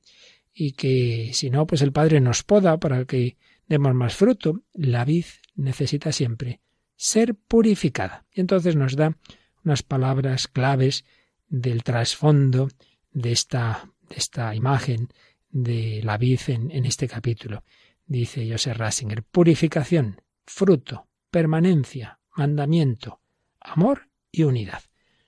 y 0.51 0.71
que 0.71 1.29
si 1.31 1.51
no, 1.51 1.67
pues 1.67 1.83
el 1.83 1.91
Padre 1.91 2.19
nos 2.19 2.41
poda 2.41 2.79
para 2.79 3.05
que 3.05 3.37
demos 3.67 3.93
más 3.93 4.15
fruto. 4.15 4.63
La 4.73 5.05
vid 5.05 5.25
necesita 5.53 6.11
siempre 6.11 6.61
ser 6.95 7.35
purificada. 7.35 8.25
Y 8.31 8.41
entonces 8.41 8.75
nos 8.75 8.95
da 8.95 9.15
unas 9.63 9.83
palabras 9.83 10.47
claves 10.47 11.05
del 11.47 11.83
trasfondo 11.83 12.69
de 13.11 13.33
esta, 13.33 13.87
de 14.09 14.15
esta 14.15 14.55
imagen 14.55 15.09
de 15.51 16.01
la 16.03 16.17
vid 16.17 16.39
en, 16.47 16.71
en 16.71 16.85
este 16.85 17.07
capítulo. 17.07 17.63
Dice 18.07 18.49
Joseph 18.49 18.77
Rasinger, 18.77 19.21
purificación, 19.21 20.23
fruto, 20.43 21.07
permanencia, 21.29 22.19
mandamiento, 22.35 23.21
amor 23.59 24.09
y 24.31 24.43
unidad. 24.43 24.83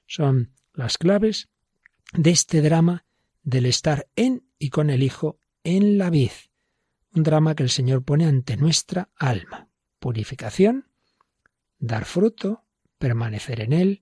Son 0.06 0.54
las 0.74 0.98
claves 0.98 1.50
de 2.14 2.32
este 2.32 2.62
drama 2.62 3.06
del 3.44 3.66
estar 3.66 4.08
en 4.16 4.48
y 4.60 4.70
con 4.70 4.90
el 4.90 5.04
Hijo 5.04 5.40
en 5.64 5.98
la 5.98 6.10
vid. 6.10 6.32
Un 7.14 7.24
drama 7.24 7.56
que 7.56 7.64
el 7.64 7.70
Señor 7.70 8.04
pone 8.04 8.26
ante 8.26 8.58
nuestra 8.58 9.10
alma. 9.16 9.70
Purificación, 10.00 10.90
dar 11.80 12.06
fruto, 12.06 12.66
permanecer 12.98 13.62
en 13.62 13.74
él, 13.74 14.02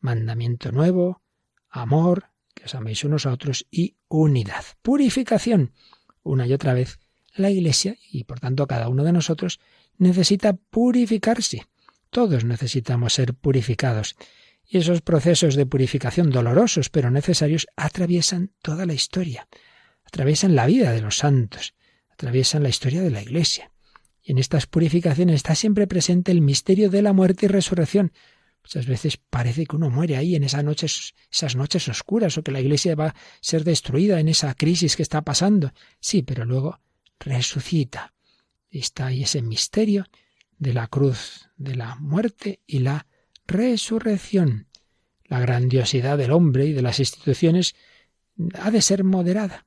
mandamiento 0.00 0.72
nuevo, 0.72 1.22
amor, 1.68 2.30
que 2.54 2.64
os 2.64 2.74
améis 2.74 3.04
unos 3.04 3.26
a 3.26 3.32
otros, 3.32 3.66
y 3.70 3.96
unidad. 4.08 4.64
Purificación. 4.82 5.72
Una 6.22 6.46
y 6.46 6.52
otra 6.52 6.74
vez, 6.74 7.00
la 7.34 7.50
Iglesia, 7.50 7.96
y 8.10 8.24
por 8.24 8.40
tanto 8.40 8.66
cada 8.66 8.88
uno 8.88 9.04
de 9.04 9.12
nosotros, 9.12 9.58
necesita 9.96 10.52
purificarse. 10.52 11.66
Todos 12.12 12.44
necesitamos 12.44 13.14
ser 13.14 13.32
purificados. 13.32 14.16
Y 14.66 14.76
esos 14.76 15.00
procesos 15.00 15.54
de 15.54 15.64
purificación 15.64 16.28
dolorosos 16.28 16.90
pero 16.90 17.10
necesarios 17.10 17.66
atraviesan 17.74 18.50
toda 18.60 18.84
la 18.84 18.92
historia, 18.92 19.48
atraviesan 20.04 20.54
la 20.54 20.66
vida 20.66 20.92
de 20.92 21.00
los 21.00 21.16
santos, 21.16 21.74
atraviesan 22.10 22.62
la 22.62 22.68
historia 22.68 23.00
de 23.00 23.10
la 23.10 23.22
Iglesia. 23.22 23.72
Y 24.22 24.32
en 24.32 24.38
estas 24.38 24.66
purificaciones 24.66 25.36
está 25.36 25.54
siempre 25.54 25.86
presente 25.86 26.32
el 26.32 26.42
misterio 26.42 26.90
de 26.90 27.00
la 27.00 27.14
muerte 27.14 27.46
y 27.46 27.48
resurrección. 27.48 28.12
Muchas 28.62 28.84
veces 28.84 29.16
parece 29.16 29.64
que 29.64 29.76
uno 29.76 29.88
muere 29.88 30.18
ahí 30.18 30.36
en 30.36 30.44
esas 30.44 30.64
noches, 30.64 31.14
esas 31.32 31.56
noches 31.56 31.88
oscuras 31.88 32.36
o 32.36 32.42
que 32.42 32.52
la 32.52 32.60
Iglesia 32.60 32.94
va 32.94 33.06
a 33.06 33.14
ser 33.40 33.64
destruida 33.64 34.20
en 34.20 34.28
esa 34.28 34.54
crisis 34.54 34.96
que 34.96 35.02
está 35.02 35.22
pasando. 35.22 35.72
Sí, 35.98 36.22
pero 36.22 36.44
luego 36.44 36.78
resucita. 37.18 38.12
Está 38.68 39.06
ahí 39.06 39.22
ese 39.22 39.40
misterio 39.40 40.06
de 40.62 40.72
la 40.72 40.86
cruz, 40.86 41.48
de 41.56 41.74
la 41.74 41.96
muerte 41.96 42.60
y 42.68 42.78
la 42.78 43.08
resurrección. 43.48 44.68
La 45.24 45.40
grandiosidad 45.40 46.16
del 46.16 46.30
hombre 46.30 46.66
y 46.66 46.72
de 46.72 46.82
las 46.82 47.00
instituciones 47.00 47.74
ha 48.54 48.70
de 48.70 48.80
ser 48.80 49.02
moderada. 49.02 49.66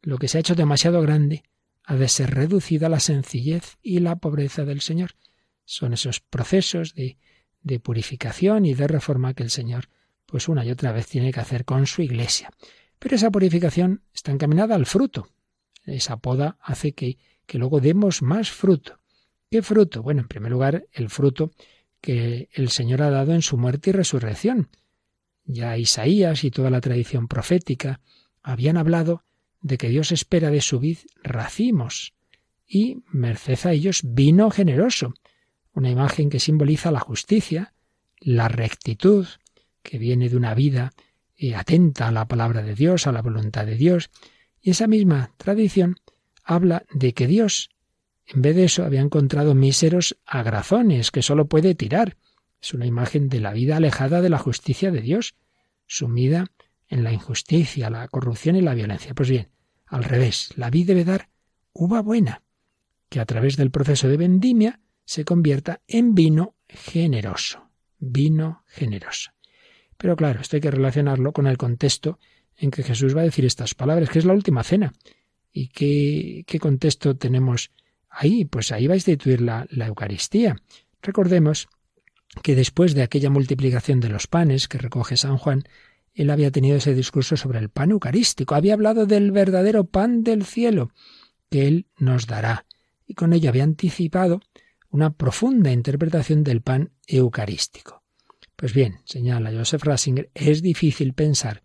Lo 0.00 0.16
que 0.16 0.28
se 0.28 0.38
ha 0.38 0.40
hecho 0.40 0.54
demasiado 0.54 1.02
grande 1.02 1.42
ha 1.84 1.94
de 1.96 2.08
ser 2.08 2.30
reducida 2.30 2.86
a 2.86 2.88
la 2.88 3.00
sencillez 3.00 3.76
y 3.82 3.98
la 3.98 4.16
pobreza 4.16 4.64
del 4.64 4.80
Señor. 4.80 5.10
Son 5.66 5.92
esos 5.92 6.20
procesos 6.20 6.94
de, 6.94 7.18
de 7.62 7.78
purificación 7.78 8.64
y 8.64 8.72
de 8.72 8.88
reforma 8.88 9.34
que 9.34 9.42
el 9.42 9.50
Señor, 9.50 9.90
pues 10.24 10.48
una 10.48 10.64
y 10.64 10.70
otra 10.70 10.90
vez, 10.92 11.06
tiene 11.06 11.34
que 11.34 11.40
hacer 11.40 11.66
con 11.66 11.86
su 11.86 12.00
Iglesia. 12.00 12.50
Pero 12.98 13.14
esa 13.14 13.30
purificación 13.30 14.04
está 14.14 14.32
encaminada 14.32 14.74
al 14.74 14.86
fruto. 14.86 15.28
Esa 15.84 16.16
poda 16.16 16.56
hace 16.62 16.92
que, 16.92 17.18
que 17.44 17.58
luego 17.58 17.80
demos 17.80 18.22
más 18.22 18.50
fruto. 18.50 18.99
¿Qué 19.50 19.62
fruto? 19.62 20.04
Bueno, 20.04 20.20
en 20.22 20.28
primer 20.28 20.52
lugar, 20.52 20.86
el 20.92 21.10
fruto 21.10 21.50
que 22.00 22.48
el 22.52 22.70
Señor 22.70 23.02
ha 23.02 23.10
dado 23.10 23.32
en 23.34 23.42
su 23.42 23.58
muerte 23.58 23.90
y 23.90 23.92
resurrección. 23.92 24.68
Ya 25.44 25.76
Isaías 25.76 26.44
y 26.44 26.52
toda 26.52 26.70
la 26.70 26.80
tradición 26.80 27.26
profética 27.26 28.00
habían 28.42 28.76
hablado 28.76 29.24
de 29.60 29.76
que 29.76 29.88
Dios 29.88 30.12
espera 30.12 30.50
de 30.50 30.60
su 30.60 30.78
vid 30.78 30.98
racimos 31.24 32.14
y, 32.64 33.02
merced 33.10 33.58
a 33.64 33.72
ellos, 33.72 34.02
vino 34.04 34.52
generoso, 34.52 35.14
una 35.74 35.90
imagen 35.90 36.30
que 36.30 36.38
simboliza 36.38 36.92
la 36.92 37.00
justicia, 37.00 37.74
la 38.20 38.46
rectitud, 38.46 39.26
que 39.82 39.98
viene 39.98 40.28
de 40.28 40.36
una 40.36 40.54
vida 40.54 40.92
eh, 41.36 41.56
atenta 41.56 42.06
a 42.06 42.12
la 42.12 42.28
palabra 42.28 42.62
de 42.62 42.76
Dios, 42.76 43.08
a 43.08 43.12
la 43.12 43.22
voluntad 43.22 43.66
de 43.66 43.74
Dios, 43.74 44.10
y 44.60 44.70
esa 44.70 44.86
misma 44.86 45.32
tradición 45.38 45.96
habla 46.44 46.84
de 46.92 47.14
que 47.14 47.26
Dios 47.26 47.70
en 48.32 48.42
vez 48.42 48.54
de 48.54 48.64
eso 48.64 48.84
había 48.84 49.00
encontrado 49.00 49.54
míseros 49.54 50.16
agrazones 50.24 51.10
que 51.10 51.22
sólo 51.22 51.46
puede 51.46 51.74
tirar. 51.74 52.16
Es 52.62 52.74
una 52.74 52.86
imagen 52.86 53.28
de 53.28 53.40
la 53.40 53.52
vida 53.52 53.76
alejada 53.76 54.20
de 54.20 54.30
la 54.30 54.38
justicia 54.38 54.92
de 54.92 55.00
Dios, 55.00 55.34
sumida 55.86 56.46
en 56.88 57.02
la 57.02 57.12
injusticia, 57.12 57.90
la 57.90 58.06
corrupción 58.06 58.54
y 58.54 58.60
la 58.60 58.74
violencia. 58.74 59.14
Pues 59.14 59.30
bien, 59.30 59.48
al 59.86 60.04
revés, 60.04 60.52
la 60.56 60.70
vida 60.70 60.88
debe 60.88 61.04
dar 61.04 61.28
uva 61.72 62.02
buena, 62.02 62.42
que 63.08 63.18
a 63.18 63.26
través 63.26 63.56
del 63.56 63.72
proceso 63.72 64.06
de 64.06 64.16
vendimia 64.16 64.80
se 65.04 65.24
convierta 65.24 65.80
en 65.88 66.14
vino 66.14 66.54
generoso. 66.68 67.70
Vino 67.98 68.62
generoso. 68.68 69.32
Pero 69.96 70.14
claro, 70.14 70.40
esto 70.40 70.56
hay 70.56 70.60
que 70.60 70.70
relacionarlo 70.70 71.32
con 71.32 71.48
el 71.48 71.58
contexto 71.58 72.20
en 72.56 72.70
que 72.70 72.84
Jesús 72.84 73.16
va 73.16 73.22
a 73.22 73.24
decir 73.24 73.44
estas 73.44 73.74
palabras, 73.74 74.08
que 74.08 74.20
es 74.20 74.24
la 74.24 74.34
última 74.34 74.62
cena. 74.62 74.92
¿Y 75.52 75.68
qué 75.68 76.58
contexto 76.60 77.16
tenemos 77.16 77.72
Ahí, 78.10 78.44
pues 78.44 78.72
ahí 78.72 78.86
va 78.86 78.94
a 78.94 78.96
instituir 78.96 79.40
la, 79.40 79.66
Eucaristía. 79.70 80.56
Recordemos 81.00 81.68
que 82.42 82.56
después 82.56 82.94
de 82.94 83.02
aquella 83.02 83.30
multiplicación 83.30 84.00
de 84.00 84.08
los 84.08 84.26
panes 84.26 84.68
que 84.68 84.78
recoge 84.78 85.16
San 85.16 85.38
Juan, 85.38 85.64
él 86.12 86.30
había 86.30 86.50
tenido 86.50 86.76
ese 86.76 86.94
discurso 86.94 87.36
sobre 87.36 87.60
el 87.60 87.70
pan 87.70 87.92
eucarístico, 87.92 88.54
había 88.54 88.74
hablado 88.74 89.06
del 89.06 89.30
verdadero 89.30 89.84
pan 89.84 90.22
del 90.24 90.44
cielo 90.44 90.90
que 91.48 91.66
él 91.66 91.86
nos 91.98 92.26
dará, 92.26 92.66
y 93.06 93.14
con 93.14 93.32
ello 93.32 93.48
había 93.48 93.64
anticipado 93.64 94.40
una 94.90 95.12
profunda 95.12 95.72
interpretación 95.72 96.44
del 96.44 96.62
pan 96.62 96.92
eucarístico. 97.06 98.02
Pues 98.56 98.74
bien, 98.74 99.00
señala 99.04 99.52
Joseph 99.52 99.84
Rasinger, 99.84 100.30
es 100.34 100.62
difícil 100.62 101.14
pensar 101.14 101.62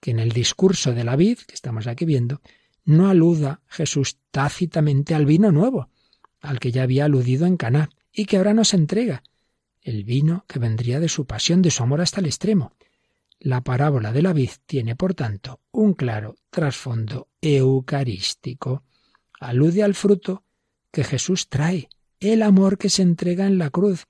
que 0.00 0.10
en 0.10 0.18
el 0.18 0.32
discurso 0.32 0.92
de 0.92 1.04
la 1.04 1.16
vid 1.16 1.38
que 1.38 1.54
estamos 1.54 1.86
aquí 1.86 2.04
viendo 2.04 2.40
no 2.86 3.08
aluda 3.08 3.60
Jesús 3.66 4.18
tácitamente 4.30 5.14
al 5.14 5.26
vino 5.26 5.52
nuevo, 5.52 5.90
al 6.40 6.58
que 6.58 6.72
ya 6.72 6.84
había 6.84 7.04
aludido 7.04 7.44
en 7.44 7.56
Caná, 7.56 7.90
y 8.12 8.24
que 8.24 8.38
ahora 8.38 8.54
nos 8.54 8.72
entrega, 8.72 9.22
el 9.82 10.04
vino 10.04 10.44
que 10.48 10.58
vendría 10.58 10.98
de 11.00 11.08
su 11.08 11.26
pasión, 11.26 11.62
de 11.62 11.70
su 11.70 11.82
amor 11.82 12.00
hasta 12.00 12.20
el 12.20 12.26
extremo. 12.26 12.72
La 13.38 13.60
parábola 13.60 14.12
de 14.12 14.22
la 14.22 14.32
vid 14.32 14.50
tiene, 14.64 14.96
por 14.96 15.14
tanto, 15.14 15.60
un 15.70 15.92
claro 15.92 16.36
trasfondo 16.50 17.28
eucarístico. 17.40 18.82
Alude 19.38 19.82
al 19.82 19.94
fruto 19.94 20.44
que 20.90 21.04
Jesús 21.04 21.48
trae, 21.48 21.88
el 22.20 22.42
amor 22.42 22.78
que 22.78 22.88
se 22.88 23.02
entrega 23.02 23.46
en 23.46 23.58
la 23.58 23.70
cruz. 23.70 24.06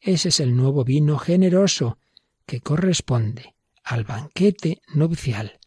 Ese 0.00 0.30
es 0.30 0.40
el 0.40 0.56
nuevo 0.56 0.84
vino 0.84 1.18
generoso 1.18 1.98
que 2.46 2.60
corresponde 2.60 3.54
al 3.84 4.04
banquete 4.04 4.80
nupcial 4.94 5.60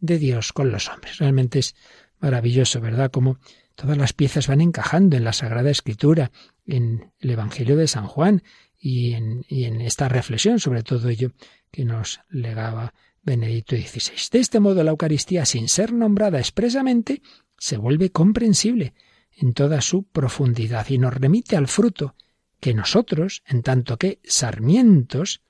de 0.00 0.18
Dios 0.18 0.52
con 0.52 0.70
los 0.70 0.88
hombres. 0.88 1.18
Realmente 1.18 1.60
es 1.60 1.74
Maravilloso, 2.20 2.80
¿verdad? 2.80 3.10
Como 3.10 3.38
todas 3.74 3.96
las 3.96 4.12
piezas 4.12 4.48
van 4.48 4.60
encajando 4.60 5.16
en 5.16 5.24
la 5.24 5.32
Sagrada 5.32 5.70
Escritura, 5.70 6.30
en 6.66 7.12
el 7.20 7.30
Evangelio 7.30 7.76
de 7.76 7.86
San 7.86 8.06
Juan 8.06 8.42
y 8.78 9.12
en, 9.12 9.44
y 9.48 9.64
en 9.64 9.80
esta 9.80 10.08
reflexión 10.08 10.60
sobre 10.60 10.82
todo 10.82 11.08
ello 11.08 11.32
que 11.70 11.84
nos 11.84 12.20
legaba 12.28 12.94
Benedicto 13.22 13.76
XVI. 13.76 14.30
De 14.32 14.38
este 14.38 14.60
modo, 14.60 14.82
la 14.82 14.90
Eucaristía, 14.90 15.44
sin 15.44 15.68
ser 15.68 15.92
nombrada 15.92 16.38
expresamente, 16.38 17.22
se 17.58 17.76
vuelve 17.76 18.10
comprensible 18.10 18.94
en 19.36 19.52
toda 19.52 19.80
su 19.80 20.04
profundidad 20.04 20.88
y 20.88 20.98
nos 20.98 21.14
remite 21.14 21.56
al 21.56 21.68
fruto 21.68 22.14
que 22.60 22.74
nosotros, 22.74 23.42
en 23.46 23.62
tanto 23.62 23.96
que 23.96 24.18
sarmientos, 24.24 25.42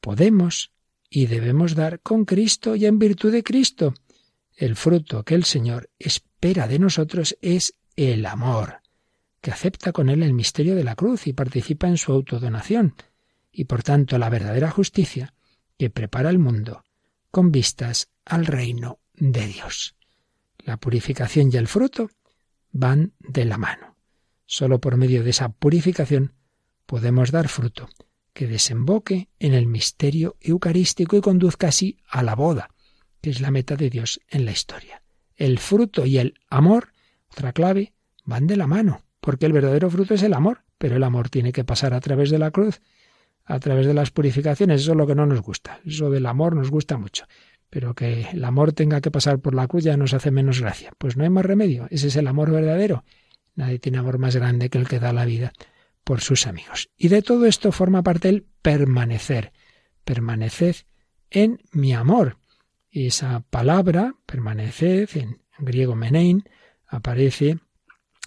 podemos 0.00 0.72
y 1.10 1.26
debemos 1.26 1.74
dar 1.74 2.00
con 2.00 2.24
Cristo 2.24 2.76
y 2.76 2.86
en 2.86 2.98
virtud 2.98 3.32
de 3.32 3.42
Cristo, 3.42 3.94
el 4.58 4.74
fruto 4.74 5.24
que 5.24 5.36
el 5.36 5.44
Señor 5.44 5.88
espera 6.00 6.66
de 6.66 6.80
nosotros 6.80 7.38
es 7.40 7.74
el 7.94 8.26
amor, 8.26 8.80
que 9.40 9.52
acepta 9.52 9.92
con 9.92 10.08
él 10.08 10.24
el 10.24 10.34
misterio 10.34 10.74
de 10.74 10.82
la 10.82 10.96
cruz 10.96 11.28
y 11.28 11.32
participa 11.32 11.86
en 11.86 11.96
su 11.96 12.12
autodonación, 12.12 12.96
y 13.52 13.64
por 13.64 13.84
tanto 13.84 14.18
la 14.18 14.28
verdadera 14.28 14.70
justicia 14.70 15.32
que 15.78 15.90
prepara 15.90 16.28
el 16.30 16.40
mundo 16.40 16.82
con 17.30 17.52
vistas 17.52 18.08
al 18.24 18.46
reino 18.46 18.98
de 19.14 19.46
Dios. 19.46 19.94
La 20.58 20.76
purificación 20.76 21.50
y 21.52 21.56
el 21.56 21.68
fruto 21.68 22.10
van 22.72 23.12
de 23.20 23.44
la 23.44 23.58
mano. 23.58 23.96
Solo 24.44 24.80
por 24.80 24.96
medio 24.96 25.22
de 25.22 25.30
esa 25.30 25.50
purificación 25.50 26.34
podemos 26.84 27.30
dar 27.30 27.48
fruto 27.48 27.88
que 28.32 28.48
desemboque 28.48 29.28
en 29.38 29.54
el 29.54 29.68
misterio 29.68 30.36
eucarístico 30.40 31.16
y 31.16 31.20
conduzca 31.20 31.68
así 31.68 31.98
a 32.08 32.24
la 32.24 32.34
boda, 32.34 32.70
que 33.20 33.30
es 33.30 33.40
la 33.40 33.50
meta 33.50 33.76
de 33.76 33.90
Dios 33.90 34.20
en 34.28 34.44
la 34.44 34.52
historia. 34.52 35.02
El 35.36 35.58
fruto 35.58 36.04
y 36.04 36.18
el 36.18 36.34
amor, 36.48 36.92
otra 37.30 37.52
clave, 37.52 37.92
van 38.24 38.46
de 38.46 38.56
la 38.56 38.66
mano, 38.66 39.02
porque 39.20 39.46
el 39.46 39.52
verdadero 39.52 39.90
fruto 39.90 40.14
es 40.14 40.22
el 40.22 40.34
amor, 40.34 40.64
pero 40.78 40.96
el 40.96 41.04
amor 41.04 41.28
tiene 41.28 41.52
que 41.52 41.64
pasar 41.64 41.94
a 41.94 42.00
través 42.00 42.30
de 42.30 42.38
la 42.38 42.50
cruz, 42.50 42.80
a 43.44 43.58
través 43.58 43.86
de 43.86 43.94
las 43.94 44.10
purificaciones, 44.10 44.82
eso 44.82 44.92
es 44.92 44.96
lo 44.96 45.06
que 45.06 45.14
no 45.14 45.26
nos 45.26 45.40
gusta, 45.40 45.80
eso 45.84 46.10
del 46.10 46.26
amor 46.26 46.54
nos 46.54 46.70
gusta 46.70 46.98
mucho, 46.98 47.24
pero 47.70 47.94
que 47.94 48.28
el 48.32 48.44
amor 48.44 48.72
tenga 48.72 49.00
que 49.00 49.10
pasar 49.10 49.38
por 49.38 49.54
la 49.54 49.66
cruz 49.66 49.84
ya 49.84 49.96
nos 49.96 50.12
hace 50.12 50.30
menos 50.30 50.60
gracia, 50.60 50.92
pues 50.98 51.16
no 51.16 51.24
hay 51.24 51.30
más 51.30 51.44
remedio, 51.44 51.86
ese 51.90 52.08
es 52.08 52.16
el 52.16 52.26
amor 52.26 52.50
verdadero, 52.50 53.04
nadie 53.54 53.78
tiene 53.78 53.98
amor 53.98 54.18
más 54.18 54.36
grande 54.36 54.68
que 54.68 54.78
el 54.78 54.86
que 54.86 55.00
da 55.00 55.12
la 55.12 55.24
vida 55.24 55.52
por 56.04 56.20
sus 56.20 56.46
amigos. 56.46 56.88
Y 56.96 57.08
de 57.08 57.22
todo 57.22 57.46
esto 57.46 57.72
forma 57.72 58.02
parte 58.02 58.28
el 58.28 58.46
permanecer, 58.62 59.52
permaneced 60.04 60.76
en 61.30 61.60
mi 61.72 61.92
amor. 61.92 62.37
Esa 63.06 63.44
palabra, 63.48 64.16
permaneced, 64.26 65.16
en 65.16 65.40
griego 65.58 65.94
menein, 65.94 66.42
aparece 66.88 67.58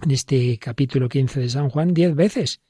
en 0.02 0.12
este 0.12 0.58
capítulo 0.60 1.10
15 1.10 1.42
de 1.42 1.50
San 1.50 1.70
Juan 1.70 1.94
diez 1.94 2.16
veces, 2.16 2.62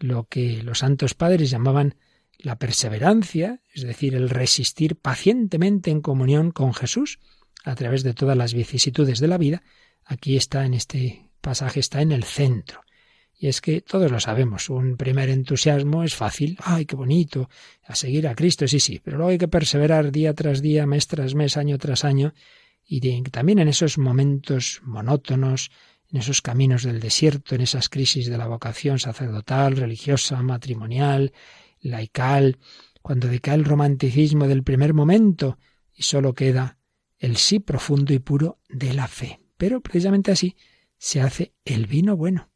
lo 0.00 0.24
que 0.24 0.64
los 0.64 0.80
santos 0.80 1.14
padres 1.14 1.48
llamaban 1.48 1.94
la 2.38 2.58
perseverancia, 2.58 3.62
es 3.72 3.82
decir, 3.82 4.16
el 4.16 4.28
resistir 4.28 4.96
pacientemente 4.96 5.92
en 5.92 6.00
comunión 6.00 6.50
con 6.50 6.74
Jesús 6.74 7.20
a 7.64 7.76
través 7.76 8.02
de 8.02 8.12
todas 8.12 8.36
las 8.36 8.52
vicisitudes 8.52 9.20
de 9.20 9.28
la 9.28 9.38
vida, 9.38 9.62
aquí 10.04 10.36
está 10.36 10.66
en 10.66 10.74
este 10.74 11.30
pasaje, 11.40 11.78
está 11.78 12.02
en 12.02 12.10
el 12.10 12.24
centro. 12.24 12.82
Y 13.38 13.48
es 13.48 13.60
que 13.60 13.82
todos 13.82 14.10
lo 14.10 14.18
sabemos, 14.18 14.70
un 14.70 14.96
primer 14.96 15.28
entusiasmo 15.28 16.02
es 16.04 16.14
fácil, 16.14 16.56
ay, 16.62 16.86
qué 16.86 16.96
bonito, 16.96 17.50
a 17.84 17.94
seguir 17.94 18.26
a 18.28 18.34
Cristo, 18.34 18.66
sí, 18.66 18.80
sí, 18.80 19.00
pero 19.04 19.18
luego 19.18 19.30
hay 19.30 19.38
que 19.38 19.48
perseverar 19.48 20.10
día 20.10 20.32
tras 20.32 20.62
día, 20.62 20.86
mes 20.86 21.06
tras 21.06 21.34
mes, 21.34 21.58
año 21.58 21.76
tras 21.76 22.04
año, 22.04 22.32
y 22.88 23.00
también 23.24 23.58
en 23.58 23.68
esos 23.68 23.98
momentos 23.98 24.80
monótonos, 24.84 25.70
en 26.10 26.18
esos 26.18 26.40
caminos 26.40 26.84
del 26.84 27.00
desierto, 27.00 27.54
en 27.54 27.60
esas 27.60 27.88
crisis 27.88 28.26
de 28.26 28.38
la 28.38 28.46
vocación 28.46 28.98
sacerdotal, 28.98 29.76
religiosa, 29.76 30.40
matrimonial, 30.42 31.32
laical, 31.80 32.58
cuando 33.02 33.28
decae 33.28 33.54
el 33.54 33.64
romanticismo 33.64 34.48
del 34.48 34.62
primer 34.62 34.94
momento 34.94 35.58
y 35.94 36.04
sólo 36.04 36.34
queda 36.34 36.78
el 37.18 37.36
sí 37.36 37.60
profundo 37.60 38.12
y 38.12 38.18
puro 38.18 38.60
de 38.68 38.94
la 38.94 39.08
fe. 39.08 39.40
Pero 39.56 39.80
precisamente 39.80 40.32
así 40.32 40.56
se 40.96 41.20
hace 41.20 41.54
el 41.64 41.86
vino 41.86 42.16
bueno. 42.16 42.50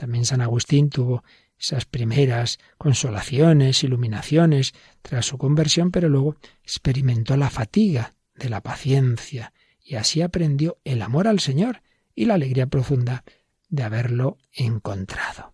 También 0.00 0.24
San 0.24 0.40
Agustín 0.40 0.88
tuvo 0.88 1.22
esas 1.58 1.84
primeras 1.84 2.58
consolaciones, 2.78 3.84
iluminaciones 3.84 4.72
tras 5.02 5.26
su 5.26 5.36
conversión, 5.36 5.90
pero 5.90 6.08
luego 6.08 6.36
experimentó 6.62 7.36
la 7.36 7.50
fatiga 7.50 8.14
de 8.34 8.48
la 8.48 8.62
paciencia 8.62 9.52
y 9.78 9.96
así 9.96 10.22
aprendió 10.22 10.78
el 10.84 11.02
amor 11.02 11.28
al 11.28 11.38
Señor 11.38 11.82
y 12.14 12.24
la 12.24 12.32
alegría 12.32 12.66
profunda 12.66 13.24
de 13.68 13.82
haberlo 13.82 14.38
encontrado. 14.54 15.52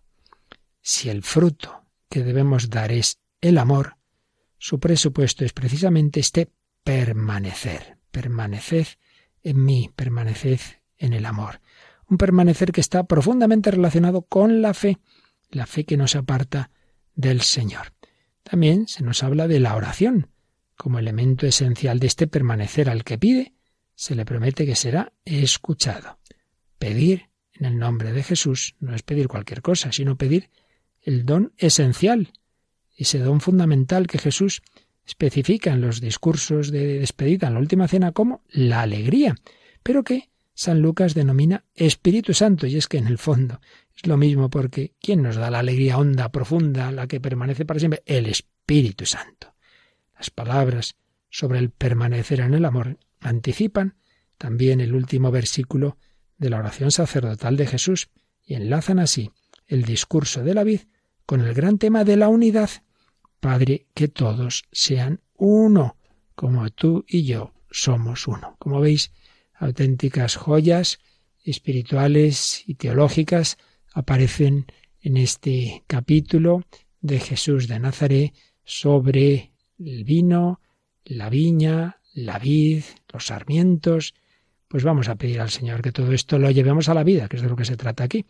Si 0.81 1.09
el 1.09 1.23
fruto 1.23 1.83
que 2.09 2.23
debemos 2.23 2.69
dar 2.69 2.93
es 2.93 3.19
el 3.41 3.57
amor, 3.57 3.97
su 4.57 4.79
presupuesto 4.79 5.43
es 5.43 5.51
precisamente 5.51 6.21
este 6.21 6.49
permanecer. 6.85 7.97
Permaneced 8.11 8.87
en 9.43 9.65
mí, 9.65 9.91
permaneced 9.93 10.61
en 10.97 11.11
el 11.11 11.25
amor. 11.25 11.59
Un 12.09 12.17
permanecer 12.17 12.71
que 12.71 12.81
está 12.81 13.03
profundamente 13.05 13.71
relacionado 13.71 14.21
con 14.23 14.61
la 14.61 14.73
fe, 14.73 14.97
la 15.49 15.65
fe 15.65 15.85
que 15.85 15.97
nos 15.97 16.15
aparta 16.15 16.71
del 17.15 17.41
Señor. 17.41 17.93
También 18.43 18.87
se 18.87 19.03
nos 19.03 19.23
habla 19.23 19.47
de 19.47 19.59
la 19.59 19.75
oración, 19.75 20.29
como 20.77 20.99
elemento 20.99 21.45
esencial 21.45 21.99
de 21.99 22.07
este 22.07 22.27
permanecer 22.27 22.89
al 22.89 23.03
que 23.03 23.17
pide, 23.17 23.53
se 23.95 24.15
le 24.15 24.25
promete 24.25 24.65
que 24.65 24.75
será 24.75 25.11
escuchado. 25.25 26.19
Pedir 26.77 27.29
en 27.53 27.65
el 27.65 27.77
nombre 27.77 28.13
de 28.13 28.23
Jesús 28.23 28.75
no 28.79 28.93
es 28.95 29.01
pedir 29.01 29.27
cualquier 29.27 29.61
cosa, 29.61 29.91
sino 29.91 30.17
pedir 30.17 30.51
el 31.01 31.25
don 31.25 31.53
esencial, 31.57 32.31
ese 32.95 33.19
don 33.19 33.41
fundamental 33.41 34.07
que 34.07 34.19
Jesús 34.19 34.61
especifica 35.05 35.71
en 35.71 35.81
los 35.81 35.99
discursos 35.99 36.69
de 36.69 36.99
despedida 36.99 37.47
en 37.47 37.55
la 37.55 37.59
última 37.59 37.87
cena 37.87 38.11
como 38.11 38.43
la 38.49 38.81
alegría, 38.81 39.35
pero 39.81 40.03
que 40.03 40.29
San 40.57 40.81
Lucas 40.81 41.13
denomina 41.13 41.65
Espíritu 41.75 42.33
Santo, 42.33 42.65
y 42.65 42.77
es 42.77 42.87
que 42.87 42.97
en 42.97 43.05
el 43.05 43.19
fondo 43.19 43.61
es 43.95 44.07
lo 44.07 44.17
mismo 44.17 44.49
porque 44.49 44.95
¿quién 44.99 45.21
nos 45.21 45.35
da 45.35 45.51
la 45.51 45.59
alegría 45.59 45.99
honda, 45.99 46.31
profunda, 46.31 46.91
la 46.91 47.05
que 47.05 47.21
permanece 47.21 47.63
para 47.63 47.79
siempre? 47.79 48.01
El 48.07 48.25
Espíritu 48.25 49.05
Santo. 49.05 49.53
Las 50.17 50.31
palabras 50.31 50.95
sobre 51.29 51.59
el 51.59 51.69
permanecer 51.69 52.39
en 52.39 52.55
el 52.55 52.65
amor 52.65 52.97
anticipan 53.19 53.97
también 54.39 54.81
el 54.81 54.95
último 54.95 55.29
versículo 55.29 55.99
de 56.39 56.49
la 56.49 56.57
oración 56.57 56.89
sacerdotal 56.89 57.55
de 57.55 57.67
Jesús 57.67 58.09
y 58.43 58.55
enlazan 58.55 58.97
así 58.97 59.29
el 59.67 59.83
discurso 59.83 60.43
de 60.43 60.55
la 60.55 60.63
vid 60.63 60.81
con 61.27 61.41
el 61.41 61.53
gran 61.53 61.77
tema 61.77 62.03
de 62.03 62.17
la 62.17 62.29
unidad. 62.29 62.71
Padre, 63.39 63.85
que 63.93 64.07
todos 64.07 64.63
sean 64.71 65.21
uno, 65.35 65.97
como 66.33 66.67
tú 66.71 67.05
y 67.07 67.25
yo 67.25 67.53
somos 67.69 68.27
uno. 68.27 68.55
Como 68.57 68.81
veis, 68.81 69.11
auténticas 69.57 70.35
joyas 70.35 70.99
espirituales 71.43 72.63
y 72.67 72.75
teológicas 72.75 73.57
aparecen 73.93 74.65
en 75.01 75.17
este 75.17 75.83
capítulo 75.87 76.63
de 77.01 77.19
Jesús 77.19 77.67
de 77.67 77.79
Nazaret 77.79 78.33
sobre 78.63 79.53
el 79.79 80.03
vino, 80.03 80.59
la 81.05 81.29
viña, 81.29 82.01
la 82.13 82.39
vid, 82.39 82.83
los 83.11 83.27
sarmientos. 83.27 84.13
Pues 84.67 84.83
vamos 84.83 85.07
a 85.07 85.15
pedir 85.15 85.39
al 85.39 85.49
Señor 85.49 85.81
que 85.81 85.91
todo 85.91 86.11
esto 86.11 86.37
lo 86.37 86.51
llevemos 86.51 86.89
a 86.89 86.93
la 86.93 87.03
vida, 87.03 87.29
que 87.29 87.37
es 87.37 87.41
de 87.41 87.49
lo 87.49 87.55
que 87.55 87.65
se 87.65 87.77
trata 87.77 88.03
aquí 88.03 88.25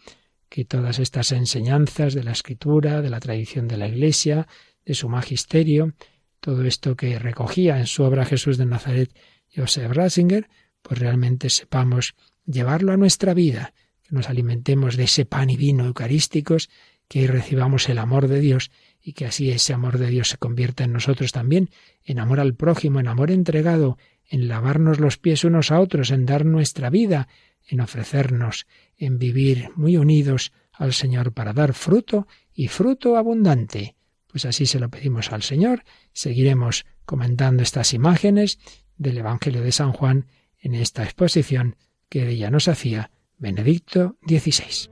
que 0.50 0.66
todas 0.66 1.00
estas 1.00 1.32
enseñanzas 1.32 2.14
de 2.14 2.24
la 2.24 2.32
escritura, 2.32 3.02
de 3.02 3.10
la 3.10 3.20
tradición 3.20 3.68
de 3.68 3.78
la 3.78 3.88
Iglesia, 3.88 4.48
de 4.86 4.94
su 4.94 5.10
magisterio, 5.10 5.94
todo 6.40 6.64
esto 6.64 6.96
que 6.96 7.20
recogía 7.20 7.80
en 7.80 7.88
su 7.88 8.04
obra 8.04 8.26
Jesús 8.26 8.58
de 8.58 8.66
Nazaret 8.66 9.12
Joseph 9.54 9.92
Ratzinger, 9.92 10.48
pues 10.88 11.02
realmente 11.02 11.50
sepamos 11.50 12.16
llevarlo 12.46 12.94
a 12.94 12.98
nuestra 12.98 13.34
vida, 13.34 13.74
que 14.04 14.16
nos 14.16 14.30
alimentemos 14.30 14.96
de 14.96 15.04
ese 15.04 15.26
pan 15.26 15.50
y 15.50 15.58
vino 15.58 15.86
eucarísticos, 15.86 16.70
que 17.10 17.28
recibamos 17.28 17.90
el 17.90 17.98
amor 17.98 18.30
de 18.30 18.40
Dios 18.40 18.72
y 19.02 19.12
que 19.12 19.26
así 19.26 19.52
ese 19.52 19.74
amor 19.74 19.98
de 19.98 20.08
Dios 20.08 20.30
se 20.30 20.38
convierta 20.38 20.86
en 20.86 20.94
nosotros 20.94 21.34
también, 21.34 21.70
en 22.06 22.20
amor 22.20 22.40
al 22.40 22.56
prójimo, 22.56 23.02
en 23.02 23.10
amor 23.10 23.32
entregado, 23.32 23.98
en 24.30 24.48
lavarnos 24.48 25.02
los 25.02 25.18
pies 25.18 25.44
unos 25.44 25.72
a 25.72 25.82
otros, 25.82 26.10
en 26.10 26.26
dar 26.26 26.46
nuestra 26.46 26.90
vida, 26.90 27.28
en 27.68 27.82
ofrecernos, 27.82 28.66
en 28.96 29.20
vivir 29.20 29.72
muy 29.76 29.98
unidos 29.98 30.54
al 30.72 30.94
Señor 30.94 31.34
para 31.34 31.52
dar 31.52 31.74
fruto 31.74 32.28
y 32.54 32.70
fruto 32.70 33.18
abundante. 33.18 33.98
Pues 34.28 34.46
así 34.46 34.66
se 34.66 34.80
lo 34.80 34.88
pedimos 34.88 35.34
al 35.34 35.44
Señor. 35.44 35.84
Seguiremos 36.14 36.86
comentando 37.06 37.62
estas 37.62 37.94
imágenes 37.94 38.58
del 38.98 39.18
Evangelio 39.18 39.62
de 39.64 39.74
San 39.74 39.92
Juan 39.92 40.28
en 40.68 40.76
esta 40.76 41.04
exposición 41.04 41.78
que 42.10 42.28
ella 42.28 42.52
nos 42.52 42.68
hacía 42.68 43.10
Benedicto 43.38 44.18
XVI. 44.28 44.92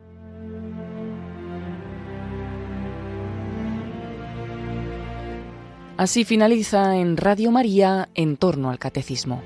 Así 5.98 6.24
finaliza 6.24 6.96
en 6.96 7.18
Radio 7.18 7.52
María 7.52 8.08
en 8.16 8.38
torno 8.38 8.70
al 8.70 8.80
catecismo. 8.80 9.44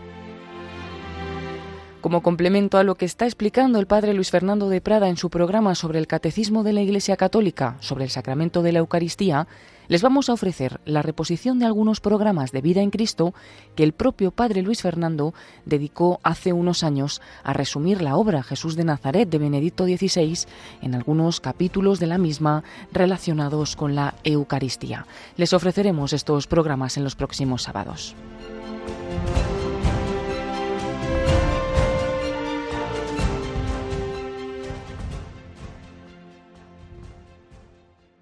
Como 2.00 2.22
complemento 2.22 2.78
a 2.78 2.84
lo 2.84 2.94
que 2.94 3.06
está 3.06 3.26
explicando 3.26 3.80
el 3.80 3.88
padre 3.88 4.14
Luis 4.14 4.30
Fernando 4.30 4.70
de 4.70 4.82
Prada 4.82 5.10
en 5.10 5.18
su 5.18 5.32
programa 5.32 5.74
sobre 5.74 5.98
el 5.98 6.06
Catecismo 6.06 6.64
de 6.64 6.74
la 6.74 6.82
Iglesia 6.82 7.18
Católica, 7.18 7.78
sobre 7.80 8.04
el 8.04 8.12
sacramento 8.12 8.62
de 8.62 8.72
la 8.72 8.80
Eucaristía, 8.80 9.48
les 9.90 10.02
vamos 10.02 10.30
a 10.30 10.34
ofrecer 10.34 10.80
la 10.86 11.02
reposición 11.02 11.60
de 11.60 11.66
algunos 11.66 12.00
programas 12.00 12.54
de 12.54 12.62
vida 12.62 12.82
en 12.82 12.92
Cristo 12.92 13.34
que 13.76 13.84
el 13.84 13.92
propio 13.92 14.32
padre 14.32 14.62
Luis 14.62 14.82
Fernando 14.82 15.34
dedicó 15.66 16.22
hace 16.24 16.54
unos 16.54 16.84
años 16.84 17.22
a 17.44 17.52
resumir 17.52 18.02
la 18.02 18.16
obra 18.16 18.44
Jesús 18.44 18.78
de 18.78 18.86
Nazaret 18.86 19.28
de 19.28 19.40
Benedicto 19.40 19.86
XVI 19.86 20.48
en 20.82 20.96
algunos 20.96 21.42
capítulos 21.42 22.00
de 22.00 22.08
la 22.08 22.18
misma 22.18 22.64
relacionados 22.94 23.76
con 23.76 23.96
la 23.96 24.16
Eucaristía. 24.24 25.06
Les 25.36 25.54
ofreceremos 25.54 26.14
estos 26.14 26.48
programas 26.48 26.96
en 26.96 27.04
los 27.04 27.16
próximos 27.16 27.64
sábados. 27.64 28.16